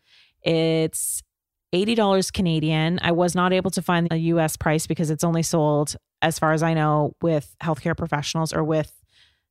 It's 0.43 1.23
$80 1.75 2.33
Canadian. 2.33 2.99
I 3.03 3.13
was 3.13 3.35
not 3.35 3.53
able 3.53 3.71
to 3.73 3.83
find 3.83 4.09
a 4.11 4.17
US 4.17 4.57
price 4.57 4.87
because 4.87 5.11
it's 5.11 5.25
only 5.25 5.43
sold, 5.43 5.97
as 6.23 6.39
far 6.39 6.53
as 6.53 6.63
I 6.63 6.75
know, 6.75 7.15
with 7.23 7.55
healthcare 7.63 7.97
professionals 7.97 8.53
or 8.53 8.65
with 8.65 8.93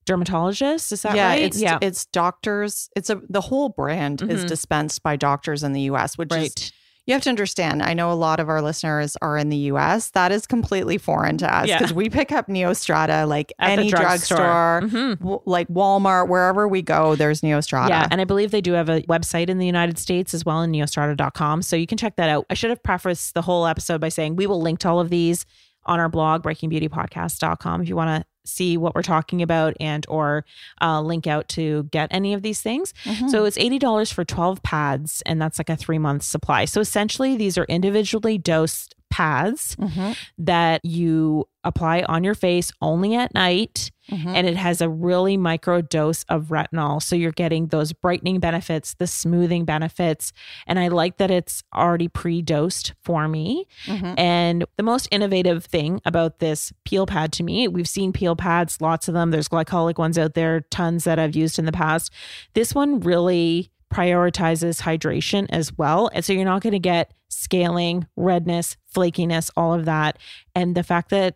dermatologists. 0.05 0.91
Is 0.91 1.01
that 1.03 1.15
yeah, 1.15 1.27
right? 1.29 1.41
it's 1.43 1.61
it's 1.81 2.05
doctors. 2.07 2.89
It's 2.95 3.09
a 3.09 3.21
the 3.29 3.41
whole 3.41 3.69
brand 3.69 4.21
is 4.21 4.43
Mhm. 4.43 4.47
dispensed 4.47 5.03
by 5.03 5.15
doctors 5.15 5.63
in 5.63 5.73
the 5.73 5.81
US, 5.81 6.17
which 6.17 6.31
is 6.31 6.37
right. 6.37 6.71
You 7.09 7.13
have 7.13 7.23
to 7.23 7.29
understand, 7.31 7.81
I 7.81 7.95
know 7.95 8.11
a 8.11 8.13
lot 8.13 8.39
of 8.39 8.49
our 8.49 8.61
listeners 8.61 9.17
are 9.19 9.35
in 9.35 9.49
the 9.49 9.57
US. 9.73 10.11
That 10.11 10.31
is 10.31 10.45
completely 10.45 10.99
foreign 10.99 11.39
to 11.39 11.51
us 11.51 11.67
Yeah. 11.67 11.79
because 11.79 11.91
we 11.91 12.07
pick 12.07 12.31
up 12.31 12.45
Neostrata 12.47 13.27
like 13.27 13.51
At 13.57 13.71
any 13.79 13.89
drugstore. 13.89 14.37
drugstore, 14.37 14.81
Mhm. 14.83 15.17
w- 15.17 15.41
like 15.47 15.67
Walmart, 15.69 16.27
wherever 16.27 16.67
we 16.67 16.83
go, 16.83 17.15
there's 17.15 17.41
Neostrata. 17.41 17.89
Yeah, 17.89 18.07
and 18.11 18.21
I 18.21 18.25
believe 18.25 18.51
they 18.51 18.61
do 18.61 18.73
have 18.73 18.89
a 18.89 19.01
website 19.09 19.49
in 19.49 19.57
the 19.57 19.65
United 19.65 19.97
States 19.97 20.35
as 20.35 20.45
well 20.45 20.61
in 20.61 20.71
neostrata.com. 20.71 21.63
So 21.63 21.75
you 21.75 21.87
can 21.87 21.97
check 21.97 22.15
that 22.17 22.29
out. 22.29 22.45
I 22.49 22.53
should 22.53 22.69
have 22.69 22.83
prefaced 22.83 23.33
the 23.33 23.41
whole 23.41 23.65
episode 23.65 23.99
by 23.99 24.09
saying 24.09 24.35
we 24.35 24.45
will 24.45 24.61
link 24.61 24.77
to 24.81 24.89
all 24.89 24.99
of 24.99 25.09
these 25.09 25.47
on 25.85 25.99
our 25.99 26.09
blog, 26.09 26.43
breakingbeautypodcast.com, 26.43 27.81
if 27.81 27.89
you 27.89 27.95
want 27.95 28.21
to 28.21 28.28
see 28.45 28.77
what 28.77 28.95
we're 28.95 29.01
talking 29.01 29.41
about 29.41 29.75
and 29.79 30.05
or 30.09 30.45
uh, 30.81 31.01
link 31.01 31.27
out 31.27 31.47
to 31.49 31.83
get 31.91 32.07
any 32.11 32.33
of 32.33 32.41
these 32.41 32.61
things. 32.61 32.93
Mhm. 33.05 33.29
So 33.29 33.45
it's 33.45 33.57
$80 33.57 34.11
for 34.11 34.23
12 34.25 34.63
pads, 34.63 35.21
and 35.25 35.41
that's 35.41 35.59
like 35.59 35.69
a 35.69 35.75
three 35.75 35.99
month 35.99 36.23
supply. 36.23 36.65
So 36.65 36.81
essentially, 36.81 37.35
these 37.37 37.57
are 37.57 37.65
individually 37.65 38.37
dosed 38.37 38.95
pads 39.09 39.75
Mhm. 39.77 40.15
that 40.37 40.83
you 40.83 41.45
apply 41.63 42.03
on 42.07 42.23
your 42.23 42.35
face 42.35 42.71
only 42.81 43.15
at 43.15 43.33
night 43.33 43.91
Mhm. 44.09 44.27
and 44.33 44.47
it 44.47 44.55
has 44.55 44.79
a 44.81 44.89
really 44.89 45.35
micro 45.35 45.81
dose 45.81 46.23
of 46.29 46.45
retinol. 46.47 47.01
So 47.03 47.15
you're 47.15 47.31
getting 47.33 47.67
those 47.67 47.91
brightening 47.93 48.39
benefits, 48.39 48.93
the 48.95 49.05
smoothing 49.07 49.65
benefits. 49.65 50.31
And 50.65 50.79
I 50.79 50.87
like 50.87 51.17
that 51.17 51.29
it's 51.29 51.63
already 51.75 52.07
pre 52.07 52.41
dosed 52.41 52.93
for 53.03 53.27
me. 53.27 53.65
Mhm. 53.85 54.17
And 54.17 54.65
the 54.77 54.83
most 54.83 55.07
innovative 55.11 55.65
thing 55.65 56.01
about 56.05 56.39
this 56.39 56.71
peel 56.85 57.05
pad 57.05 57.31
to 57.33 57.43
me, 57.43 57.67
we've 57.67 57.89
seen 57.89 58.13
peel 58.13 58.35
pads, 58.35 58.79
lots 58.81 59.07
of 59.07 59.13
them. 59.13 59.31
There's 59.31 59.49
glycolic 59.49 59.97
ones 59.97 60.17
out 60.17 60.33
there, 60.33 60.61
tons 60.61 61.03
that 61.03 61.19
I've 61.19 61.35
used 61.35 61.59
in 61.59 61.65
the 61.65 61.71
past. 61.71 62.11
This 62.53 62.73
one 62.73 62.99
really 63.01 63.69
prioritizes 63.93 64.81
hydration 64.81 65.47
as 65.49 65.77
well. 65.77 66.09
And 66.13 66.23
so 66.23 66.33
you're 66.33 66.45
not 66.45 66.61
going 66.61 66.73
to 66.73 66.79
get 66.79 67.13
scaling, 67.29 68.07
redness, 68.15 68.77
flakiness, 68.93 69.51
all 69.57 69.73
of 69.73 69.85
that. 69.85 70.17
And 70.55 70.75
the 70.75 70.83
fact 70.83 71.09
that 71.09 71.35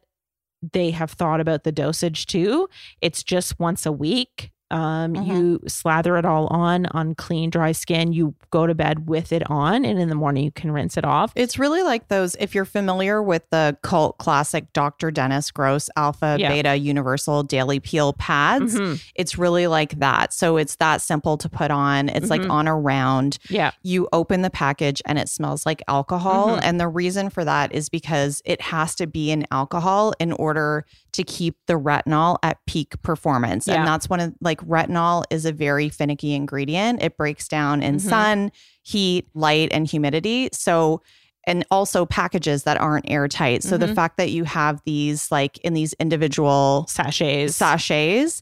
they 0.71 0.91
have 0.91 1.11
thought 1.11 1.41
about 1.41 1.63
the 1.63 1.71
dosage 1.71 2.25
too. 2.25 2.69
It's 3.01 3.23
just 3.23 3.59
once 3.59 3.85
a 3.85 3.91
week. 3.91 4.51
Um, 4.73 5.13
Mhm. 5.13 5.27
You 5.27 5.59
slather 5.67 6.17
it 6.17 6.25
all 6.25 6.47
on 6.47 6.87
on 6.87 7.15
clean, 7.15 7.49
dry 7.49 7.71
skin. 7.71 8.11
You 8.11 8.33
go 8.49 8.65
to 8.67 8.73
bed 8.73 9.07
with 9.07 9.31
it 9.31 9.49
on, 9.49 9.85
and 9.85 9.99
in 9.99 10.09
the 10.09 10.15
morning 10.15 10.43
you 10.43 10.51
can 10.51 10.71
rinse 10.71 10.97
it 10.97 11.05
off. 11.05 11.31
It's 11.35 11.59
really 11.59 11.83
like 11.83 12.07
those, 12.07 12.35
if 12.39 12.55
you're 12.55 12.65
familiar 12.65 13.21
with 13.21 13.43
the 13.51 13.77
cult 13.83 14.17
classic 14.17 14.73
Dr. 14.73 15.11
Dennis 15.11 15.51
Gross 15.51 15.89
Alpha 15.95 16.37
Yeah. 16.39 16.49
Beta 16.49 16.75
Universal 16.77 17.43
Daily 17.43 17.79
Peel 17.79 18.13
pads, 18.13 18.75
Mhm. 18.75 19.01
it's 19.15 19.37
really 19.37 19.67
like 19.67 19.99
that. 19.99 20.33
So 20.33 20.57
it's 20.57 20.75
that 20.77 21.01
simple 21.01 21.37
to 21.37 21.47
put 21.49 21.69
on. 21.69 22.09
It's 22.09 22.29
like 22.29 22.41
Mhm. 22.41 22.51
on 22.51 22.67
a 22.67 22.75
round. 22.75 23.37
Yeah. 23.49 23.71
you 23.83 24.07
open 24.13 24.41
the 24.41 24.49
package 24.49 25.01
and 25.05 25.19
it 25.19 25.29
smells 25.29 25.65
like 25.65 25.81
alcohol. 25.87 26.57
Mhm. 26.57 26.59
And 26.63 26.79
the 26.79 26.87
reason 26.87 27.29
for 27.29 27.43
that 27.45 27.73
is 27.73 27.89
because 27.89 28.41
it 28.45 28.61
has 28.61 28.95
to 28.95 29.05
be 29.07 29.29
an 29.31 29.45
alcohol 29.51 30.13
in 30.19 30.31
order 30.33 30.85
to 31.13 31.23
keep 31.23 31.55
the 31.67 31.73
retinol 31.79 32.37
at 32.43 32.57
peak 32.67 33.01
performance. 33.01 33.67
Yeah. 33.67 33.75
And 33.75 33.87
that's 33.87 34.09
one 34.09 34.19
of 34.19 34.33
like 34.41 34.59
retinol 34.61 35.23
is 35.29 35.45
a 35.45 35.51
very 35.51 35.89
finicky 35.89 36.33
ingredient. 36.33 37.01
It 37.01 37.17
breaks 37.17 37.47
down 37.47 37.81
in 37.81 37.95
Mhm. 37.97 38.01
sun, 38.01 38.51
heat, 38.83 39.27
light, 39.33 39.69
and 39.71 39.87
humidity. 39.87 40.49
So 40.51 41.01
and 41.45 41.65
also 41.69 42.05
packages 42.05 42.63
that 42.63 42.77
aren't 42.79 43.09
airtight. 43.11 43.63
So 43.63 43.77
the 43.77 43.87
Mhm. 43.87 43.95
fact 43.95 44.15
that 44.17 44.31
you 44.31 44.45
have 44.45 44.81
these 44.85 45.29
like 45.29 45.57
in 45.57 45.73
these 45.73 45.91
individual 45.99 46.85
Sachets. 46.89 47.55
sachets 47.57 48.41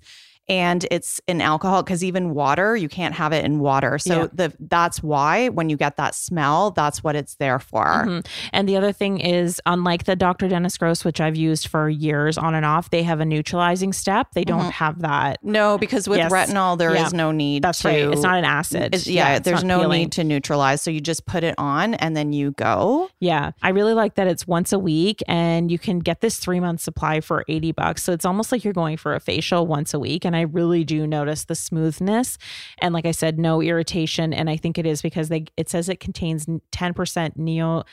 and 0.51 0.85
it's 0.91 1.19
in 1.27 1.39
alcohol 1.41 1.81
because 1.81 2.03
even 2.03 2.33
water 2.35 2.75
you 2.75 2.89
can't 2.89 3.15
have 3.15 3.31
it 3.31 3.45
in 3.45 3.59
water 3.59 3.97
so 3.97 4.21
Yeah. 4.23 4.27
the 4.33 4.53
that's 4.59 5.01
why 5.01 5.47
when 5.49 5.69
you 5.69 5.77
get 5.77 5.95
that 5.95 6.13
smell 6.13 6.71
that's 6.71 7.03
what 7.03 7.15
it's 7.15 7.35
there 7.35 7.57
for 7.57 7.85
Mhm. 8.05 8.25
And 8.53 8.67
the 8.67 8.75
other 8.75 8.91
thing 8.91 9.19
is, 9.19 9.61
unlike 9.65 10.03
the 10.03 10.15
Dr. 10.15 10.47
Dennis 10.49 10.77
Gross, 10.77 11.05
which 11.05 11.21
I've 11.21 11.35
used 11.37 11.67
for 11.67 11.87
years 11.89 12.37
on 12.37 12.53
and 12.55 12.65
off, 12.65 12.89
they 12.89 13.03
have 13.03 13.19
a 13.21 13.25
neutralizing 13.25 13.93
step. 13.93 14.27
They 14.33 14.43
don't 14.43 14.65
Mhm. 14.65 14.71
have 14.71 14.99
that. 15.01 15.37
no 15.43 15.77
because 15.77 16.07
with 16.09 16.17
Yes. 16.17 16.31
retinol 16.31 16.77
there 16.77 16.93
is 16.93 17.11
Yeah. 17.13 17.17
no 17.17 17.31
need 17.31 17.63
That's 17.63 17.81
to 17.83 17.87
right. 17.87 17.97
It's 18.11 18.21
not 18.23 18.37
an 18.37 18.43
acid. 18.45 19.05
yeah, 19.07 19.35
it's 19.35 19.45
there's 19.45 19.63
no 19.63 19.79
peeling. 19.79 20.01
need 20.01 20.11
to 20.13 20.23
neutralize 20.23 20.81
so 20.81 20.91
you 20.91 20.99
just 20.99 21.25
put 21.25 21.43
it 21.43 21.55
on 21.57 21.93
and 21.95 22.15
then 22.17 22.33
you 22.33 22.51
go 22.51 23.09
Yeah. 23.19 23.51
I 23.63 23.69
really 23.69 23.93
like 23.93 24.15
that 24.15 24.27
it's 24.27 24.45
once 24.47 24.73
a 24.73 24.79
week 24.79 25.21
and 25.27 25.71
you 25.71 25.79
can 25.79 25.99
get 25.99 26.19
this 26.21 26.37
three 26.37 26.59
month 26.59 26.81
supply 26.81 27.21
for 27.21 27.45
80 27.47 27.71
bucks. 27.71 28.03
So 28.03 28.11
it's 28.11 28.25
almost 28.25 28.51
like 28.51 28.63
you're 28.63 28.73
going 28.73 28.97
for 28.97 29.15
a 29.15 29.19
facial 29.19 29.65
once 29.67 29.93
a 29.93 29.99
week. 29.99 30.25
And 30.25 30.35
I 30.35 30.40
really 30.41 30.83
do 30.83 31.07
notice 31.07 31.45
the 31.45 31.55
smoothness. 31.55 32.37
And 32.79 32.93
like 32.93 33.05
I 33.05 33.11
said, 33.11 33.39
no 33.39 33.61
irritation. 33.61 34.33
And 34.33 34.49
I 34.49 34.57
think 34.57 34.77
it 34.77 34.85
is 34.85 35.01
because 35.01 35.29
they 35.29 35.45
it 35.57 35.69
says 35.69 35.89
it 35.89 35.99
contains 35.99 36.45
10% 36.45 37.37
neo 37.37 37.83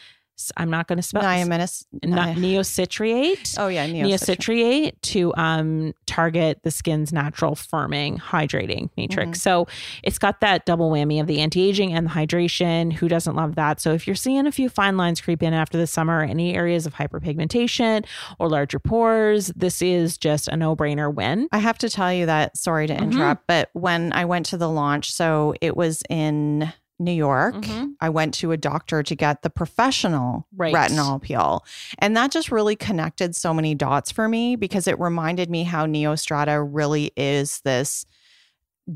I'm 0.56 0.70
not 0.70 0.86
going 0.86 0.96
to 0.98 1.02
spell 1.02 1.22
Niaminous. 1.22 1.84
not 2.04 2.36
neocitriate. 2.36 3.54
oh 3.58 3.68
yeah, 3.68 3.86
neocitriate 3.86 5.00
to 5.02 5.34
um, 5.36 5.92
target 6.06 6.60
the 6.62 6.70
skin's 6.70 7.12
natural 7.12 7.54
firming, 7.54 8.18
hydrating 8.18 8.90
matrix. 8.96 9.38
Mhm. 9.38 9.42
So 9.42 9.66
it's 10.02 10.18
got 10.18 10.40
that 10.40 10.64
double 10.66 10.90
whammy 10.90 11.20
of 11.20 11.26
the 11.26 11.40
anti 11.40 11.68
aging 11.68 11.92
and 11.92 12.06
the 12.06 12.10
hydration. 12.10 12.92
Who 12.92 13.08
doesn't 13.08 13.34
love 13.34 13.54
that? 13.56 13.80
So 13.80 13.92
if 13.92 14.06
you're 14.06 14.16
seeing 14.16 14.46
a 14.46 14.52
few 14.52 14.68
fine 14.68 14.96
lines 14.96 15.20
creep 15.20 15.42
in 15.42 15.52
after 15.54 15.76
the 15.78 15.86
summer, 15.86 16.22
any 16.22 16.54
areas 16.54 16.86
of 16.86 16.94
hyperpigmentation 16.94 18.04
or 18.38 18.48
larger 18.48 18.78
pores, 18.78 19.48
this 19.56 19.82
is 19.82 20.16
just 20.18 20.48
a 20.48 20.56
no 20.56 20.76
brainer 20.76 21.12
win. 21.12 21.48
I 21.52 21.58
have 21.58 21.78
to 21.78 21.88
tell 21.88 22.12
you 22.12 22.26
that, 22.26 22.56
sorry 22.56 22.86
to 22.86 22.94
Mhm. 22.94 23.02
interrupt, 23.02 23.46
but 23.46 23.70
when 23.72 24.12
I 24.12 24.24
went 24.24 24.46
to 24.46 24.56
the 24.56 24.68
launch, 24.68 25.12
so 25.12 25.54
it 25.60 25.76
was 25.76 26.02
in 26.08 26.72
New 26.98 27.12
York, 27.12 27.54
Mhm. 27.54 27.92
I 28.00 28.08
went 28.08 28.34
to 28.34 28.50
a 28.52 28.56
doctor 28.56 29.02
to 29.02 29.14
get 29.14 29.42
the 29.42 29.50
professional 29.50 30.46
Right. 30.56 30.74
retinol 30.74 31.20
peel. 31.22 31.64
And 31.98 32.16
that 32.16 32.30
just 32.32 32.50
really 32.50 32.74
connected 32.76 33.36
so 33.36 33.54
many 33.54 33.74
dots 33.74 34.10
for 34.10 34.28
me 34.28 34.56
because 34.56 34.88
it 34.88 34.98
reminded 34.98 35.48
me 35.50 35.62
how 35.62 35.86
Neostrata 35.86 36.66
really 36.70 37.12
is 37.16 37.60
this 37.64 38.04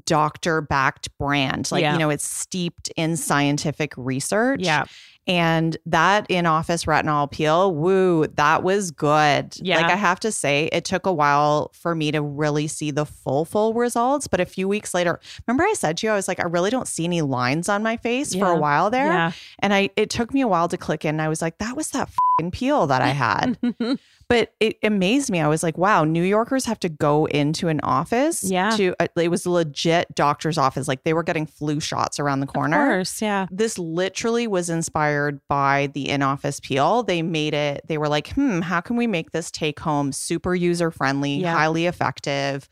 doctor 0.07 0.61
backed 0.63 1.17
brand. 1.19 1.71
Like, 1.71 1.83
Yeah. 1.83 1.93
you 1.93 1.99
know, 1.99 2.11
it's 2.11 2.25
steeped 2.27 2.91
in 2.97 3.17
scientific 3.17 3.93
research. 3.97 4.61
Yeah. 4.63 4.85
And 5.27 5.77
that 5.87 6.27
in 6.29 6.47
office 6.47 6.85
retinol 6.85 7.31
peel, 7.31 7.73
woo, 7.73 8.27
that 8.27 8.65
was 8.65 8.91
good. 8.91 9.55
Yeah. 9.57 9.77
Like 9.77 9.91
I 9.91 9.97
have 9.97 10.19
to 10.21 10.33
say, 10.33 10.69
it 10.73 10.85
took 10.85 11.07
a 11.07 11.13
while 11.13 11.71
for 11.75 11.95
me 11.95 12.11
to 12.11 12.21
really 12.21 12.67
see 12.67 12.91
the 12.91 13.07
full, 13.07 13.45
full 13.45 13.73
results. 13.73 14.27
But 14.27 14.41
a 14.41 14.45
few 14.45 14.67
weeks 14.67 14.95
later, 14.95 15.21
remember 15.47 15.63
I 15.63 15.75
said 15.75 15.99
to 15.99 16.07
you, 16.07 16.13
I 16.13 16.17
was 16.17 16.27
like, 16.27 16.41
I 16.41 16.45
really 16.45 16.71
don't 16.71 16.89
see 16.89 17.05
any 17.05 17.23
lines 17.23 17.69
on 17.69 17.85
my 17.85 17.97
face 17.99 18.35
for 18.35 18.47
a 18.47 18.57
while 18.57 18.91
there. 18.91 19.07
Yeah. 19.07 19.33
And 19.61 19.73
I 19.73 19.91
it 19.97 20.11
took 20.11 20.35
me 20.35 20.41
a 20.41 20.49
while 20.49 20.69
to 20.69 20.77
click 20.77 21.05
in. 21.05 21.21
I 21.21 21.29
was 21.29 21.41
like, 21.41 21.59
that 21.59 21.77
was 21.77 21.91
that 21.91 22.11
fing 22.39 22.51
peel 22.51 22.89
that 22.89 23.03
I 23.03 23.09
had. 23.09 23.59
but 24.33 24.55
it 24.61 24.79
amazed 24.83 25.31
me. 25.31 25.41
I 25.41 25.49
was 25.49 25.63
like, 25.63 25.77
wow, 25.77 26.05
New 26.05 26.23
Yorkers 26.23 26.65
have 26.65 26.81
to 26.81 26.89
go 26.89 27.27
into 27.27 27.69
an 27.69 27.81
office. 27.83 28.43
Yeah. 28.43 28.71
To 28.71 28.95
uh, 28.99 29.09
it 29.17 29.29
was 29.31 29.45
a 29.45 29.51
legit 29.51 30.15
doctor's 30.15 30.57
office. 30.57 30.89
Like 30.89 31.05
they 31.05 31.13
were 31.13 31.23
getting 31.23 31.45
flu 31.45 31.81
shots 31.81 32.19
around 32.19 32.41
the 32.41 32.47
of 32.47 32.55
corner. 32.55 32.77
course. 32.77 33.21
Yeah. 33.21 33.47
This 33.51 33.79
literally 33.79 34.47
was 34.47 34.71
inspired 34.71 35.41
by 35.51 35.91
the 35.93 36.09
in-office 36.09 36.61
peel. 36.61 37.03
They 37.03 37.21
made 37.21 37.53
it, 37.53 37.83
they 37.89 37.99
were 37.99 38.09
like, 38.09 38.29
hmm, 38.31 38.61
how 38.63 38.81
can 38.81 38.97
we 38.97 39.07
make 39.07 39.33
this 39.33 39.51
take 39.51 39.79
home 39.79 40.13
super 40.13 40.55
user-friendly, 40.55 41.37
Yeah. 41.37 41.53
highly 41.55 41.85
effective, 41.85 42.69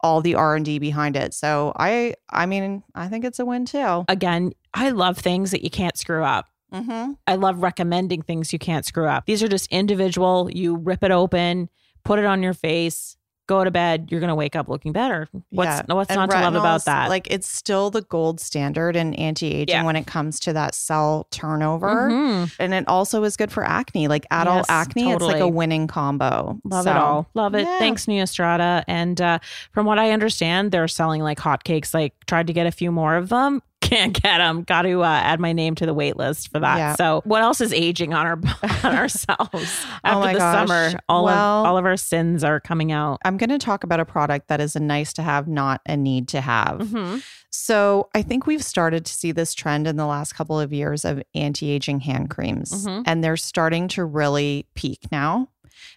all 0.00 0.20
the 0.20 0.34
R&D 0.34 0.80
behind 0.80 1.16
it. 1.16 1.32
So 1.32 1.72
I 1.76 2.14
I 2.28 2.46
mean, 2.46 2.82
I 2.94 3.06
think 3.06 3.24
it's 3.24 3.38
a 3.38 3.44
win 3.44 3.66
too. 3.66 4.04
Again, 4.08 4.52
I 4.74 4.90
love 4.90 5.16
things 5.18 5.52
that 5.52 5.62
you 5.62 5.70
can't 5.70 5.96
screw 5.96 6.24
up. 6.24 6.46
Mm-hmm. 6.74 7.12
I 7.26 7.36
love 7.36 7.62
recommending 7.62 8.22
things 8.22 8.52
you 8.52 8.58
can't 8.58 8.84
screw 8.84 9.06
up. 9.06 9.26
These 9.26 9.42
are 9.42 9.48
just 9.48 9.70
individual. 9.70 10.50
You 10.52 10.76
rip 10.76 11.02
it 11.04 11.10
open, 11.10 11.68
put 12.04 12.18
it 12.18 12.24
on 12.24 12.42
your 12.42 12.54
face, 12.54 13.16
go 13.46 13.62
to 13.62 13.70
bed. 13.70 14.08
You're 14.10 14.20
gonna 14.22 14.34
wake 14.34 14.56
up 14.56 14.68
looking 14.70 14.92
better. 14.92 15.28
What's 15.50 15.82
what's 15.86 16.08
And 16.10 16.16
not 16.18 16.30
to 16.30 16.40
love 16.40 16.54
about 16.54 16.86
that? 16.86 17.10
Like 17.10 17.28
it's 17.30 17.46
still 17.46 17.90
the 17.90 18.00
gold 18.00 18.40
standard 18.40 18.96
in 18.96 19.12
anti-aging 19.14 19.68
Yeah. 19.68 19.84
when 19.84 19.96
it 19.96 20.06
comes 20.06 20.40
to 20.40 20.54
that 20.54 20.74
cell 20.74 21.26
turnover. 21.30 22.08
Mhm. 22.10 22.50
And 22.58 22.72
it 22.72 22.88
also 22.88 23.22
is 23.24 23.36
good 23.36 23.52
for 23.52 23.62
acne, 23.62 24.08
like 24.08 24.24
adult 24.30 24.60
Yes, 24.60 24.66
acne. 24.70 25.12
It's 25.12 25.22
like 25.22 25.40
a 25.42 25.48
winning 25.48 25.86
combo. 25.88 26.58
Love 26.64 26.84
So, 26.84 26.90
it 26.90 26.96
all. 26.96 27.26
Love 27.34 27.54
it. 27.54 27.66
yeah. 27.66 27.78
Thanks, 27.78 28.06
Neostrata. 28.06 28.82
And 28.88 29.20
uh, 29.20 29.38
from 29.72 29.84
what 29.84 29.98
I 29.98 30.12
understand, 30.12 30.72
they're 30.72 30.88
selling 30.88 31.22
like 31.22 31.38
hotcakes. 31.38 31.92
Like, 31.92 32.14
tried 32.26 32.46
to 32.46 32.54
get 32.54 32.66
a 32.66 32.72
few 32.72 32.90
more 32.90 33.14
of 33.16 33.28
them. 33.28 33.60
Can't 33.84 34.12
get 34.20 34.38
them. 34.38 34.62
Got 34.62 34.82
to 34.82 35.02
uh, 35.02 35.06
add 35.06 35.40
my 35.40 35.52
name 35.52 35.74
to 35.76 35.86
the 35.86 35.94
wait 35.94 36.16
list 36.16 36.50
for 36.50 36.58
that. 36.60 36.76
Yeah. 36.78 36.94
So, 36.96 37.22
what 37.24 37.42
else 37.42 37.60
is 37.60 37.72
aging 37.72 38.14
on 38.14 38.26
our 38.26 38.32
on 38.84 38.94
ourselves 38.96 39.84
Oh 39.86 39.98
after 40.04 40.20
my 40.20 40.32
the 40.32 40.38
gosh. 40.38 40.68
summer? 40.68 41.00
All 41.08 41.24
Well- 41.24 41.60
of 41.60 41.66
all 41.66 41.78
of 41.78 41.84
our 41.84 41.96
sins 41.96 42.42
are 42.42 42.60
coming 42.60 42.92
out. 42.92 43.20
I'm 43.24 43.36
going 43.36 43.50
to 43.50 43.58
talk 43.58 43.84
about 43.84 44.00
a 44.00 44.04
product 44.04 44.48
that 44.48 44.60
is 44.60 44.74
a 44.76 44.80
nice 44.80 45.12
to 45.14 45.22
have, 45.22 45.46
not 45.48 45.80
a 45.86 45.96
need 45.96 46.28
to 46.28 46.40
have. 46.40 46.78
Mhm. 46.80 47.22
So 47.50 48.08
I 48.14 48.22
think 48.22 48.46
we've 48.46 48.64
started 48.64 49.04
to 49.04 49.12
see 49.12 49.30
this 49.30 49.54
trend 49.54 49.86
in 49.86 49.96
the 49.96 50.06
last 50.06 50.32
couple 50.34 50.58
of 50.58 50.72
years 50.72 51.04
of 51.04 51.22
anti-aging 51.36 52.00
hand 52.00 52.28
creams, 52.30 52.84
Mhm. 52.86 53.04
and 53.06 53.22
they're 53.22 53.36
starting 53.36 53.86
to 53.88 54.04
really 54.04 54.66
peak 54.74 55.00
now. 55.12 55.48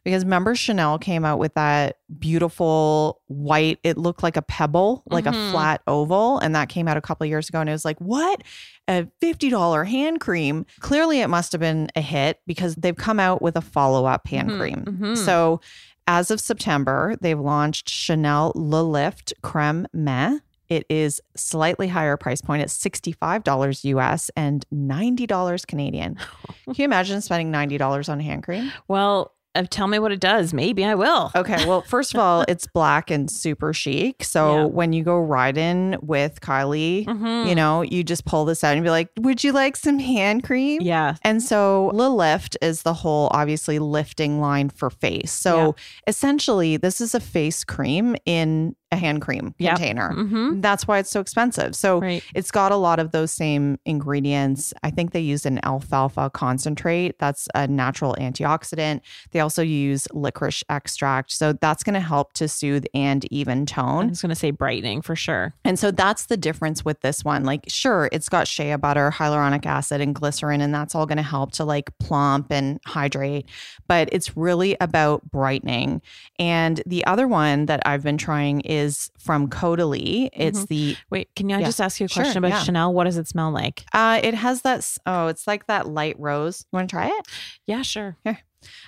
Because 0.04 0.24
remember, 0.24 0.56
Chanel 0.56 0.98
came 1.00 1.26
out 1.26 1.40
with 1.40 1.54
that 1.56 1.98
beautiful 2.20 3.22
white, 3.28 3.80
it 3.84 3.98
looked 3.98 4.24
like 4.24 4.38
a 4.38 4.42
pebble, 4.42 5.04
like 5.10 5.26
a 5.26 5.32
Mhm. 5.32 5.52
flat 5.52 5.82
oval. 5.88 6.40
And 6.40 6.56
that 6.56 6.70
came 6.70 6.88
out 6.88 6.98
a 6.98 7.02
couple 7.02 7.26
of 7.26 7.30
years 7.30 7.50
ago. 7.50 7.60
And 7.60 7.70
it 7.70 7.74
was 7.74 7.86
like, 7.86 8.00
what? 8.00 8.42
A 8.88 9.08
$50 9.22 9.84
hand 9.86 10.20
cream. 10.20 10.66
Clearly, 10.80 11.20
it 11.22 11.28
must 11.28 11.52
have 11.52 11.62
been 11.62 11.90
a 11.96 12.02
hit 12.02 12.40
because 12.48 12.76
they've 12.76 12.96
come 12.96 13.20
out 13.20 13.42
with 13.42 13.56
a 13.58 13.62
follow 13.62 14.06
up 14.06 14.28
hand 14.28 14.52
Mhm, 14.52 14.58
cream. 14.58 14.86
mhm. 14.88 15.18
So 15.18 15.60
as 16.08 16.32
of 16.32 16.40
September, 16.40 17.16
they've 17.20 17.40
launched 17.40 17.90
Chanel 17.90 18.54
Le 18.56 18.82
Lift 18.82 19.34
Creme 19.42 19.88
Main. 19.94 20.42
It 20.70 20.86
is 20.90 21.22
slightly 21.36 21.88
higher 21.88 22.18
price 22.18 22.42
point. 22.42 22.62
It's 22.62 22.74
$65 22.74 23.86
US 23.86 24.30
and 24.36 24.66
$90 24.70 25.66
Canadian. 25.66 26.16
Can 26.66 26.76
you 26.76 26.86
imagine 26.86 27.22
spending 27.22 27.52
$90 27.52 28.10
on 28.10 28.20
hand 28.20 28.44
cream? 28.44 28.72
Well, 28.90 29.32
uh, 29.58 29.66
tell 29.70 29.88
me 29.88 30.00
what 30.00 30.12
it 30.12 30.20
does. 30.20 30.54
Maybe 30.54 30.84
I 30.86 30.96
will. 30.96 31.32
Okay, 31.36 31.66
well, 31.68 31.82
first 31.82 32.14
of 32.14 32.20
all, 32.20 32.44
it's 32.48 32.68
black 32.68 33.10
and 33.12 33.30
super 33.30 33.74
chic. 33.74 34.24
So 34.24 34.56
Yeah. 34.56 34.64
when 34.66 34.94
you 34.94 35.04
go 35.04 35.18
riding 35.18 35.98
with 36.02 36.40
Kylie, 36.42 37.06
Mhm. 37.06 37.48
you 37.50 37.56
know, 37.56 37.82
you 37.82 38.04
just 38.04 38.26
pull 38.26 38.46
this 38.46 38.64
out 38.64 38.76
and 38.76 38.84
be 38.84 38.90
like, 38.90 39.10
Would 39.20 39.44
you 39.44 39.52
like 39.52 39.76
some 39.76 40.00
hand 40.00 40.44
cream? 40.44 40.82
Yeah. 40.82 41.16
And 41.24 41.42
so 41.44 41.92
Le 41.94 42.08
Lift 42.10 42.58
is 42.62 42.84
the 42.84 42.94
whole 42.94 43.30
obviously 43.32 43.80
lifting 43.80 44.40
line 44.40 44.70
for 44.70 44.90
face. 44.90 45.32
So 45.32 45.76
essentially, 46.08 46.78
this 46.78 47.02
is 47.02 47.14
a 47.14 47.20
face 47.20 47.64
cream 47.64 48.16
in 48.26 48.76
a 48.92 48.96
hand 48.96 49.22
cream 49.22 49.54
Yep. 49.58 49.76
container. 49.76 50.14
Mhm. 50.14 50.62
That's 50.62 50.88
why 50.88 51.00
it's 51.00 51.10
so 51.12 51.20
expensive. 51.20 51.76
So 51.76 52.00
Right. 52.00 52.24
it's 52.34 52.52
got 52.52 52.72
a 52.72 52.78
lot 52.78 53.00
of 53.00 53.12
those 53.12 53.32
same 53.32 53.78
ingredients. 53.86 54.74
I 54.82 54.92
think 54.92 55.12
they 55.12 55.20
use 55.20 55.46
an 55.46 55.60
alfalfa 55.66 56.30
concentrate. 56.34 57.20
That's 57.20 57.50
a 57.54 57.68
natural 57.68 58.16
antioxidant. 58.18 59.02
They 59.32 59.42
also 59.42 59.62
use 59.62 60.08
licorice 60.14 60.64
extract. 60.70 61.32
So 61.32 61.52
that's 61.52 61.84
going 61.84 61.96
to 61.96 62.00
help 62.00 62.32
to 62.34 62.48
soothe 62.48 62.86
and 62.94 63.26
even 63.32 63.64
I 63.64 63.66
tone. 63.66 64.10
was 64.10 64.22
going 64.22 64.30
to 64.30 64.36
say 64.36 64.52
brightening 64.52 65.02
for 65.02 65.18
sure. 65.18 65.54
And 65.66 65.78
so 65.78 65.92
that's 65.92 66.28
the 66.28 66.38
difference 66.38 66.86
with 66.86 67.02
this 67.02 67.26
one. 67.26 67.44
Like, 67.44 67.66
sure, 67.68 68.08
it's 68.14 68.30
got 68.30 68.48
shea 68.48 68.74
butter, 68.76 69.12
hyaluronic 69.14 69.66
acid, 69.66 70.00
and 70.00 70.16
glycerin, 70.16 70.62
and 70.62 70.74
that's 70.74 70.96
all 70.96 71.06
going 71.06 71.18
to 71.18 71.24
help 71.24 71.52
to 71.54 71.66
like 71.66 71.90
plump 72.00 72.52
and 72.52 72.80
hydrate. 72.86 73.46
But 73.88 74.08
it's 74.14 74.38
really 74.38 74.78
about 74.80 75.30
brightening. 75.30 76.02
And 76.40 76.82
the 76.86 77.06
other 77.06 77.28
one 77.28 77.66
that 77.66 77.82
I've 77.86 78.04
been 78.04 78.18
trying 78.18 78.62
is 78.62 78.77
from 79.20 79.50
Caudalie. 79.50 80.30
It's 80.34 80.66
the 80.66 80.96
Wait, 81.10 81.30
can 81.36 81.52
I 81.52 81.60
Yeah. 81.60 81.66
just 81.66 81.82
ask 81.82 82.00
you 82.00 82.06
a 82.06 82.10
Sure, 82.10 82.24
question 82.24 82.38
about 82.40 82.50
yeah. 82.52 82.64
Chanel? 82.64 82.94
What 82.94 83.04
does 83.06 83.18
it 83.18 83.28
smell 83.28 83.52
like? 83.52 83.86
uh, 83.94 84.20
it 84.24 84.34
has 84.34 84.62
that. 84.64 84.86
Oh, 85.06 85.28
it's 85.28 85.48
like 85.48 85.68
that 85.68 85.88
light 85.88 86.16
rose. 86.20 86.66
You 86.72 86.78
want 86.78 86.90
to 86.90 86.94
try 86.96 87.08
it? 87.08 87.28
Yeah, 87.66 87.82
sure. 87.82 88.18
Here. 88.24 88.40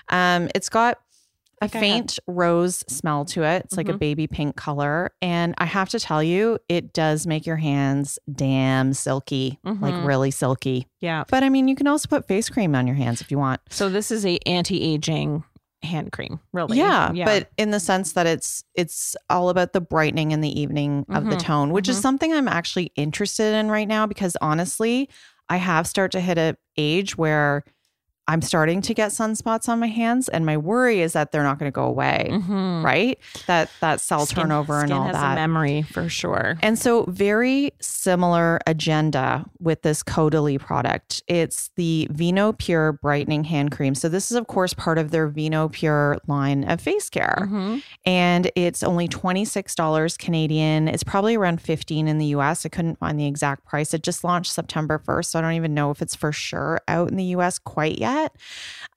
Um, 0.09 0.49
it's 0.55 0.69
got 0.69 0.97
a 1.61 1.67
Think 1.67 1.83
I 1.83 1.87
have- 1.87 1.93
faint 1.95 2.19
rose 2.25 2.85
smell 2.87 3.25
to 3.25 3.43
it. 3.43 3.63
It's 3.65 3.75
like 3.75 3.89
a 3.89 3.93
Mhm. 3.93 3.99
baby 3.99 4.27
pink 4.27 4.55
color. 4.55 5.11
And 5.21 5.53
I 5.57 5.65
have 5.65 5.89
to 5.89 5.99
tell 5.99 6.23
you, 6.23 6.57
it 6.69 6.93
does 6.93 7.27
make 7.27 7.45
your 7.45 7.57
hands 7.57 8.17
damn 8.33 8.93
silky, 8.93 9.59
Mhm. 9.65 9.81
like 9.81 10.05
really 10.05 10.31
silky. 10.31 10.87
Yeah. 11.01 11.25
But 11.29 11.43
I 11.43 11.49
mean, 11.49 11.67
you 11.67 11.75
can 11.75 11.85
also 11.87 12.07
put 12.07 12.27
face 12.29 12.47
cream 12.49 12.75
on 12.75 12.87
your 12.87 12.95
hands 12.95 13.19
if 13.19 13.29
you 13.29 13.37
want. 13.37 13.59
So 13.69 13.89
this 13.89 14.09
is 14.09 14.25
a 14.25 14.39
anti-aging 14.45 15.43
hand 15.83 16.11
cream, 16.11 16.39
really. 16.53 16.77
Yeah, 16.77 17.13
but 17.23 17.49
in 17.57 17.71
the 17.71 17.79
sense 17.79 18.13
that 18.13 18.27
it's 18.27 18.63
it's 18.75 19.15
all 19.29 19.49
about 19.49 19.73
the 19.73 19.81
brightening 19.81 20.31
in 20.31 20.41
the 20.41 20.59
evening 20.59 21.05
of 21.11 21.29
the 21.29 21.35
Mhm, 21.35 21.39
tone, 21.39 21.73
which 21.73 21.89
is 21.89 21.97
mhm. 21.97 22.01
something 22.01 22.31
I'm 22.33 22.47
actually 22.47 22.91
interested 22.95 23.55
in 23.55 23.69
right 23.71 23.87
now 23.87 24.05
because 24.05 24.37
honestly, 24.41 25.09
I 25.49 25.57
have 25.57 25.87
started 25.87 26.11
to 26.17 26.21
hit 26.21 26.37
a 26.37 26.57
age 26.77 27.17
where 27.17 27.63
I'm 28.29 28.43
starting 28.43 28.79
to 28.83 28.93
get 28.93 29.09
sunspots 29.11 29.67
on 29.67 29.79
my 29.79 29.87
hands 29.87 30.29
and 30.29 30.45
my 30.45 30.55
worry 30.55 31.01
is 31.01 31.13
that 31.13 31.31
they're 31.31 31.43
not 31.43 31.57
going 31.57 31.69
to 31.71 31.75
go 31.75 31.83
away, 31.85 32.29
Mhm. 32.31 32.83
right? 32.83 33.17
That 33.47 33.69
that 33.81 33.99
cell 34.01 34.25
Skin- 34.27 34.43
turnover 34.43 34.81
and 34.81 34.93
all 34.93 35.03
has 35.05 35.15
that. 35.15 35.31
a 35.33 35.35
memory 35.35 35.81
for 35.81 36.07
sure. 36.09 36.57
And 36.61 36.77
so, 36.77 37.05
very 37.07 37.71
similar 37.81 38.59
agenda 38.67 39.45
with 39.59 39.81
this 39.81 40.03
Caudalie 40.03 40.59
product. 40.59 41.23
It's 41.27 41.71
the 41.75 42.07
Vino 42.11 42.51
Pure 42.53 42.93
Brightening 43.01 43.45
Hand 43.45 43.71
Cream. 43.71 43.95
So, 43.95 44.07
this 44.09 44.29
is, 44.31 44.37
of 44.37 44.45
course, 44.45 44.75
part 44.75 44.99
of 44.99 45.09
their 45.09 45.27
Vino 45.27 45.67
Pure 45.67 46.19
line 46.27 46.63
of 46.69 46.79
face 46.81 47.09
care. 47.09 47.47
Mhm. 47.49 47.81
And 48.05 48.51
it's 48.55 48.83
only 48.83 49.07
$26 49.07 50.17
Canadian. 50.17 50.87
It's 50.87 51.03
probably 51.03 51.35
around 51.35 51.61
15 51.61 52.07
in 52.07 52.19
the 52.19 52.27
US. 52.27 52.63
I 52.65 52.69
couldn't 52.69 52.99
find 52.99 53.19
the 53.19 53.25
exact 53.25 53.65
price. 53.65 53.91
It 53.93 54.03
just 54.03 54.23
launched 54.23 54.51
September 54.51 54.99
1st. 54.99 55.31
So, 55.31 55.39
I 55.39 55.41
don't 55.41 55.53
even 55.53 55.73
know 55.73 55.89
if 55.89 56.01
it's 56.03 56.13
for 56.15 56.31
sure 56.31 56.79
out 56.87 57.09
in 57.09 57.15
the 57.17 57.25
US 57.35 57.57
quite 57.57 57.97
yet. 57.97 58.18
Yet. 58.21 58.35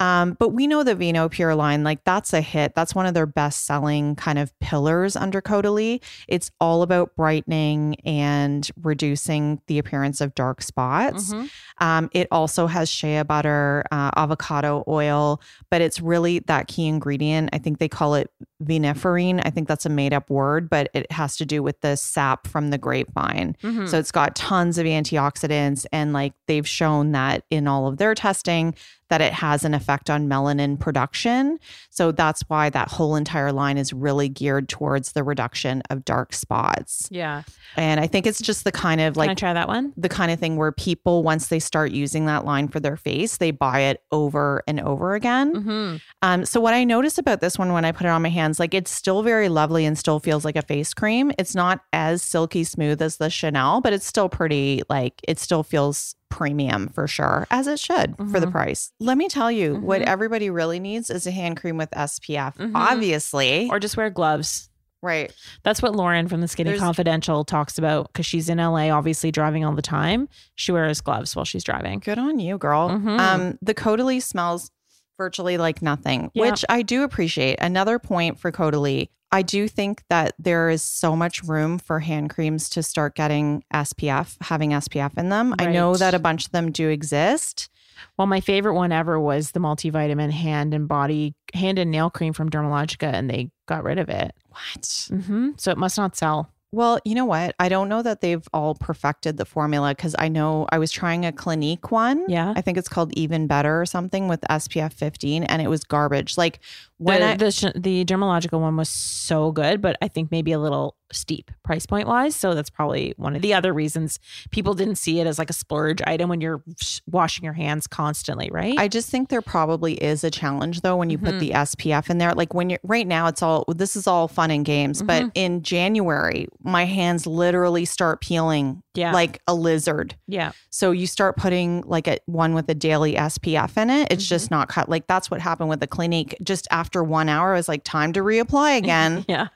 Um, 0.00 0.36
but 0.38 0.50
we 0.50 0.66
know 0.66 0.82
the 0.82 0.94
Vino 0.94 1.28
Pure 1.28 1.54
line, 1.54 1.84
like 1.84 2.04
that's 2.04 2.32
a 2.32 2.40
hit. 2.40 2.74
That's 2.74 2.94
one 2.94 3.06
of 3.06 3.14
their 3.14 3.26
best 3.26 3.64
selling 3.64 4.16
kind 4.16 4.38
of 4.38 4.58
pillars 4.60 5.16
under 5.16 5.40
Caudalie. 5.40 6.02
It's 6.28 6.50
all 6.60 6.82
about 6.82 7.14
brightening 7.16 7.96
and 8.04 8.68
reducing 8.82 9.60
the 9.66 9.78
appearance 9.78 10.20
of 10.20 10.34
dark 10.34 10.62
spots. 10.62 11.32
Mm-hmm. 11.32 11.84
Um, 11.84 12.10
it 12.12 12.28
also 12.30 12.66
has 12.66 12.90
shea 12.90 13.22
butter, 13.22 13.84
uh, 13.90 14.10
avocado 14.16 14.84
oil, 14.88 15.40
but 15.70 15.80
it's 15.80 16.00
really 16.00 16.40
that 16.40 16.68
key 16.68 16.86
ingredient. 16.86 17.50
I 17.52 17.58
think 17.58 17.78
they 17.78 17.88
call 17.88 18.14
it 18.14 18.30
viniferine. 18.64 19.42
I 19.44 19.50
think 19.50 19.68
that's 19.68 19.86
a 19.86 19.88
made 19.90 20.12
up 20.12 20.30
word, 20.30 20.68
but 20.70 20.88
it 20.94 21.10
has 21.12 21.36
to 21.36 21.44
do 21.46 21.62
with 21.62 21.80
the 21.80 21.96
sap 21.96 22.46
from 22.46 22.70
the 22.70 22.78
grapevine. 22.78 23.56
Mhm. 23.62 23.88
So 23.88 23.98
it's 23.98 24.12
got 24.12 24.34
tons 24.36 24.78
of 24.78 24.86
antioxidants, 24.86 25.86
and 25.92 26.12
like 26.12 26.32
they've 26.46 26.66
shown 26.68 27.12
that 27.12 27.44
in 27.50 27.66
all 27.66 27.86
of 27.86 27.98
their 27.98 28.14
testing 28.14 28.74
that 29.08 29.20
it 29.20 29.34
has 29.34 29.62
an 29.62 29.74
effect 29.74 30.08
on 30.08 30.26
melanin 30.26 30.78
production. 30.80 31.58
So 31.90 32.12
that's 32.12 32.40
why 32.48 32.70
that 32.70 32.88
whole 32.88 33.14
entire 33.14 33.52
line 33.52 33.76
is 33.76 33.92
really 33.92 34.26
geared 34.30 34.70
towards 34.70 35.12
the 35.12 35.22
reduction 35.22 35.82
of 35.90 36.02
dark 36.06 36.32
spots. 36.32 37.08
yeah. 37.10 37.42
And 37.76 38.00
I 38.00 38.06
think 38.06 38.26
it's 38.26 38.40
just 38.40 38.64
the 38.64 38.72
kind 38.72 39.00
of 39.02 39.14
Can 39.14 39.22
I 39.22 39.26
like 39.26 39.36
try 39.38 39.52
that 39.52 39.68
one? 39.68 39.92
the 39.98 40.08
kind 40.08 40.30
of 40.32 40.38
thing 40.40 40.56
where 40.56 40.72
people 40.72 41.22
once 41.22 41.48
they 41.48 41.58
start 41.58 41.90
using 41.92 42.24
that 42.26 42.46
line 42.46 42.68
for 42.68 42.80
their 42.80 42.96
face, 42.96 43.36
they 43.36 43.50
buy 43.50 43.80
it 43.80 44.02
over 44.12 44.62
and 44.66 44.80
over 44.80 45.14
again. 45.14 45.54
Mm-hmm. 45.54 45.96
Um, 46.22 46.44
so 46.46 46.60
what 46.60 46.72
I 46.72 46.84
noticed 46.84 47.18
about 47.18 47.40
this 47.42 47.58
one 47.58 47.72
when 47.74 47.84
I 47.84 47.92
put 47.92 48.06
it 48.06 48.10
on 48.10 48.22
my 48.22 48.28
hands, 48.30 48.51
like 48.60 48.74
it's 48.74 48.90
still 48.90 49.22
very 49.22 49.48
lovely 49.48 49.84
and 49.84 49.96
still 49.98 50.18
feels 50.20 50.44
like 50.44 50.56
a 50.56 50.62
face 50.62 50.94
cream. 50.94 51.32
It's 51.38 51.54
not 51.54 51.80
as 51.92 52.22
silky 52.22 52.64
smooth 52.64 53.00
as 53.02 53.16
the 53.16 53.30
Chanel, 53.30 53.80
but 53.80 53.92
it's 53.92 54.06
still 54.06 54.28
pretty 54.28 54.82
like 54.88 55.20
it 55.26 55.38
still 55.38 55.62
feels 55.62 56.14
premium 56.28 56.88
for 56.88 57.06
sure, 57.06 57.46
as 57.50 57.66
it 57.66 57.78
should 57.78 58.16
for 58.30 58.40
the 58.40 58.46
Mhm. 58.46 58.52
price. 58.52 58.90
Let 59.00 59.18
me 59.18 59.28
tell 59.28 59.50
you, 59.52 59.76
what 59.76 60.00
Mhm. 60.00 60.06
everybody 60.06 60.48
really 60.50 60.80
needs 60.80 61.10
is 61.10 61.26
a 61.26 61.30
hand 61.30 61.58
cream 61.58 61.76
with 61.76 61.90
SPF. 61.92 62.56
Mhm. 62.56 62.72
Obviously. 62.74 63.68
Or 63.70 63.78
just 63.78 63.96
wear 63.96 64.10
gloves. 64.10 64.68
right. 65.04 65.32
That's 65.64 65.82
what 65.82 65.96
Lauren 65.96 66.28
from 66.28 66.42
the 66.42 66.46
Skinny 66.46 66.70
There's- 66.70 66.80
Confidential 66.80 67.42
talks 67.42 67.76
about 67.76 68.06
because 68.12 68.24
she's 68.24 68.48
in 68.48 68.60
LA, 68.60 68.88
obviously 68.90 69.32
driving 69.32 69.64
all 69.64 69.74
the 69.74 69.82
time. 69.82 70.28
She 70.54 70.70
wears 70.70 71.00
gloves 71.00 71.34
while 71.34 71.44
she's 71.44 71.64
driving. 71.64 71.98
Good 71.98 72.18
on 72.20 72.38
you, 72.38 72.56
girl. 72.56 72.88
Mhm. 72.88 73.18
Um, 73.18 73.58
the 73.60 73.74
Caudalie 73.74 74.22
smells 74.22 74.70
virtually 75.16 75.56
like 75.58 75.82
nothing, 75.82 76.30
Yeah. 76.34 76.50
which 76.50 76.64
I 76.68 76.82
do 76.82 77.02
appreciate. 77.04 77.58
Another 77.60 77.98
point 77.98 78.38
for 78.38 78.50
Caudalie, 78.52 79.08
I 79.34 79.42
do 79.42 79.66
think 79.66 80.02
that 80.10 80.34
there 80.38 80.68
is 80.68 80.82
so 80.82 81.16
much 81.16 81.42
room 81.42 81.78
for 81.78 82.00
hand 82.00 82.28
creams 82.30 82.68
to 82.70 82.82
start 82.82 83.14
getting 83.14 83.64
SPF, 83.72 84.36
having 84.42 84.70
SPF 84.74 85.16
in 85.16 85.30
them. 85.30 85.54
I 85.58 85.66
know 85.66 85.96
that 85.96 86.12
a 86.12 86.18
bunch 86.18 86.44
of 86.46 86.52
them 86.52 86.70
do 86.70 86.88
exist. 86.90 87.70
Well, 88.18 88.26
my 88.26 88.40
favorite 88.40 88.74
one 88.74 88.92
ever 88.92 89.18
was 89.18 89.52
the 89.52 89.60
multivitamin 89.60 90.30
hand 90.32 90.74
and 90.74 90.86
body 90.86 91.34
hand 91.54 91.78
and 91.78 91.90
nail 91.90 92.10
cream 92.10 92.32
from 92.34 92.50
Dermalogica, 92.50 93.10
and 93.12 93.30
they 93.30 93.50
got 93.66 93.84
rid 93.84 93.98
of 93.98 94.08
it. 94.10 94.34
What? 94.50 95.08
hmm 95.10 95.50
So 95.56 95.70
it 95.70 95.78
must 95.78 95.96
not 95.96 96.14
sell. 96.16 96.51
Well, 96.74 96.98
you 97.04 97.14
know 97.14 97.26
what? 97.26 97.54
I 97.60 97.68
don't 97.68 97.90
know 97.90 98.00
that 98.02 98.22
they've 98.22 98.46
all 98.54 98.74
perfected 98.74 99.36
the 99.36 99.44
formula 99.44 99.94
because 99.94 100.16
I 100.18 100.28
know 100.28 100.66
I 100.70 100.78
was 100.78 100.90
trying 100.90 101.26
a 101.26 101.32
Clinique 101.32 101.90
one. 101.90 102.24
Yeah. 102.28 102.54
I 102.56 102.62
think 102.62 102.78
it's 102.78 102.88
called 102.88 103.12
Even 103.14 103.46
Better 103.46 103.80
or 103.80 103.84
something 103.84 104.26
with 104.26 104.40
SPF 104.48 104.94
15, 104.94 105.44
and 105.44 105.60
it 105.60 105.68
was 105.68 105.84
garbage. 105.84 106.38
Like 106.38 106.60
when 106.96 107.20
the, 107.20 107.26
I, 107.26 107.72
the 107.78 108.04
the 108.04 108.58
one 108.58 108.76
was 108.76 108.88
so 108.88 109.52
good, 109.52 109.82
but 109.82 109.98
I 110.00 110.08
think 110.08 110.30
maybe 110.30 110.52
a 110.52 110.58
little 110.58 110.96
steep 111.12 111.50
price 111.62 111.86
point 111.86 112.08
wise. 112.08 112.34
So 112.36 112.54
that's 112.54 112.70
probably 112.70 113.14
one 113.16 113.36
of 113.36 113.42
the 113.42 113.54
other 113.54 113.72
reasons 113.72 114.18
people 114.50 114.74
didn't 114.74 114.96
see 114.96 115.20
it 115.20 115.26
as 115.26 115.38
like 115.38 115.50
a 115.50 115.54
splurge 115.54 116.00
item 116.06 116.28
when 116.28 116.40
you're 116.40 116.62
washing 117.10 117.44
your 117.44 117.52
hands 117.54 117.86
constantly, 117.86 118.48
right? 118.50 118.78
I 118.78 118.88
just 118.88 119.08
think 119.10 119.28
there 119.28 119.42
probably 119.42 119.94
is 119.94 120.24
a 120.24 120.30
challenge 120.30 120.80
though 120.80 120.96
when 120.96 121.10
you 121.10 121.18
put 121.18 121.34
Mhm. 121.34 121.40
the 121.40 121.52
SPF 121.54 122.10
in 122.10 122.18
there. 122.18 122.32
Like 122.34 122.54
when 122.54 122.70
you're 122.70 122.80
right 122.82 123.06
now, 123.06 123.26
it's 123.28 123.42
all 123.42 123.64
this 123.68 123.96
is 123.96 124.06
all 124.06 124.28
fun 124.28 124.50
and 124.50 124.64
games, 124.64 125.02
but 125.02 125.22
Mm-hmm. 125.22 125.28
in 125.34 125.62
January, 125.62 126.48
my 126.62 126.84
hands 126.84 127.26
literally 127.26 127.84
start 127.84 128.20
peeling 128.20 128.82
yeah. 128.94 129.12
like 129.12 129.40
a 129.46 129.54
lizard. 129.54 130.14
yeah. 130.26 130.52
So 130.70 130.90
you 130.90 131.06
start 131.06 131.36
putting 131.36 131.82
like 131.82 132.08
a 132.08 132.18
one 132.26 132.54
with 132.54 132.68
a 132.68 132.74
daily 132.74 133.14
SPF 133.16 133.76
in 133.76 133.90
it. 133.90 134.08
It's 134.10 134.24
Mm-hmm. 134.24 134.28
just 134.28 134.50
not 134.50 134.68
cut. 134.68 134.88
Like 134.88 135.06
that's 135.06 135.30
what 135.30 135.40
happened 135.40 135.68
with 135.68 135.80
the 135.80 135.86
Clinique. 135.86 136.34
Just 136.42 136.66
after 136.70 137.02
one 137.04 137.28
hour, 137.28 137.52
it 137.54 137.56
was 137.58 137.68
like 137.68 137.84
time 137.84 138.12
to 138.14 138.20
reapply 138.20 138.76
again. 138.82 139.24
Yeah. 139.28 139.48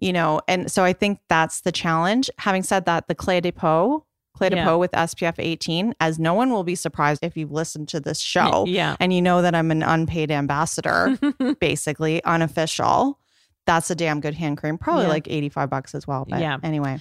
You 0.00 0.12
know, 0.12 0.40
and 0.48 0.70
so 0.70 0.82
I 0.82 0.92
think 0.92 1.20
that's 1.28 1.60
the 1.60 1.72
challenge. 1.72 2.30
Having 2.38 2.62
said 2.64 2.84
that, 2.86 3.06
the 3.08 3.14
Clé 3.14 3.40
de 3.42 3.52
Peau, 3.52 4.04
Clé 4.38 4.48
de 4.50 4.56
Yeah. 4.56 4.64
Peau 4.64 4.78
with 4.78 4.92
SPF 4.92 5.34
18, 5.38 5.94
as 6.00 6.18
no 6.18 6.32
one 6.34 6.50
will 6.50 6.64
be 6.64 6.74
surprised 6.74 7.22
if 7.22 7.36
you've 7.36 7.52
listened 7.52 7.88
to 7.88 8.00
this 8.00 8.18
show 8.18 8.64
Yeah. 8.66 8.96
and 8.98 9.12
you 9.12 9.20
know 9.20 9.42
that 9.42 9.54
I'm 9.54 9.70
an 9.70 9.82
unpaid 9.82 10.30
ambassador, 10.30 11.18
basically 11.60 12.24
unofficial. 12.24 13.18
That's 13.66 13.90
a 13.90 13.94
damn 13.94 14.20
good 14.20 14.34
hand 14.34 14.56
cream, 14.56 14.78
probably 14.78 15.04
Yeah. 15.04 15.10
like 15.10 15.28
85 15.28 15.68
bucks 15.68 15.94
as 15.94 16.06
well. 16.06 16.26
But 16.28 16.40
Yeah. 16.40 16.56
anyway, 16.62 16.98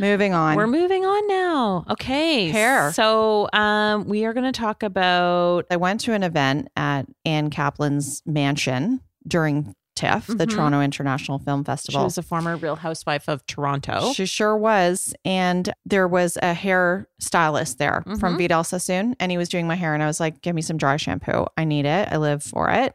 moving 0.00 0.32
on. 0.32 0.56
We're 0.56 0.66
moving 0.66 1.04
on 1.04 1.26
now. 1.28 1.84
Okay. 1.90 2.48
Hair. 2.48 2.92
So 2.94 3.48
um, 3.52 4.04
we 4.08 4.24
are 4.24 4.32
going 4.32 4.50
to 4.50 4.58
talk 4.58 4.82
about 4.82 5.66
I 5.70 5.76
went 5.76 6.00
to 6.02 6.14
an 6.14 6.22
event 6.22 6.68
at 6.76 7.02
Ann 7.26 7.50
Kaplan's 7.50 8.22
mansion 8.24 9.00
during 9.26 9.74
TIFF, 9.98 10.26
the 10.28 10.46
Mhm. 10.46 10.50
Toronto 10.54 10.80
International 10.80 11.38
Film 11.38 11.64
Festival. 11.64 12.00
she 12.00 12.04
was 12.04 12.18
a 12.18 12.22
former 12.22 12.56
Real 12.56 12.76
Housewife 12.76 13.28
of 13.28 13.44
Toronto. 13.46 14.12
She 14.14 14.26
sure 14.26 14.56
was. 14.56 15.12
And 15.24 15.72
there 15.84 16.06
was 16.08 16.38
a 16.42 16.54
hair 16.54 17.08
stylist 17.18 17.78
there 17.78 18.02
from 18.20 18.34
Mhm. 18.34 18.38
Vidal 18.38 18.64
Sassoon, 18.64 19.16
and 19.18 19.30
he 19.32 19.36
was 19.38 19.48
doing 19.48 19.66
my 19.66 19.74
hair. 19.74 19.94
And 19.94 20.02
I 20.02 20.06
was 20.06 20.20
like, 20.20 20.40
give 20.40 20.54
me 20.54 20.62
some 20.62 20.76
dry 20.76 20.96
shampoo. 20.96 21.46
I 21.56 21.64
need 21.64 21.84
it. 21.86 22.08
I 22.12 22.16
live 22.16 22.42
for 22.42 22.70
it. 22.70 22.94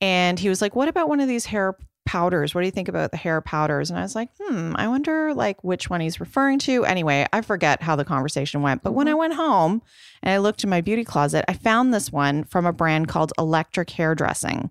And 0.00 0.38
he 0.38 0.48
was 0.48 0.60
like, 0.60 0.74
what 0.74 0.88
about 0.88 1.08
one 1.08 1.20
of 1.20 1.28
these 1.28 1.46
hair 1.46 1.76
powders? 2.06 2.54
What 2.54 2.62
do 2.62 2.66
you 2.66 2.70
think 2.72 2.88
about 2.88 3.10
the 3.12 3.16
hair 3.18 3.40
powders? 3.40 3.90
And 3.90 3.98
I 3.98 4.02
was 4.02 4.14
like, 4.16 4.30
hmm, 4.40 4.72
I 4.76 4.88
wonder 4.88 5.32
like 5.34 5.62
which 5.62 5.88
one 5.88 6.00
he's 6.00 6.18
referring 6.18 6.58
to. 6.60 6.84
Anyway, 6.84 7.26
I 7.32 7.40
forget 7.42 7.82
how 7.82 7.94
the 7.94 8.04
conversation 8.04 8.62
went. 8.62 8.82
But 8.82 8.92
when 8.92 9.06
I 9.06 9.14
went 9.14 9.34
home 9.34 9.82
and 10.22 10.32
I 10.32 10.38
looked 10.38 10.64
in 10.64 10.70
my 10.70 10.80
beauty 10.80 11.04
closet, 11.04 11.44
I 11.46 11.52
found 11.52 11.94
this 11.94 12.10
one 12.10 12.42
from 12.44 12.66
a 12.66 12.72
brand 12.72 13.06
called 13.06 13.32
Electric 13.38 13.90
Hairdressing. 13.90 14.70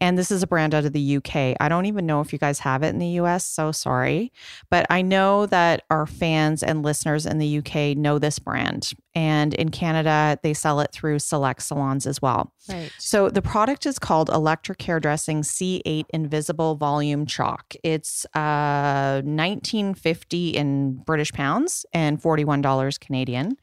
And 0.00 0.16
this 0.16 0.30
is 0.30 0.42
a 0.42 0.46
brand 0.46 0.74
out 0.74 0.84
of 0.84 0.92
the 0.92 1.16
UK. 1.16 1.56
I 1.60 1.68
don't 1.68 1.86
even 1.86 2.06
know 2.06 2.20
if 2.20 2.32
you 2.32 2.38
guys 2.38 2.58
have 2.60 2.82
it 2.82 2.88
in 2.88 2.98
the 2.98 3.20
US. 3.20 3.44
So 3.44 3.72
sorry. 3.72 4.32
But 4.70 4.86
I 4.90 5.02
know 5.02 5.46
that 5.46 5.82
our 5.90 6.06
fans 6.06 6.62
and 6.62 6.82
listeners 6.82 7.26
in 7.26 7.38
the 7.38 7.58
UK 7.58 7.96
know 7.96 8.18
this 8.18 8.38
brand. 8.38 8.92
And 9.14 9.54
in 9.54 9.70
Canada, 9.70 10.38
they 10.42 10.54
sell 10.54 10.80
it 10.80 10.92
through 10.92 11.18
select 11.18 11.62
salons 11.62 12.06
as 12.06 12.22
well. 12.22 12.52
Right. 12.68 12.92
So 12.98 13.28
the 13.28 13.42
product 13.42 13.84
is 13.84 13.98
called 13.98 14.30
Electric 14.30 14.80
Hairdressing 14.82 15.42
C8 15.42 16.04
Invisible 16.10 16.76
Volume 16.76 17.26
Chalk. 17.26 17.74
It's 17.82 18.24
uh 18.34 19.20
1950 19.24 20.50
in 20.50 20.94
British 20.94 21.32
pounds 21.32 21.84
and 21.92 22.22
$41 22.22 23.00
Canadian. 23.00 23.56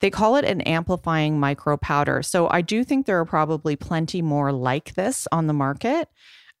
They 0.00 0.10
call 0.10 0.36
it 0.36 0.44
an 0.44 0.60
amplifying 0.62 1.40
micro 1.40 1.76
powder. 1.76 2.22
So 2.22 2.48
I 2.50 2.60
do 2.60 2.84
think 2.84 3.06
there 3.06 3.18
are 3.18 3.24
probably 3.24 3.76
plenty 3.76 4.22
more 4.22 4.52
like 4.52 4.94
this 4.94 5.26
on 5.32 5.46
the 5.46 5.52
market. 5.52 6.08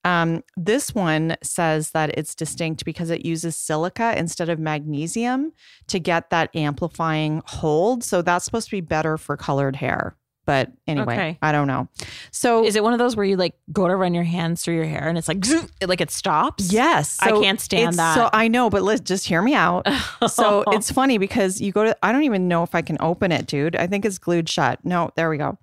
Um, 0.04 0.42
this 0.56 0.94
one 0.94 1.36
says 1.42 1.90
that 1.90 2.16
it's 2.16 2.34
distinct 2.34 2.84
because 2.84 3.10
it 3.10 3.24
uses 3.24 3.56
silica 3.56 4.14
instead 4.16 4.48
of 4.48 4.58
magnesium 4.58 5.52
to 5.88 5.98
get 5.98 6.30
that 6.30 6.54
amplifying 6.54 7.42
hold. 7.46 8.04
So 8.04 8.22
that's 8.22 8.44
supposed 8.44 8.68
to 8.68 8.76
be 8.76 8.80
better 8.80 9.18
for 9.18 9.36
colored 9.36 9.76
hair. 9.76 10.16
But 10.48 10.72
anyway, 10.86 11.12
Okay. 11.14 11.38
I 11.42 11.52
don't 11.52 11.66
know. 11.66 11.88
So 12.30 12.64
Is 12.64 12.74
it 12.74 12.82
one 12.82 12.94
of 12.94 12.98
those 12.98 13.14
where 13.16 13.26
you 13.26 13.36
like 13.36 13.54
go 13.70 13.86
to 13.86 13.94
run 13.94 14.14
your 14.14 14.24
hands 14.24 14.62
through 14.64 14.76
your 14.76 14.86
hair 14.86 15.06
and 15.06 15.18
it's 15.18 15.28
like, 15.28 15.38
it, 15.82 15.90
like 15.90 16.00
it 16.00 16.10
stops? 16.10 16.72
yes, 16.72 17.18
I 17.20 17.32
can't 17.32 17.60
stand 17.60 17.80
it's- 17.92 17.96
that. 17.96 18.14
So 18.14 18.30
I 18.32 18.48
know, 18.48 18.70
but 18.70 18.82
let's 18.82 19.02
just 19.02 19.26
hear 19.28 19.42
me 19.42 19.52
out. 19.52 19.86
so 20.26 20.64
it's 20.68 20.90
funny 20.90 21.18
because 21.18 21.60
you 21.60 21.70
go 21.70 21.84
to 21.84 21.94
I 22.02 22.12
don't 22.12 22.22
even 22.24 22.48
know 22.48 22.62
if 22.62 22.74
I 22.74 22.80
can 22.80 22.96
open 23.00 23.30
it, 23.30 23.46
dude. 23.46 23.76
I 23.76 23.86
think 23.86 24.06
it's 24.06 24.16
glued 24.16 24.48
shut. 24.48 24.82
No, 24.86 25.10
there 25.16 25.28
we 25.28 25.36
go. 25.36 25.58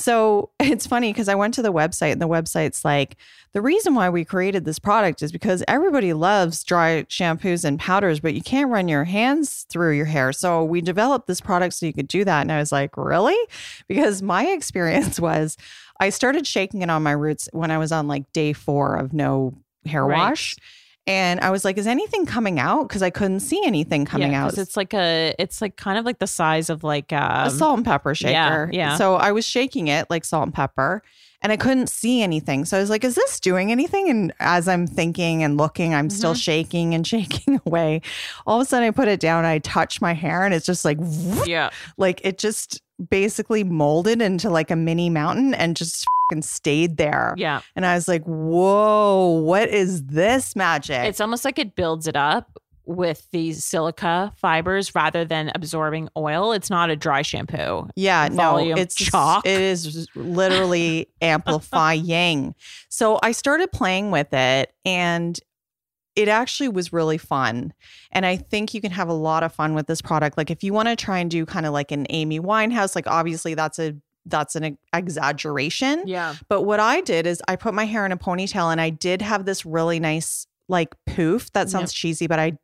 So 0.00 0.50
it's 0.60 0.86
funny 0.86 1.12
because 1.12 1.28
I 1.28 1.34
went 1.34 1.54
to 1.54 1.62
the 1.62 1.72
website 1.72 2.12
and 2.12 2.20
the 2.22 2.28
website's 2.28 2.84
like, 2.84 3.16
the 3.52 3.60
reason 3.60 3.94
why 3.94 4.08
we 4.08 4.24
created 4.24 4.64
this 4.64 4.78
product 4.78 5.22
is 5.22 5.32
because 5.32 5.64
everybody 5.66 6.12
loves 6.12 6.62
dry 6.62 7.02
shampoos 7.08 7.64
and 7.64 7.80
powders, 7.80 8.20
but 8.20 8.32
you 8.34 8.42
can't 8.42 8.70
run 8.70 8.86
your 8.86 9.04
hands 9.04 9.66
through 9.68 9.92
your 9.96 10.06
hair. 10.06 10.32
So 10.32 10.62
we 10.62 10.80
developed 10.80 11.26
this 11.26 11.40
product 11.40 11.74
so 11.74 11.86
you 11.86 11.92
could 11.92 12.06
do 12.08 12.24
that. 12.24 12.42
And 12.42 12.52
I 12.52 12.58
was 12.58 12.72
like, 12.72 12.96
really? 12.96 13.36
Because 13.88 14.22
my 14.22 14.46
experience 14.52 15.18
was 15.18 15.56
I 15.98 16.10
started 16.10 16.46
shaking 16.46 16.82
it 16.82 16.90
on 16.90 17.02
my 17.02 17.12
roots 17.12 17.48
when 17.52 17.70
I 17.70 17.78
was 17.78 17.92
on 17.92 18.06
like 18.08 18.32
day 18.32 18.52
four 18.52 18.94
of 18.96 19.12
no 19.12 19.54
hair 19.84 20.06
Right. 20.06 20.16
wash. 20.30 20.56
And 21.10 21.40
I 21.40 21.50
was 21.50 21.64
like, 21.64 21.76
is 21.76 21.86
anything 21.86 22.24
coming 22.24 22.60
out? 22.60 22.88
Because 22.88 23.02
I 23.02 23.10
couldn't 23.10 23.40
see 23.40 23.60
anything 23.66 24.04
coming 24.04 24.32
yeah, 24.32 24.44
out. 24.46 24.56
It's 24.58 24.76
like 24.76 24.94
a, 24.94 25.34
it's 25.38 25.60
like 25.60 25.76
kind 25.76 25.98
of 25.98 26.04
like 26.04 26.18
the 26.20 26.26
size 26.26 26.70
of 26.70 26.84
like 26.84 27.12
um, 27.12 27.46
a 27.46 27.50
salt 27.50 27.76
and 27.78 27.84
pepper 27.84 28.14
shaker. 28.14 28.70
yeah. 28.72 28.96
So 28.96 29.16
I 29.16 29.32
was 29.32 29.44
shaking 29.46 29.88
it 29.88 30.08
like 30.08 30.24
salt 30.24 30.44
and 30.44 30.54
pepper 30.54 31.02
and 31.42 31.50
I 31.50 31.56
couldn't 31.56 31.88
see 31.88 32.22
anything. 32.22 32.64
So 32.64 32.76
I 32.76 32.80
was 32.80 32.90
like, 32.90 33.02
is 33.02 33.14
this 33.14 33.40
doing 33.40 33.72
anything? 33.72 34.08
And 34.10 34.32
as 34.40 34.68
I'm 34.68 34.86
thinking 34.86 35.42
and 35.42 35.56
looking, 35.56 35.94
I'm 35.94 36.10
still 36.10 36.32
Mm-hmm. 36.32 36.38
shaking 36.38 36.94
and 36.94 37.06
shaking 37.14 37.60
away. 37.66 38.02
All 38.46 38.60
of 38.60 38.66
a 38.66 38.68
sudden 38.68 38.86
I 38.86 38.90
put 38.92 39.08
it 39.08 39.18
down, 39.20 39.44
I 39.44 39.58
touch 39.58 40.00
my 40.00 40.12
hair 40.12 40.44
and 40.44 40.54
it's 40.54 40.66
just 40.66 40.84
like, 40.84 40.98
whoop, 40.98 41.46
Yeah. 41.48 41.70
like 41.96 42.20
it 42.24 42.38
just 42.38 42.82
basically 43.08 43.64
molded 43.64 44.20
into 44.20 44.50
like 44.50 44.70
a 44.70 44.76
mini 44.76 45.10
mountain 45.10 45.54
and 45.54 45.76
just 45.76 46.06
fucking 46.30 46.42
stayed 46.42 46.96
there. 46.96 47.34
Yeah. 47.36 47.60
And 47.76 47.86
I 47.86 47.94
was 47.94 48.08
like, 48.08 48.24
whoa, 48.24 49.40
what 49.44 49.68
is 49.68 50.04
this 50.06 50.54
magic? 50.54 51.04
It's 51.04 51.20
almost 51.20 51.44
like 51.44 51.58
it 51.58 51.76
builds 51.76 52.06
it 52.06 52.16
up 52.16 52.58
with 52.86 53.30
these 53.30 53.64
silica 53.64 54.32
fibers 54.36 54.94
rather 54.94 55.24
than 55.24 55.52
absorbing 55.54 56.08
oil. 56.16 56.52
It's 56.52 56.70
not 56.70 56.90
a 56.90 56.96
dry 56.96 57.22
shampoo. 57.22 57.88
yeah, 57.94 58.28
no, 58.28 58.36
volume 58.36 58.78
it's 58.78 58.96
chalk. 58.96 59.46
It 59.46 59.60
is 59.60 60.08
literally 60.16 61.08
amplifying. 61.22 62.54
So 62.88 63.20
I 63.22 63.32
started 63.32 63.70
playing 63.70 64.10
with 64.10 64.32
it 64.32 64.72
and 64.84 65.38
it 66.16 66.28
actually 66.28 66.68
was 66.68 66.92
really 66.92 67.18
fun. 67.18 67.72
And 68.12 68.26
I 68.26 68.36
think 68.36 68.74
you 68.74 68.80
can 68.80 68.90
have 68.90 69.08
a 69.08 69.12
lot 69.14 69.42
of 69.42 69.52
fun 69.52 69.74
with 69.74 69.86
this 69.86 70.02
product. 70.02 70.36
Like 70.36 70.50
if 70.50 70.62
you 70.64 70.72
want 70.72 70.88
to 70.88 70.96
try 70.96 71.18
and 71.18 71.30
do 71.30 71.46
kind 71.46 71.66
of 71.66 71.72
like 71.72 71.92
an 71.92 72.06
Amy 72.10 72.40
Winehouse, 72.40 72.94
like 72.94 73.06
obviously 73.06 73.54
that's 73.54 73.78
a 73.78 73.94
that's 74.26 74.54
an 74.54 74.76
exaggeration. 74.92 76.02
Yeah. 76.06 76.34
But 76.48 76.62
what 76.62 76.80
I 76.80 77.00
did 77.00 77.26
is 77.26 77.42
I 77.48 77.56
put 77.56 77.74
my 77.74 77.84
hair 77.84 78.04
in 78.06 78.12
a 78.12 78.16
ponytail 78.16 78.70
and 78.70 78.80
I 78.80 78.90
did 78.90 79.22
have 79.22 79.44
this 79.44 79.64
really 79.64 80.00
nice 80.00 80.46
like 80.68 80.94
poof. 81.06 81.52
That 81.52 81.68
sounds 81.70 81.92
cheesy, 81.92 82.26
but 82.26 82.38
I 82.38 82.58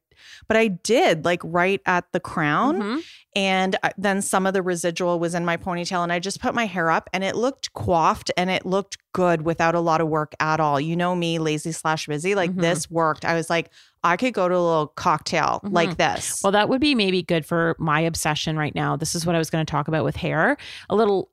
but 0.49 0.57
I 0.57 0.69
did 0.69 1.25
like 1.25 1.41
right 1.45 1.81
at 1.87 2.05
the 2.13 2.21
crown 2.21 2.81
Mhm. 2.81 3.05
And 3.37 3.77
then 3.99 4.23
some 4.23 4.47
of 4.47 4.55
the 4.55 4.63
residual 4.63 5.21
was 5.21 5.35
in 5.35 5.45
my 5.45 5.57
ponytail 5.59 6.03
and 6.03 6.11
I 6.13 6.19
just 6.19 6.41
put 6.41 6.55
my 6.55 6.65
hair 6.65 6.91
up 6.91 7.09
and 7.13 7.23
it 7.23 7.37
looked 7.37 7.73
coiffed 7.75 8.31
and 8.37 8.49
it 8.51 8.65
looked 8.65 8.97
good 9.13 9.43
without 9.43 9.75
a 9.75 9.81
lot 9.81 10.01
of 10.01 10.09
work 10.09 10.35
at 10.41 10.59
all. 10.59 10.81
You 10.81 10.97
know 10.97 11.15
me, 11.15 11.39
lazy 11.39 11.71
slash 11.73 12.07
busy. 12.07 12.35
Like 12.35 12.53
Mhm. 12.53 12.63
this 12.63 12.91
worked. 12.91 13.25
I 13.27 13.35
was 13.35 13.51
like, 13.51 13.71
I 14.03 14.17
could 14.17 14.33
go 14.35 14.49
to 14.49 14.55
a 14.55 14.59
little 14.59 14.87
cocktail 14.89 15.61
like 15.65 15.97
this. 15.99 16.41
Well, 16.43 16.53
that 16.53 16.69
would 16.69 16.81
be 16.81 16.95
maybe 16.95 17.23
good 17.23 17.45
for 17.45 17.77
my 17.79 18.01
obsession 18.01 18.57
right 18.57 18.75
now. 18.75 18.97
This 18.97 19.15
is 19.15 19.27
what 19.27 19.35
I 19.35 19.39
was 19.39 19.51
going 19.51 19.65
to 19.67 19.71
talk 19.71 19.87
about 19.89 20.05
with 20.05 20.17
hair. 20.17 20.57
A 20.89 20.97
little 20.97 21.29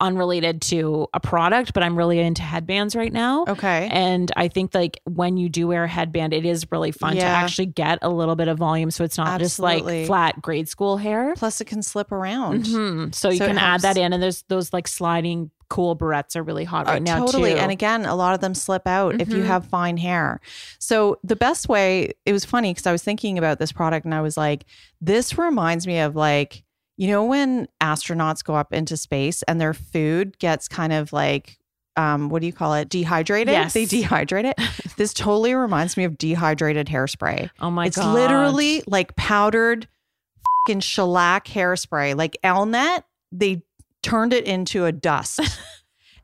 unrelated 0.00 0.60
to 0.62 1.06
a 1.14 1.20
product, 1.20 1.72
but 1.72 1.82
I'm 1.82 1.96
really 1.96 2.18
into 2.18 2.42
headbands 2.42 2.94
right 2.96 3.12
now. 3.12 3.44
okay. 3.48 3.88
And 3.92 4.30
I 4.36 4.48
think 4.48 4.74
like 4.74 5.00
when 5.04 5.36
you 5.36 5.48
do 5.48 5.66
wear 5.68 5.84
a 5.84 5.88
headband, 5.88 6.32
it 6.32 6.44
is 6.44 6.70
really 6.72 6.90
fun 6.92 7.14
to 7.16 7.22
actually 7.22 7.66
get 7.66 7.98
a 8.02 8.08
little 8.10 8.36
bit 8.36 8.48
of 8.48 8.58
volume. 8.58 8.90
So 8.90 9.04
it's 9.04 9.16
not 9.16 9.40
just 9.40 9.58
like 9.58 10.06
flat 10.06 10.42
grade 10.42 10.68
school 10.68 10.96
hair. 10.96 11.34
Plus 11.36 11.60
it 11.60 11.66
can 11.66 11.82
slip 11.82 12.10
around. 12.12 12.64
Mhm. 12.64 13.14
So 13.14 13.30
you 13.30 13.38
So 13.38 13.46
can 13.46 13.58
add 13.58 13.80
that 13.82 13.96
in. 13.96 14.12
And 14.12 14.22
there's 14.22 14.42
those 14.48 14.72
like 14.72 14.88
sliding 14.88 15.50
cool 15.70 15.96
barrettes 15.96 16.36
are 16.36 16.42
really 16.42 16.64
hot 16.64 16.86
right 16.86 17.00
Uh, 17.00 17.04
now. 17.04 17.18
totally. 17.24 17.52
Too. 17.54 17.58
And 17.58 17.72
again, 17.72 18.04
a 18.04 18.14
lot 18.14 18.34
of 18.34 18.40
them 18.40 18.54
slip 18.54 18.86
out 18.86 19.20
if 19.20 19.28
you 19.30 19.42
Mhm. 19.42 19.46
have 19.46 19.66
fine 19.66 19.96
hair. 19.96 20.40
So 20.78 21.18
the 21.24 21.36
best 21.36 21.68
way, 21.68 22.12
it 22.26 22.32
was 22.32 22.44
funny 22.44 22.72
because 22.72 22.86
I 22.86 22.92
was 22.92 23.02
thinking 23.02 23.38
about 23.38 23.58
this 23.58 23.72
product 23.72 24.04
and 24.04 24.14
I 24.14 24.20
was 24.20 24.36
like, 24.36 24.66
this 25.00 25.38
reminds 25.38 25.86
me 25.86 26.00
of 26.00 26.14
like, 26.14 26.62
you 26.96 27.08
know, 27.08 27.24
when 27.24 27.68
astronauts 27.80 28.44
go 28.44 28.54
up 28.54 28.72
into 28.72 28.96
space 28.96 29.42
and 29.44 29.60
their 29.60 29.74
food 29.74 30.38
gets 30.38 30.68
kind 30.68 30.92
of 30.92 31.12
like, 31.12 31.58
um, 31.96 32.28
what 32.28 32.40
do 32.40 32.46
you 32.46 32.52
call 32.52 32.74
it? 32.74 32.88
Dehydrated. 32.88 33.52
Yes. 33.52 33.72
They 33.72 33.86
dehydrate 33.86 34.44
it. 34.44 34.60
this 34.96 35.14
totally 35.14 35.54
reminds 35.54 35.96
me 35.96 36.04
of 36.04 36.18
dehydrated 36.18 36.88
hairspray. 36.88 37.50
oh 37.60 37.70
my 37.70 37.86
it's 37.86 37.96
god. 37.96 38.14
literally 38.14 38.82
like 38.86 39.14
powdered 39.16 39.88
fucking 40.66 40.80
shellac 40.80 41.46
hairspray. 41.46 42.16
Like 42.16 42.36
Elnett, 42.42 43.04
they 43.30 43.62
turned 44.02 44.32
it 44.32 44.44
into 44.46 44.84
a 44.84 44.92
dust. 44.92 45.40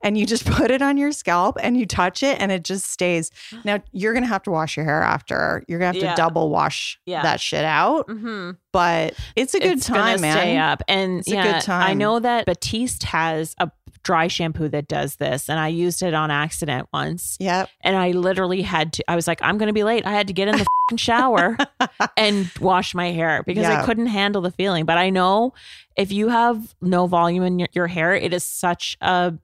and 0.03 0.17
you 0.19 0.27
just 0.27 0.45
put 0.51 0.71
it 0.71 0.83
on 0.83 0.97
your 0.97 1.13
scalp 1.13 1.57
and 1.63 1.77
you 1.77 1.87
touch 1.87 2.23
it 2.23 2.41
and 2.41 2.51
it 2.53 2.65
just 2.65 2.91
stays. 2.91 3.31
Now 3.65 3.83
you're 3.93 4.15
gonna 4.15 4.27
have 4.27 4.43
to 4.45 4.51
wash 4.51 4.77
your 4.77 4.85
hair 4.87 5.03
after. 5.03 5.65
You're 5.69 5.79
gonna 5.79 5.89
have 5.95 5.97
Yeah. 6.03 6.11
to 6.11 6.17
double 6.17 6.51
wash 6.51 6.99
Yeah. 7.07 7.23
that 7.23 7.41
shit 7.41 7.65
out. 7.65 8.09
Mhm. 8.09 8.57
But 8.73 9.15
it's 9.37 9.55
a 9.55 9.61
good 9.61 9.79
it's 9.79 9.87
time, 9.87 10.21
man. 10.21 10.37
Stay 10.37 10.57
up, 10.57 10.83
and 10.89 11.19
It's 11.21 11.29
a 11.31 11.35
yeah, 11.35 11.53
good 11.53 11.63
time. 11.63 11.91
I 11.91 11.95
know 11.95 12.19
that 12.21 12.47
Batiste 12.47 13.03
has 13.05 13.55
a 13.59 13.71
dry 14.03 14.29
shampoo 14.29 14.69
that 14.71 14.89
does 14.89 15.17
this, 15.17 15.51
and 15.51 15.59
I 15.61 15.69
used 15.69 16.03
it 16.03 16.15
on 16.15 16.31
accident 16.31 16.89
once, 16.93 17.37
Yep. 17.39 17.69
and 17.83 17.97
I 17.97 18.13
literally 18.13 18.63
had 18.63 18.95
to. 18.95 19.05
I 19.11 19.15
was 19.17 19.27
like, 19.27 19.43
I'm 19.43 19.59
going 19.59 19.67
to 19.67 19.75
be 19.75 19.85
late. 19.85 20.07
I 20.07 20.13
had 20.13 20.29
to 20.29 20.33
get 20.33 20.49
in 20.49 20.57
the 20.57 20.65
fing 20.89 20.97
shower 20.97 21.59
and 22.17 22.51
wash 22.61 22.95
my 22.95 23.11
hair 23.11 23.43
because 23.45 23.65
Yeah. 23.65 23.83
I 23.83 23.85
couldn't 23.85 24.07
handle 24.07 24.41
the 24.41 24.51
feeling. 24.53 24.87
But 24.87 24.97
I 24.97 25.11
know 25.11 25.53
if 25.97 26.11
you 26.13 26.29
have 26.29 26.75
no 26.81 27.07
volume 27.09 27.43
in 27.43 27.59
your, 27.59 27.69
your 27.73 27.87
hair, 27.89 28.15
it 28.15 28.33
is 28.33 28.43
such 28.45 28.97
a 29.03 29.35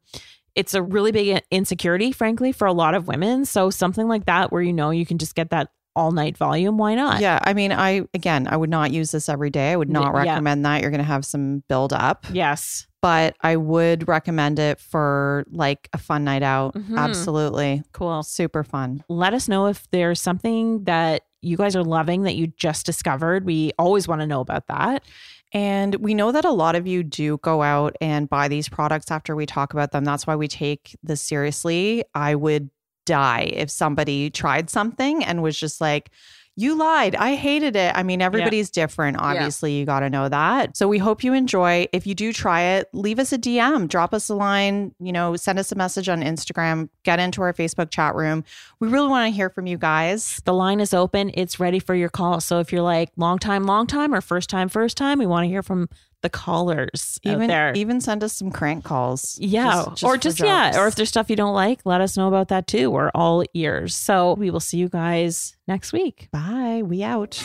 it's 0.57 0.75
a 0.75 0.83
really 0.83 1.13
big 1.13 1.41
insecurity, 1.53 2.11
frankly, 2.11 2.51
for 2.51 2.67
a 2.67 2.73
lot 2.73 2.95
of 2.95 3.07
women. 3.07 3.45
So 3.45 3.71
something 3.71 4.09
like 4.09 4.25
that, 4.27 4.51
where 4.51 4.63
you 4.63 4.73
know 4.73 4.91
you 4.91 5.07
can 5.07 5.19
just 5.19 5.35
get 5.37 5.51
that 5.51 5.69
all 5.95 6.13
night 6.13 6.37
volume, 6.37 6.77
why 6.77 6.95
not? 6.95 7.21
Yeah. 7.21 7.39
I 7.43 7.55
mean, 7.55 7.73
I 7.73 8.03
again 8.13 8.47
I 8.51 8.57
would 8.57 8.69
not 8.69 8.91
use 8.93 9.13
this 9.13 9.29
every 9.31 9.49
day. 9.51 9.73
I 9.73 9.77
would 9.77 9.89
not 9.89 10.13
Yeah. 10.15 10.33
recommend 10.33 10.65
that. 10.67 10.83
You're 10.83 10.91
gonna 10.91 11.03
have 11.05 11.25
some 11.25 11.63
build 11.69 11.93
up. 11.93 12.27
Yes. 12.33 12.87
But 13.01 13.37
I 13.41 13.57
would 13.57 14.07
recommend 14.09 14.59
it 14.59 14.79
for 14.81 15.45
like 15.51 15.89
a 15.95 15.99
fun 15.99 16.25
night 16.25 16.43
out. 16.43 16.75
Mhm. 16.75 16.99
Absolutely. 16.99 17.83
Cool. 17.93 18.23
Super 18.25 18.63
fun. 18.65 19.05
let 19.09 19.33
us 19.33 19.49
know 19.49 19.67
if 19.69 19.89
there's 19.91 20.21
something 20.21 20.85
that 20.85 21.23
you 21.41 21.57
guys 21.57 21.77
are 21.77 21.85
loving 21.85 22.23
that 22.23 22.35
you 22.35 22.49
just 22.49 22.85
discovered. 22.85 23.45
We 23.47 23.71
always 23.79 24.09
want 24.09 24.21
to 24.21 24.27
know 24.27 24.41
about 24.41 24.67
that. 24.67 25.03
And 25.57 25.95
we 25.95 26.13
know 26.13 26.33
that 26.33 26.45
a 26.45 26.51
lot 26.51 26.77
of 26.77 26.87
you 26.87 27.03
do 27.03 27.39
go 27.39 27.63
out 27.63 27.97
and 28.03 28.29
buy 28.29 28.47
these 28.47 28.69
products 28.69 29.11
after 29.11 29.35
we 29.35 29.47
talk 29.47 29.73
about 29.73 29.91
them. 29.91 30.05
That's 30.05 30.27
why 30.27 30.37
we 30.37 30.49
take 30.49 30.95
this 31.03 31.23
seriously. 31.23 32.05
I 32.15 32.35
would 32.35 32.69
die 33.07 33.51
if 33.55 33.71
somebody 33.71 34.29
tried 34.29 34.69
something 34.69 35.25
and 35.25 35.43
was 35.43 35.59
just 35.59 35.81
like, 35.81 36.11
you 36.59 36.75
lied. 36.75 37.15
I 37.15 37.35
hated 37.35 37.77
it. 37.77 37.93
I 37.95 38.03
mean, 38.03 38.23
everybody's 38.23 38.71
different. 38.71 39.19
Obviously, 39.21 39.75
you 39.75 39.85
got 39.85 40.01
to 40.01 40.09
know 40.09 40.29
that. 40.29 40.75
So 40.75 40.89
we 40.89 40.97
hope 40.97 41.23
you 41.23 41.35
enjoy. 41.35 41.87
If 41.93 42.07
you 42.07 42.15
do 42.15 42.33
try 42.33 42.63
it, 42.63 42.89
leave 42.95 43.19
us 43.19 43.33
a 43.33 43.39
DM, 43.39 43.89
drop 43.89 44.15
us 44.15 44.31
a 44.31 44.35
line, 44.35 44.95
you 44.99 45.13
know, 45.13 45.37
send 45.37 45.59
us 45.59 45.71
a 45.71 45.75
message 45.75 46.09
on 46.09 46.23
Instagram, 46.23 46.89
get 47.05 47.21
into 47.21 47.43
our 47.43 47.53
Facebook 47.53 47.91
chat 47.91 48.15
room. 48.15 48.43
We 48.81 48.89
really 48.89 49.09
want 49.09 49.31
to 49.31 49.37
hear 49.37 49.51
from 49.51 49.67
you 49.67 49.77
guys. 49.77 50.41
The 50.47 50.55
line 50.55 50.81
is 50.81 50.95
open. 50.95 51.31
It's 51.35 51.61
ready 51.61 51.79
for 51.79 51.95
your 51.95 52.09
call. 52.09 52.41
So 52.41 52.59
if 52.59 52.73
you're 52.73 52.83
like 52.83 53.11
long 53.17 53.39
time, 53.39 53.65
long 53.65 53.87
time, 53.87 54.15
or 54.15 54.23
first 54.23 54.49
time, 54.49 54.71
first 54.71 54.97
time, 54.97 55.19
we 55.19 55.27
want 55.27 55.45
to 55.45 55.49
hear 55.49 55.63
from 55.63 55.91
the 56.23 56.31
callers 56.31 57.21
out 57.27 57.33
Even 57.35 57.47
there. 57.49 57.73
even 57.75 58.01
send 58.01 58.25
us 58.25 58.33
some 58.33 58.51
crank 58.51 58.85
calls. 58.85 59.39
yeah. 59.41 59.65
Just- 59.73 59.89
just 59.91 60.05
or 60.05 60.13
for 60.15 60.19
just, 60.19 60.41
yeah. 60.41 60.79
Or 60.81 60.89
if 60.89 60.95
there's 60.97 61.09
stuff 61.09 61.31
you 61.31 61.37
don't 61.37 61.55
like, 61.55 61.81
let 61.85 62.01
us 62.01 62.17
know 62.17 62.27
about 62.29 62.49
that 62.49 62.67
too. 62.67 62.91
We're 62.91 63.11
all 63.15 63.45
ears. 63.55 63.95
So 63.95 64.35
we 64.35 64.51
will 64.51 64.61
see 64.61 64.79
you 64.79 64.89
guys 64.89 65.57
next 65.69 65.93
week. 65.93 66.29
Bye. 66.33 66.83
We 66.85 67.03
out. 67.03 67.41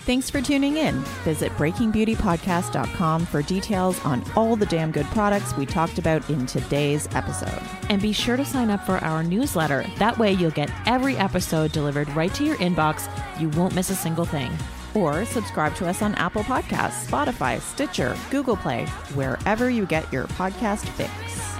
Thanks 0.00 0.28
for 0.28 0.42
tuning 0.42 0.76
in. 0.76 0.96
Visit 1.24 1.50
breakingbeautypodcast.com 1.52 3.24
for 3.24 3.40
details 3.40 3.98
on 4.04 4.22
all 4.36 4.54
the 4.54 4.66
damn 4.66 4.90
good 4.90 5.06
products 5.06 5.56
we 5.56 5.64
talked 5.64 5.96
about 5.98 6.28
in 6.28 6.44
today's 6.44 7.08
episode. 7.14 7.58
And 7.88 8.02
be 8.02 8.12
sure 8.12 8.36
to 8.36 8.44
sign 8.44 8.68
up 8.68 8.84
for 8.84 8.98
our 8.98 9.22
newsletter. 9.22 9.86
That 9.98 10.18
way 10.18 10.32
you'll 10.34 10.50
get 10.50 10.70
every 10.84 11.16
episode 11.16 11.72
delivered 11.72 12.10
right 12.14 12.34
to 12.34 12.44
your 12.44 12.56
inbox. 12.56 13.08
You 13.40 13.48
won't 13.50 13.74
miss 13.74 13.88
a 13.88 13.94
single 13.94 14.26
thing. 14.26 14.52
Or 14.94 15.24
subscribe 15.24 15.74
to 15.76 15.88
us 15.88 16.02
on 16.02 16.14
Apple 16.14 16.42
Podcasts, 16.44 17.06
Spotify, 17.06 17.60
Stitcher, 17.60 18.16
Google 18.30 18.56
Play, 18.56 18.86
wherever 19.14 19.68
you 19.68 19.86
get 19.86 20.12
your 20.12 20.24
podcast 20.24 20.86
fix. 20.90 21.10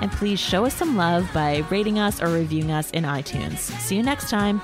And 0.01 0.11
please 0.12 0.39
show 0.39 0.64
us 0.64 0.74
some 0.74 0.97
love 0.97 1.28
by 1.35 1.59
rating 1.70 1.99
us 1.99 2.22
or 2.22 2.28
reviewing 2.28 2.70
us 2.70 2.91
in 2.93 3.05
iTunes. 3.05 3.59
See 3.59 3.97
you 3.97 4.03
next 4.03 4.30
time. 4.30 4.61